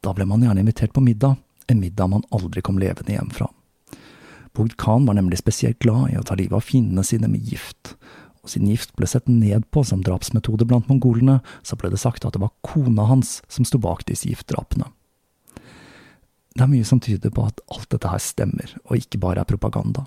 Da 0.00 0.14
ble 0.16 0.24
man 0.26 0.42
gjerne 0.42 0.64
invitert 0.64 0.94
på 0.96 1.04
middag, 1.04 1.36
en 1.68 1.82
middag 1.82 2.08
man 2.08 2.24
aldri 2.34 2.62
kom 2.64 2.80
levende 2.80 3.12
hjem 3.12 3.30
fra. 3.34 3.50
Bogd 4.56 4.74
Khan 4.80 5.04
var 5.06 5.14
nemlig 5.14 5.38
spesielt 5.38 5.78
glad 5.78 6.10
i 6.10 6.18
å 6.18 6.24
ta 6.26 6.34
livet 6.34 6.56
av 6.56 6.64
fiendene 6.66 7.04
sine 7.06 7.28
med 7.30 7.44
gift, 7.46 7.94
siden 8.46 8.70
gift 8.72 8.94
ble 8.96 9.08
sett 9.08 9.28
ned 9.28 9.66
på 9.70 9.82
som 9.84 10.04
drapsmetode 10.04 10.66
blant 10.68 10.88
mongolene, 10.88 11.40
så 11.62 11.76
ble 11.76 11.90
det 11.92 12.00
sagt 12.00 12.24
at 12.24 12.36
det 12.36 12.42
var 12.42 12.54
kona 12.66 13.08
hans 13.10 13.40
som 13.48 13.66
sto 13.68 13.80
bak 13.82 14.06
disse 14.08 14.28
giftdrapene. 14.30 14.88
Det 16.56 16.64
er 16.64 16.72
mye 16.72 16.86
som 16.86 17.00
tyder 17.00 17.32
på 17.32 17.44
at 17.46 17.60
alt 17.70 17.90
dette 17.92 18.10
her 18.10 18.22
stemmer, 18.22 18.72
og 18.88 18.98
ikke 18.98 19.20
bare 19.22 19.44
er 19.44 19.48
propaganda. 19.48 20.06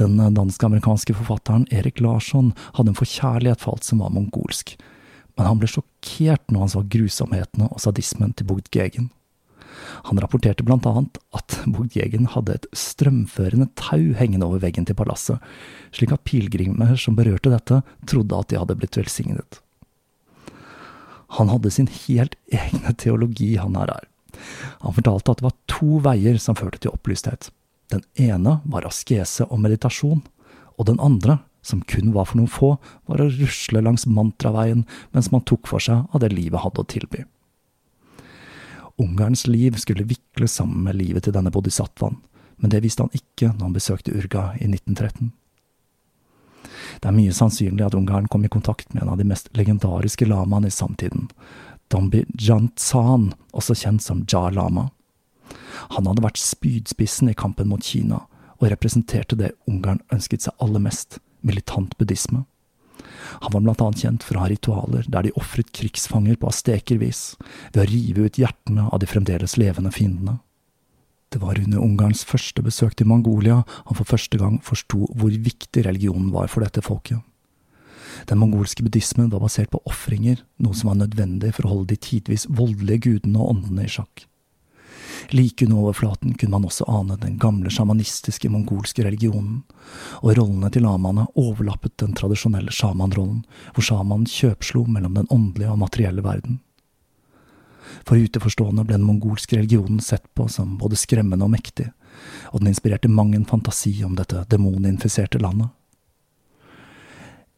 Den 0.00 0.16
dansk-amerikanske 0.16 1.14
forfatteren 1.18 1.66
Erik 1.74 2.00
Larsson 2.00 2.54
hadde 2.78 2.94
en 2.94 2.98
forkjærlighet 2.98 3.60
for 3.60 3.76
alt 3.76 3.84
som 3.84 4.00
var 4.00 4.14
mongolsk, 4.14 4.78
men 5.36 5.48
han 5.48 5.60
ble 5.60 5.68
sjokkert 5.70 6.46
når 6.48 6.64
han 6.64 6.72
så 6.72 6.84
grusomhetene 6.94 7.68
og 7.68 7.82
sadismen 7.82 8.32
til 8.36 8.48
Bogd 8.48 8.70
Gegen. 8.72 9.10
Han 10.08 10.20
rapporterte 10.22 10.64
blant 10.66 10.86
annet 10.88 11.18
at 11.36 11.58
Bogdjegen 11.70 12.30
hadde 12.34 12.58
et 12.58 12.68
strømførende 12.76 13.70
tau 13.78 14.12
hengende 14.18 14.48
over 14.48 14.62
veggen 14.62 14.86
til 14.88 14.98
palasset, 14.98 15.40
slik 15.94 16.14
at 16.14 16.24
pilegrimer 16.28 16.96
som 17.00 17.18
berørte 17.18 17.52
dette, 17.52 17.82
trodde 18.08 18.38
at 18.38 18.50
de 18.50 18.60
hadde 18.60 18.78
blitt 18.80 18.98
velsignet. 19.00 19.60
Han 21.38 21.50
hadde 21.52 21.70
sin 21.70 21.90
helt 22.06 22.34
egne 22.50 22.94
teologi, 22.98 23.54
han 23.60 23.78
her 23.78 23.92
er. 23.94 24.08
Han 24.82 24.96
fortalte 24.96 25.30
at 25.30 25.40
det 25.40 25.46
var 25.46 25.56
to 25.70 26.00
veier 26.02 26.38
som 26.42 26.58
førte 26.58 26.80
til 26.82 26.94
opplysthet. 26.94 27.50
Den 27.90 28.02
ene 28.18 28.58
var 28.70 28.86
askese 28.86 29.46
og 29.50 29.62
meditasjon, 29.62 30.22
og 30.78 30.86
den 30.88 31.00
andre, 31.02 31.40
som 31.62 31.82
kun 31.84 32.14
var 32.14 32.30
for 32.30 32.40
noen 32.40 32.50
få, 32.50 32.70
var 33.10 33.20
å 33.20 33.28
rusle 33.34 33.82
langs 33.84 34.06
mantraveien 34.08 34.86
mens 35.12 35.28
man 35.34 35.44
tok 35.46 35.68
for 35.68 35.82
seg 35.82 36.06
av 36.08 36.22
det 36.22 36.32
livet 36.32 36.62
hadde 36.62 36.82
å 36.82 36.88
tilby. 36.88 37.26
Ungarns 39.00 39.46
liv 39.46 39.78
skulle 39.80 40.04
vikles 40.04 40.52
sammen 40.52 40.84
med 40.84 40.98
livet 40.98 41.24
til 41.24 41.32
denne 41.32 41.52
bodhisattvaen, 41.52 42.18
men 42.60 42.72
det 42.72 42.82
visste 42.84 43.06
han 43.06 43.14
ikke 43.16 43.54
når 43.54 43.64
han 43.64 43.76
besøkte 43.76 44.12
Urga 44.12 44.50
i 44.60 44.68
1913. 44.68 45.32
Det 47.00 47.08
er 47.08 47.16
mye 47.16 47.32
sannsynlig 47.32 47.86
at 47.86 47.96
Ungarn 47.96 48.28
kom 48.28 48.44
i 48.44 48.52
kontakt 48.52 48.92
med 48.92 49.04
en 49.04 49.14
av 49.14 49.20
de 49.20 49.24
mest 49.24 49.48
legendariske 49.56 50.28
lamaene 50.28 50.68
i 50.68 50.74
samtiden, 50.74 51.30
Dambi 51.90 52.24
Jantsan, 52.38 53.32
også 53.56 53.74
kjent 53.74 54.04
som 54.04 54.24
Jar 54.28 54.52
Lama. 54.54 54.90
Han 55.96 56.06
hadde 56.06 56.22
vært 56.22 56.38
spydspissen 56.38 57.32
i 57.32 57.34
kampen 57.34 57.70
mot 57.72 57.82
Kina, 57.82 58.20
og 58.60 58.68
representerte 58.68 59.38
det 59.40 59.54
Ungarn 59.70 60.02
ønsket 60.12 60.44
seg 60.44 60.60
aller 60.62 60.82
mest, 60.84 61.18
militant 61.40 61.96
buddhisme. 61.98 62.44
Han 63.44 63.54
var 63.54 63.64
blant 63.64 63.82
annet 63.84 64.04
kjent 64.04 64.26
for 64.26 64.36
å 64.36 64.44
ha 64.44 64.50
ritualer 64.50 65.08
der 65.08 65.26
de 65.26 65.34
ofret 65.40 65.72
krigsfanger 65.76 66.38
på 66.40 66.50
astekervis, 66.50 67.34
ved 67.72 67.82
å 67.84 67.88
rive 67.90 68.28
ut 68.28 68.40
hjertene 68.40 68.86
av 68.90 69.02
de 69.02 69.08
fremdeles 69.10 69.56
levende 69.60 69.92
fiendene. 69.94 70.38
Det 71.30 71.38
var 71.38 71.60
under 71.62 71.78
Ungarns 71.78 72.24
første 72.26 72.62
besøk 72.66 72.96
til 72.98 73.06
Mongolia 73.06 73.60
han 73.62 73.96
for 73.96 74.08
første 74.08 74.38
gang 74.40 74.58
forsto 74.66 75.04
hvor 75.14 75.30
viktig 75.30 75.84
religionen 75.86 76.32
var 76.34 76.50
for 76.50 76.66
dette 76.66 76.82
folket. 76.82 77.20
Den 78.26 78.40
mongolske 78.42 78.82
buddhismen 78.82 79.30
var 79.30 79.42
basert 79.44 79.70
på 79.70 79.80
ofringer, 79.86 80.42
noe 80.58 80.74
som 80.74 80.90
var 80.90 80.98
nødvendig 80.98 81.54
for 81.54 81.68
å 81.68 81.76
holde 81.76 81.94
de 81.94 82.00
tidvis 82.02 82.48
voldelige 82.50 83.06
gudene 83.06 83.38
og 83.38 83.54
åndene 83.54 83.86
i 83.86 83.92
sjakk. 83.94 84.26
Like 85.30 85.64
under 85.64 85.76
overflaten 85.76 86.34
kunne 86.34 86.50
man 86.50 86.64
også 86.64 86.84
ane 86.88 87.16
den 87.20 87.36
gamle 87.38 87.70
sjamanistiske 87.70 88.48
mongolske 88.50 89.04
religionen, 89.04 89.62
og 90.22 90.34
rollene 90.38 90.70
til 90.72 90.84
lamaene 90.86 91.26
overlappet 91.38 91.96
den 92.02 92.16
tradisjonelle 92.18 92.72
sjamanrollen, 92.74 93.44
hvor 93.74 93.86
sjamanen 93.86 94.26
kjøpslo 94.30 94.86
mellom 94.86 95.18
den 95.18 95.30
åndelige 95.30 95.72
og 95.72 95.80
materielle 95.84 96.24
verden. 96.24 96.60
For 98.06 98.16
uteforstående 98.16 98.84
ble 98.86 98.96
den 98.96 99.06
mongolske 99.06 99.58
religionen 99.58 100.00
sett 100.00 100.26
på 100.34 100.46
som 100.48 100.78
både 100.78 100.98
skremmende 100.98 101.46
og 101.46 101.54
mektig, 101.54 101.90
og 102.52 102.62
den 102.62 102.72
inspirerte 102.72 103.10
mang 103.10 103.34
en 103.34 103.46
fantasi 103.48 103.92
om 104.06 104.16
dette 104.18 104.44
demoninfiserte 104.50 105.42
landet. 105.42 105.70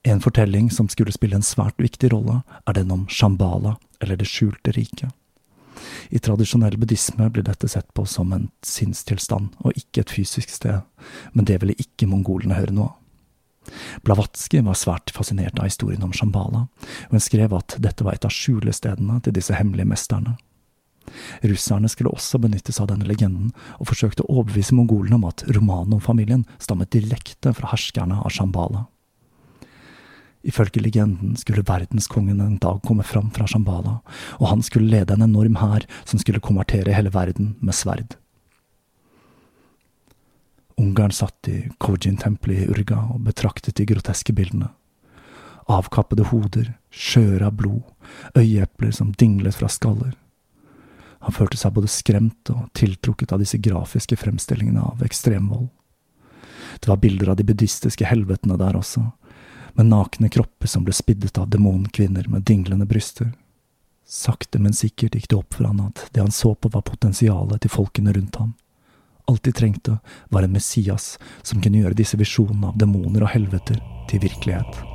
En 0.02 0.20
fortelling 0.20 0.70
som 0.70 0.88
skulle 0.90 1.14
spille 1.14 1.38
en 1.38 1.46
svært 1.46 1.78
viktig 1.78 2.10
rolle, 2.12 2.40
er 2.66 2.74
den 2.74 2.90
om 2.90 3.06
Shambhala, 3.08 3.76
eller 4.00 4.16
Det 4.16 4.26
skjulte 4.26 4.72
riket. 4.74 5.12
I 6.10 6.20
tradisjonell 6.22 6.76
buddhisme 6.80 7.28
blir 7.32 7.46
dette 7.46 7.68
sett 7.68 7.88
på 7.94 8.04
som 8.08 8.32
en 8.34 8.48
sinnstilstand, 8.66 9.54
og 9.64 9.78
ikke 9.78 10.04
et 10.04 10.14
fysisk 10.14 10.52
sted, 10.52 10.82
men 11.32 11.48
det 11.48 11.60
ville 11.62 11.78
ikke 11.80 12.10
mongolene 12.10 12.58
høre 12.58 12.74
noe 12.76 12.90
av. 12.90 12.98
Blavatsky 14.02 14.58
var 14.66 14.74
svært 14.74 15.12
fascinert 15.14 15.60
av 15.60 15.68
historien 15.68 16.02
om 16.02 16.12
Shambhala, 16.14 16.64
og 16.66 17.12
hun 17.14 17.22
skrev 17.22 17.54
at 17.54 17.76
dette 17.82 18.02
var 18.02 18.16
et 18.16 18.26
av 18.26 18.34
skjulestedene 18.34 19.20
til 19.22 19.36
disse 19.36 19.54
hemmelige 19.54 19.86
mesterne. 19.92 20.34
Russerne 21.42 21.90
skulle 21.90 22.12
også 22.14 22.38
benytte 22.42 22.74
seg 22.74 22.86
av 22.86 22.92
denne 22.92 23.08
legenden, 23.08 23.52
og 23.78 23.90
forsøkte 23.90 24.24
å 24.24 24.38
overbevise 24.38 24.76
mongolene 24.78 25.18
om 25.18 25.28
at 25.30 25.44
Romanov-familien 25.50 26.44
stammet 26.62 26.92
direkte 26.94 27.54
fra 27.56 27.72
herskerne 27.74 28.20
av 28.22 28.34
Shambhala. 28.34 28.86
Ifølge 30.42 30.82
legenden 30.82 31.36
skulle 31.38 31.62
verdenskongen 31.62 32.40
en 32.42 32.58
dag 32.62 32.80
komme 32.82 33.04
fram 33.06 33.30
fra 33.30 33.46
Shambhala, 33.46 34.00
og 34.40 34.48
han 34.50 34.62
skulle 34.66 34.90
lede 34.90 35.14
en 35.14 35.22
enorm 35.22 35.60
hær 35.60 35.86
som 36.04 36.18
skulle 36.18 36.42
konvertere 36.42 36.94
hele 36.94 37.12
verden 37.14 37.54
med 37.60 37.78
sverd. 37.78 38.16
Ungarn 40.82 41.12
satt 41.14 41.48
i 41.48 41.68
Kojin-tempelet 41.78 42.64
i 42.64 42.70
Urga 42.72 43.04
og 43.14 43.22
betraktet 43.28 43.76
de 43.78 43.86
groteske 43.86 44.34
bildene. 44.34 44.72
Avkappede 45.70 46.26
hoder, 46.32 46.72
sjøer 46.90 47.44
av 47.46 47.54
blod, 47.60 47.84
øyeepler 48.34 48.90
som 48.90 49.12
dinglet 49.14 49.54
fra 49.54 49.68
skaller. 49.70 50.16
Han 51.22 51.36
følte 51.36 51.60
seg 51.60 51.76
både 51.76 51.90
skremt 51.92 52.50
og 52.50 52.66
tiltrukket 52.74 53.30
av 53.30 53.38
disse 53.44 53.60
grafiske 53.62 54.18
fremstillingene 54.18 54.82
av 54.82 55.04
ekstremvold. 55.06 55.68
Det 56.82 56.90
var 56.90 56.98
bilder 56.98 57.30
av 57.30 57.38
de 57.38 57.46
buddhistiske 57.46 58.08
helvetene 58.08 58.56
der 58.58 58.74
også, 58.74 59.04
med 59.74 59.86
nakne 59.86 60.28
kropper 60.28 60.68
som 60.68 60.84
ble 60.84 60.94
spiddet 60.96 61.38
av 61.38 61.48
demonkvinner 61.50 62.28
med 62.28 62.42
dinglende 62.48 62.86
bryster. 62.86 63.32
Sakte, 64.06 64.58
men 64.58 64.76
sikkert 64.76 65.14
gikk 65.16 65.28
det 65.30 65.38
opp 65.38 65.54
for 65.56 65.70
han 65.70 65.80
at 65.80 66.06
det 66.12 66.20
han 66.20 66.34
så 66.34 66.54
på 66.54 66.68
var 66.72 66.84
potensialet 66.84 67.62
til 67.64 67.72
folkene 67.72 68.12
rundt 68.12 68.36
ham. 68.36 68.54
Alt 69.30 69.42
de 69.46 69.52
trengte, 69.52 69.98
var 70.28 70.42
en 70.42 70.52
Messias 70.52 71.18
som 71.42 71.62
kunne 71.62 71.80
gjøre 71.80 71.96
disse 71.96 72.18
visjonene 72.20 72.72
av 72.72 72.78
demoner 72.78 73.24
og 73.24 73.32
helveter 73.32 73.78
til 74.10 74.24
virkelighet. 74.26 74.91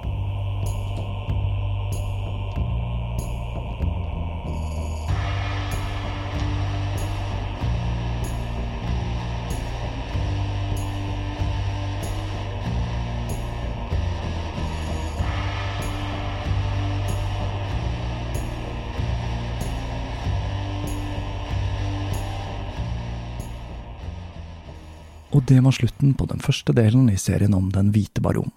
Og 25.37 25.43
det 25.45 25.59
var 25.61 25.75
slutten 25.75 26.15
på 26.17 26.25
den 26.31 26.39
første 26.41 26.73
delen 26.73 27.11
i 27.13 27.19
serien 27.21 27.53
om 27.53 27.67
Den 27.69 27.91
hvite 27.93 28.23
baron. 28.25 28.49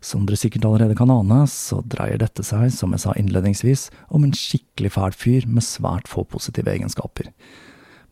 Som 0.00 0.24
dere 0.24 0.38
sikkert 0.40 0.64
allerede 0.64 0.96
kan 0.96 1.12
ane, 1.12 1.42
så 1.48 1.82
dreier 1.84 2.16
dette 2.22 2.40
seg, 2.44 2.70
som 2.72 2.94
jeg 2.96 3.02
sa 3.02 3.12
innledningsvis, 3.20 3.90
om 4.08 4.24
en 4.24 4.32
skikkelig 4.32 4.94
fæl 4.94 5.12
fyr 5.12 5.44
med 5.44 5.64
svært 5.64 6.08
få 6.08 6.24
positive 6.28 6.72
egenskaper. 6.72 7.28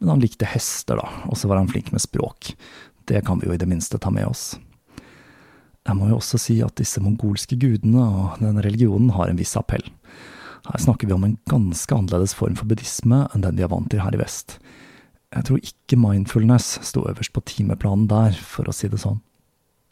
Men 0.01 0.13
han 0.13 0.21
likte 0.21 0.51
hester, 0.53 1.01
da, 1.01 1.25
og 1.33 1.41
så 1.41 1.49
var 1.49 1.63
han 1.63 1.71
flink 1.73 1.89
med 1.97 2.05
språk. 2.05 2.53
Det 3.09 3.25
kan 3.25 3.41
vi 3.41 3.49
jo 3.49 3.57
i 3.57 3.61
det 3.61 3.71
minste 3.71 4.01
ta 4.01 4.13
med 4.13 4.29
oss. 4.29 4.59
Jeg 5.89 5.97
må 5.97 6.13
jo 6.13 6.21
også 6.21 6.43
si 6.45 6.61
at 6.61 6.77
disse 6.77 7.01
mongolske 7.01 7.57
gudene 7.57 8.05
og 8.05 8.45
denne 8.45 8.65
religionen 8.65 9.15
har 9.17 9.33
en 9.33 9.41
viss 9.41 9.57
appell. 9.57 9.85
Her 10.69 10.85
snakker 10.85 11.09
vi 11.09 11.17
om 11.17 11.25
en 11.25 11.41
ganske 11.49 11.97
annerledes 11.97 12.37
form 12.37 12.55
for 12.61 12.69
buddhisme 12.69 13.25
enn 13.33 13.49
den 13.49 13.57
vi 13.57 13.65
er 13.65 13.73
vant 13.73 13.89
til 13.91 14.05
her 14.05 14.13
i 14.13 14.21
vest. 14.21 14.61
Jeg 15.33 15.49
tror 15.49 15.61
ikke 15.65 15.97
mindfulness 15.97 16.79
sto 16.85 17.07
øverst 17.09 17.33
på 17.33 17.45
timeplanen 17.49 18.09
der, 18.11 18.37
for 18.37 18.69
å 18.69 18.75
si 18.77 18.91
det 18.93 19.01
sånn. 19.01 19.23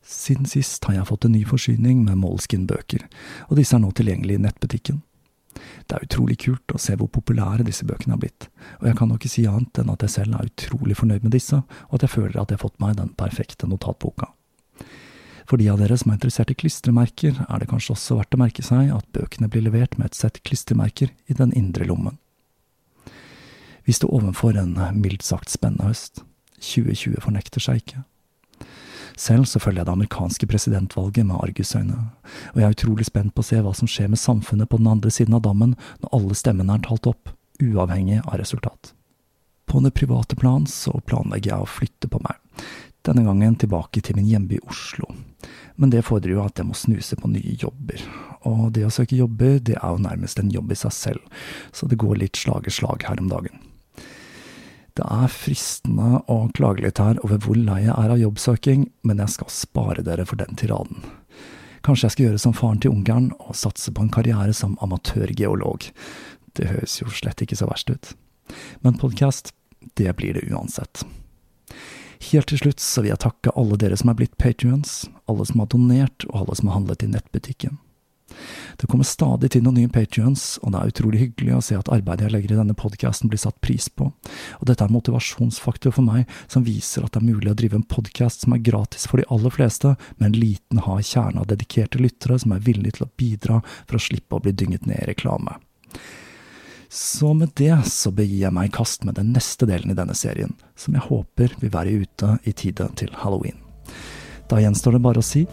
Siden 0.05 0.49
sist 0.49 0.85
har 0.89 0.97
jeg 0.97 1.09
fått 1.09 1.27
en 1.29 1.35
ny 1.37 1.45
forsyning 1.49 2.03
med 2.05 2.19
Moleskin-bøker, 2.21 3.07
og 3.49 3.57
disse 3.61 3.77
er 3.77 3.83
nå 3.83 3.93
tilgjengelige 3.97 4.41
i 4.41 4.45
nettbutikken. 4.45 5.01
Det 5.89 5.97
er 5.97 6.05
utrolig 6.07 6.37
kult 6.45 6.75
å 6.75 6.81
se 6.81 6.95
hvor 6.97 7.11
populære 7.13 7.67
disse 7.67 7.87
bøkene 7.89 8.15
har 8.15 8.23
blitt, 8.23 8.49
og 8.81 8.89
jeg 8.89 8.99
kan 8.99 9.11
nok 9.11 9.25
ikke 9.25 9.33
si 9.33 9.47
annet 9.51 9.81
enn 9.83 9.93
at 9.93 10.05
jeg 10.07 10.15
selv 10.15 10.37
er 10.37 10.51
utrolig 10.51 10.97
fornøyd 10.99 11.27
med 11.27 11.35
disse, 11.35 11.59
og 11.89 11.97
at 11.97 12.07
jeg 12.07 12.15
føler 12.15 12.37
at 12.37 12.53
jeg 12.53 12.61
har 12.61 12.65
fått 12.67 12.81
meg 12.83 12.97
den 13.01 13.13
perfekte 13.19 13.69
notatboka. 13.71 14.31
For 15.51 15.59
de 15.59 15.67
av 15.73 15.81
dere 15.83 15.97
som 15.99 16.13
er 16.13 16.21
interessert 16.21 16.53
i 16.53 16.59
klistremerker, 16.59 17.41
er 17.43 17.63
det 17.63 17.71
kanskje 17.73 17.97
også 17.97 18.21
verdt 18.21 18.37
å 18.37 18.43
merke 18.45 18.63
seg 18.63 18.93
at 18.95 19.09
bøkene 19.17 19.51
blir 19.51 19.67
levert 19.67 19.97
med 19.99 20.13
et 20.13 20.19
sett 20.19 20.39
klistremerker 20.47 21.11
i 21.27 21.35
den 21.35 21.51
indre 21.59 21.89
lommen. 21.89 22.21
Vi 23.87 23.95
står 23.97 24.13
overfor 24.15 24.57
en 24.61 24.77
mildt 25.01 25.27
sagt 25.27 25.53
spennende 25.53 25.89
høst. 25.91 26.25
2020 26.61 27.21
fornekter 27.25 27.63
seg 27.65 27.81
ikke. 27.81 28.05
Selv 29.21 29.45
så 29.45 29.61
følger 29.61 29.83
jeg 29.83 29.89
det 29.89 29.93
amerikanske 29.93 30.47
presidentvalget 30.49 31.27
med 31.29 31.41
argusøyne, 31.43 31.99
og 32.55 32.61
jeg 32.61 32.67
er 32.67 32.77
utrolig 32.77 33.05
spent 33.09 33.35
på 33.35 33.43
å 33.43 33.49
se 33.51 33.59
hva 33.61 33.75
som 33.77 33.91
skjer 33.91 34.09
med 34.13 34.21
samfunnet 34.21 34.71
på 34.71 34.79
den 34.81 34.89
andre 34.89 35.13
siden 35.13 35.37
av 35.37 35.43
dammen 35.45 35.75
når 36.01 36.15
alle 36.17 36.37
stemmene 36.39 36.79
er 36.79 36.87
talt 36.87 37.09
opp, 37.11 37.33
uavhengig 37.61 38.23
av 38.23 38.39
resultat. 38.41 38.95
På 39.69 39.83
det 39.85 39.93
private 39.95 40.39
plan 40.41 40.65
så 40.67 40.97
planlegger 41.07 41.53
jeg 41.53 41.67
å 41.67 41.69
flytte 41.69 42.09
på 42.09 42.23
meg, 42.25 42.39
denne 43.05 43.27
gangen 43.27 43.59
tilbake 43.61 44.01
til 44.05 44.17
min 44.17 44.29
hjemby 44.31 44.61
Oslo. 44.69 45.11
Men 45.77 45.93
det 45.93 46.07
fordrer 46.09 46.35
jo 46.35 46.45
at 46.45 46.57
jeg 46.57 46.69
må 46.69 46.77
snuse 46.77 47.17
på 47.21 47.29
nye 47.29 47.57
jobber, 47.61 48.01
og 48.49 48.71
det 48.77 48.87
å 48.89 48.93
søke 48.95 49.21
jobber, 49.21 49.59
det 49.61 49.77
er 49.77 49.97
jo 49.97 50.05
nærmest 50.07 50.41
en 50.41 50.53
jobb 50.53 50.73
i 50.73 50.81
seg 50.81 50.97
selv, 50.97 51.43
så 51.77 51.89
det 51.89 52.01
går 52.01 52.23
litt 52.23 52.41
slag 52.41 52.69
i 52.69 52.73
slag 52.73 53.05
her 53.09 53.21
om 53.21 53.29
dagen. 53.33 53.70
Det 54.99 55.07
er 55.07 55.31
fristende 55.31 56.21
å 56.31 56.43
klage 56.57 56.83
litt 56.85 56.99
her 56.99 57.21
over 57.25 57.39
hvor 57.45 57.59
lei 57.59 57.85
jeg 57.85 57.95
er 57.95 58.15
av 58.15 58.21
jobbsøking, 58.21 58.89
men 59.07 59.23
jeg 59.23 59.35
skal 59.37 59.53
spare 59.55 60.05
dere 60.07 60.27
for 60.27 60.41
den 60.41 60.59
tiraden. 60.59 61.05
Kanskje 61.87 62.09
jeg 62.09 62.15
skal 62.15 62.27
gjøre 62.27 62.43
som 62.43 62.57
faren 62.57 62.81
til 62.83 62.93
Ungarn 62.93 63.31
og 63.39 63.57
satse 63.57 63.93
på 63.95 64.05
en 64.05 64.13
karriere 64.13 64.53
som 64.57 64.77
amatørgeolog. 64.85 65.87
Det 66.59 66.69
høres 66.69 66.99
jo 67.01 67.09
slett 67.15 67.41
ikke 67.41 67.57
så 67.57 67.71
verst 67.71 67.93
ut. 67.93 68.13
Men 68.85 68.99
podkast, 69.01 69.55
det 69.97 70.13
blir 70.19 70.37
det 70.37 70.49
uansett. 70.51 71.05
Helt 72.31 72.51
til 72.51 72.61
slutt 72.61 72.83
så 72.85 73.01
vil 73.01 73.15
jeg 73.15 73.23
takke 73.23 73.55
alle 73.57 73.79
dere 73.81 73.97
som 73.97 74.11
er 74.13 74.19
blitt 74.19 74.37
patrions, 74.43 75.07
alle 75.31 75.47
som 75.49 75.63
har 75.63 75.71
donert, 75.73 76.27
og 76.29 76.43
alle 76.43 76.59
som 76.59 76.69
har 76.69 76.81
handlet 76.83 77.07
i 77.07 77.13
nettbutikken. 77.15 77.79
Det 78.81 78.89
kommer 78.91 79.05
stadig 79.05 79.51
til 79.53 79.65
noen 79.65 79.81
nye 79.81 79.93
patrions, 79.93 80.59
og 80.63 80.73
det 80.73 80.81
er 80.81 80.93
utrolig 80.93 81.23
hyggelig 81.25 81.57
å 81.57 81.63
se 81.65 81.79
at 81.79 81.91
arbeidet 81.93 82.27
jeg 82.27 82.35
legger 82.35 82.55
i 82.55 82.61
denne 82.61 82.77
podkasten 82.79 83.31
blir 83.33 83.41
satt 83.43 83.59
pris 83.65 83.89
på, 83.93 84.11
og 84.11 84.69
dette 84.69 84.85
er 84.85 84.91
en 84.91 84.97
motivasjonsfaktor 84.97 85.95
for 85.97 86.07
meg 86.07 86.31
som 86.51 86.65
viser 86.67 87.05
at 87.05 87.15
det 87.15 87.23
er 87.23 87.29
mulig 87.29 87.53
å 87.53 87.59
drive 87.59 87.81
en 87.81 87.87
podkast 87.87 88.47
som 88.47 88.57
er 88.57 88.65
gratis 88.65 89.07
for 89.11 89.21
de 89.21 89.29
aller 89.29 89.55
fleste, 89.55 89.97
med 90.17 90.31
en 90.31 90.41
liten, 90.41 90.83
hard 90.87 91.05
kjerne 91.07 91.43
av 91.43 91.51
dedikerte 91.51 92.01
lyttere 92.01 92.39
som 92.41 92.55
er 92.55 92.65
villige 92.65 92.99
til 92.99 93.07
å 93.07 93.13
bidra 93.21 93.61
for 93.85 93.99
å 93.99 94.03
slippe 94.03 94.39
å 94.39 94.45
bli 94.45 94.55
dynget 94.57 94.89
ned 94.89 95.05
i 95.05 95.11
reklame. 95.13 95.59
Så 96.91 97.35
med 97.35 97.53
det 97.55 97.77
så 97.87 98.11
begir 98.11 98.49
jeg 98.49 98.55
meg 98.57 98.67
i 98.67 98.75
kast 98.75 99.05
med 99.07 99.15
den 99.21 99.31
neste 99.31 99.69
delen 99.71 99.93
i 99.93 99.99
denne 99.99 100.17
serien, 100.19 100.57
som 100.75 100.97
jeg 100.97 101.07
håper 101.07 101.55
vil 101.63 101.71
være 101.71 102.01
ute 102.03 102.35
i 102.43 102.55
tide 102.57 102.89
til 102.99 103.15
halloween. 103.23 103.61
Da 104.51 104.59
gjenstår 104.59 104.99
det 104.99 105.05
bare 105.07 105.23
å 105.23 105.27
si 105.27 105.47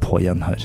på 0.00 0.22
gjenhør. 0.24 0.64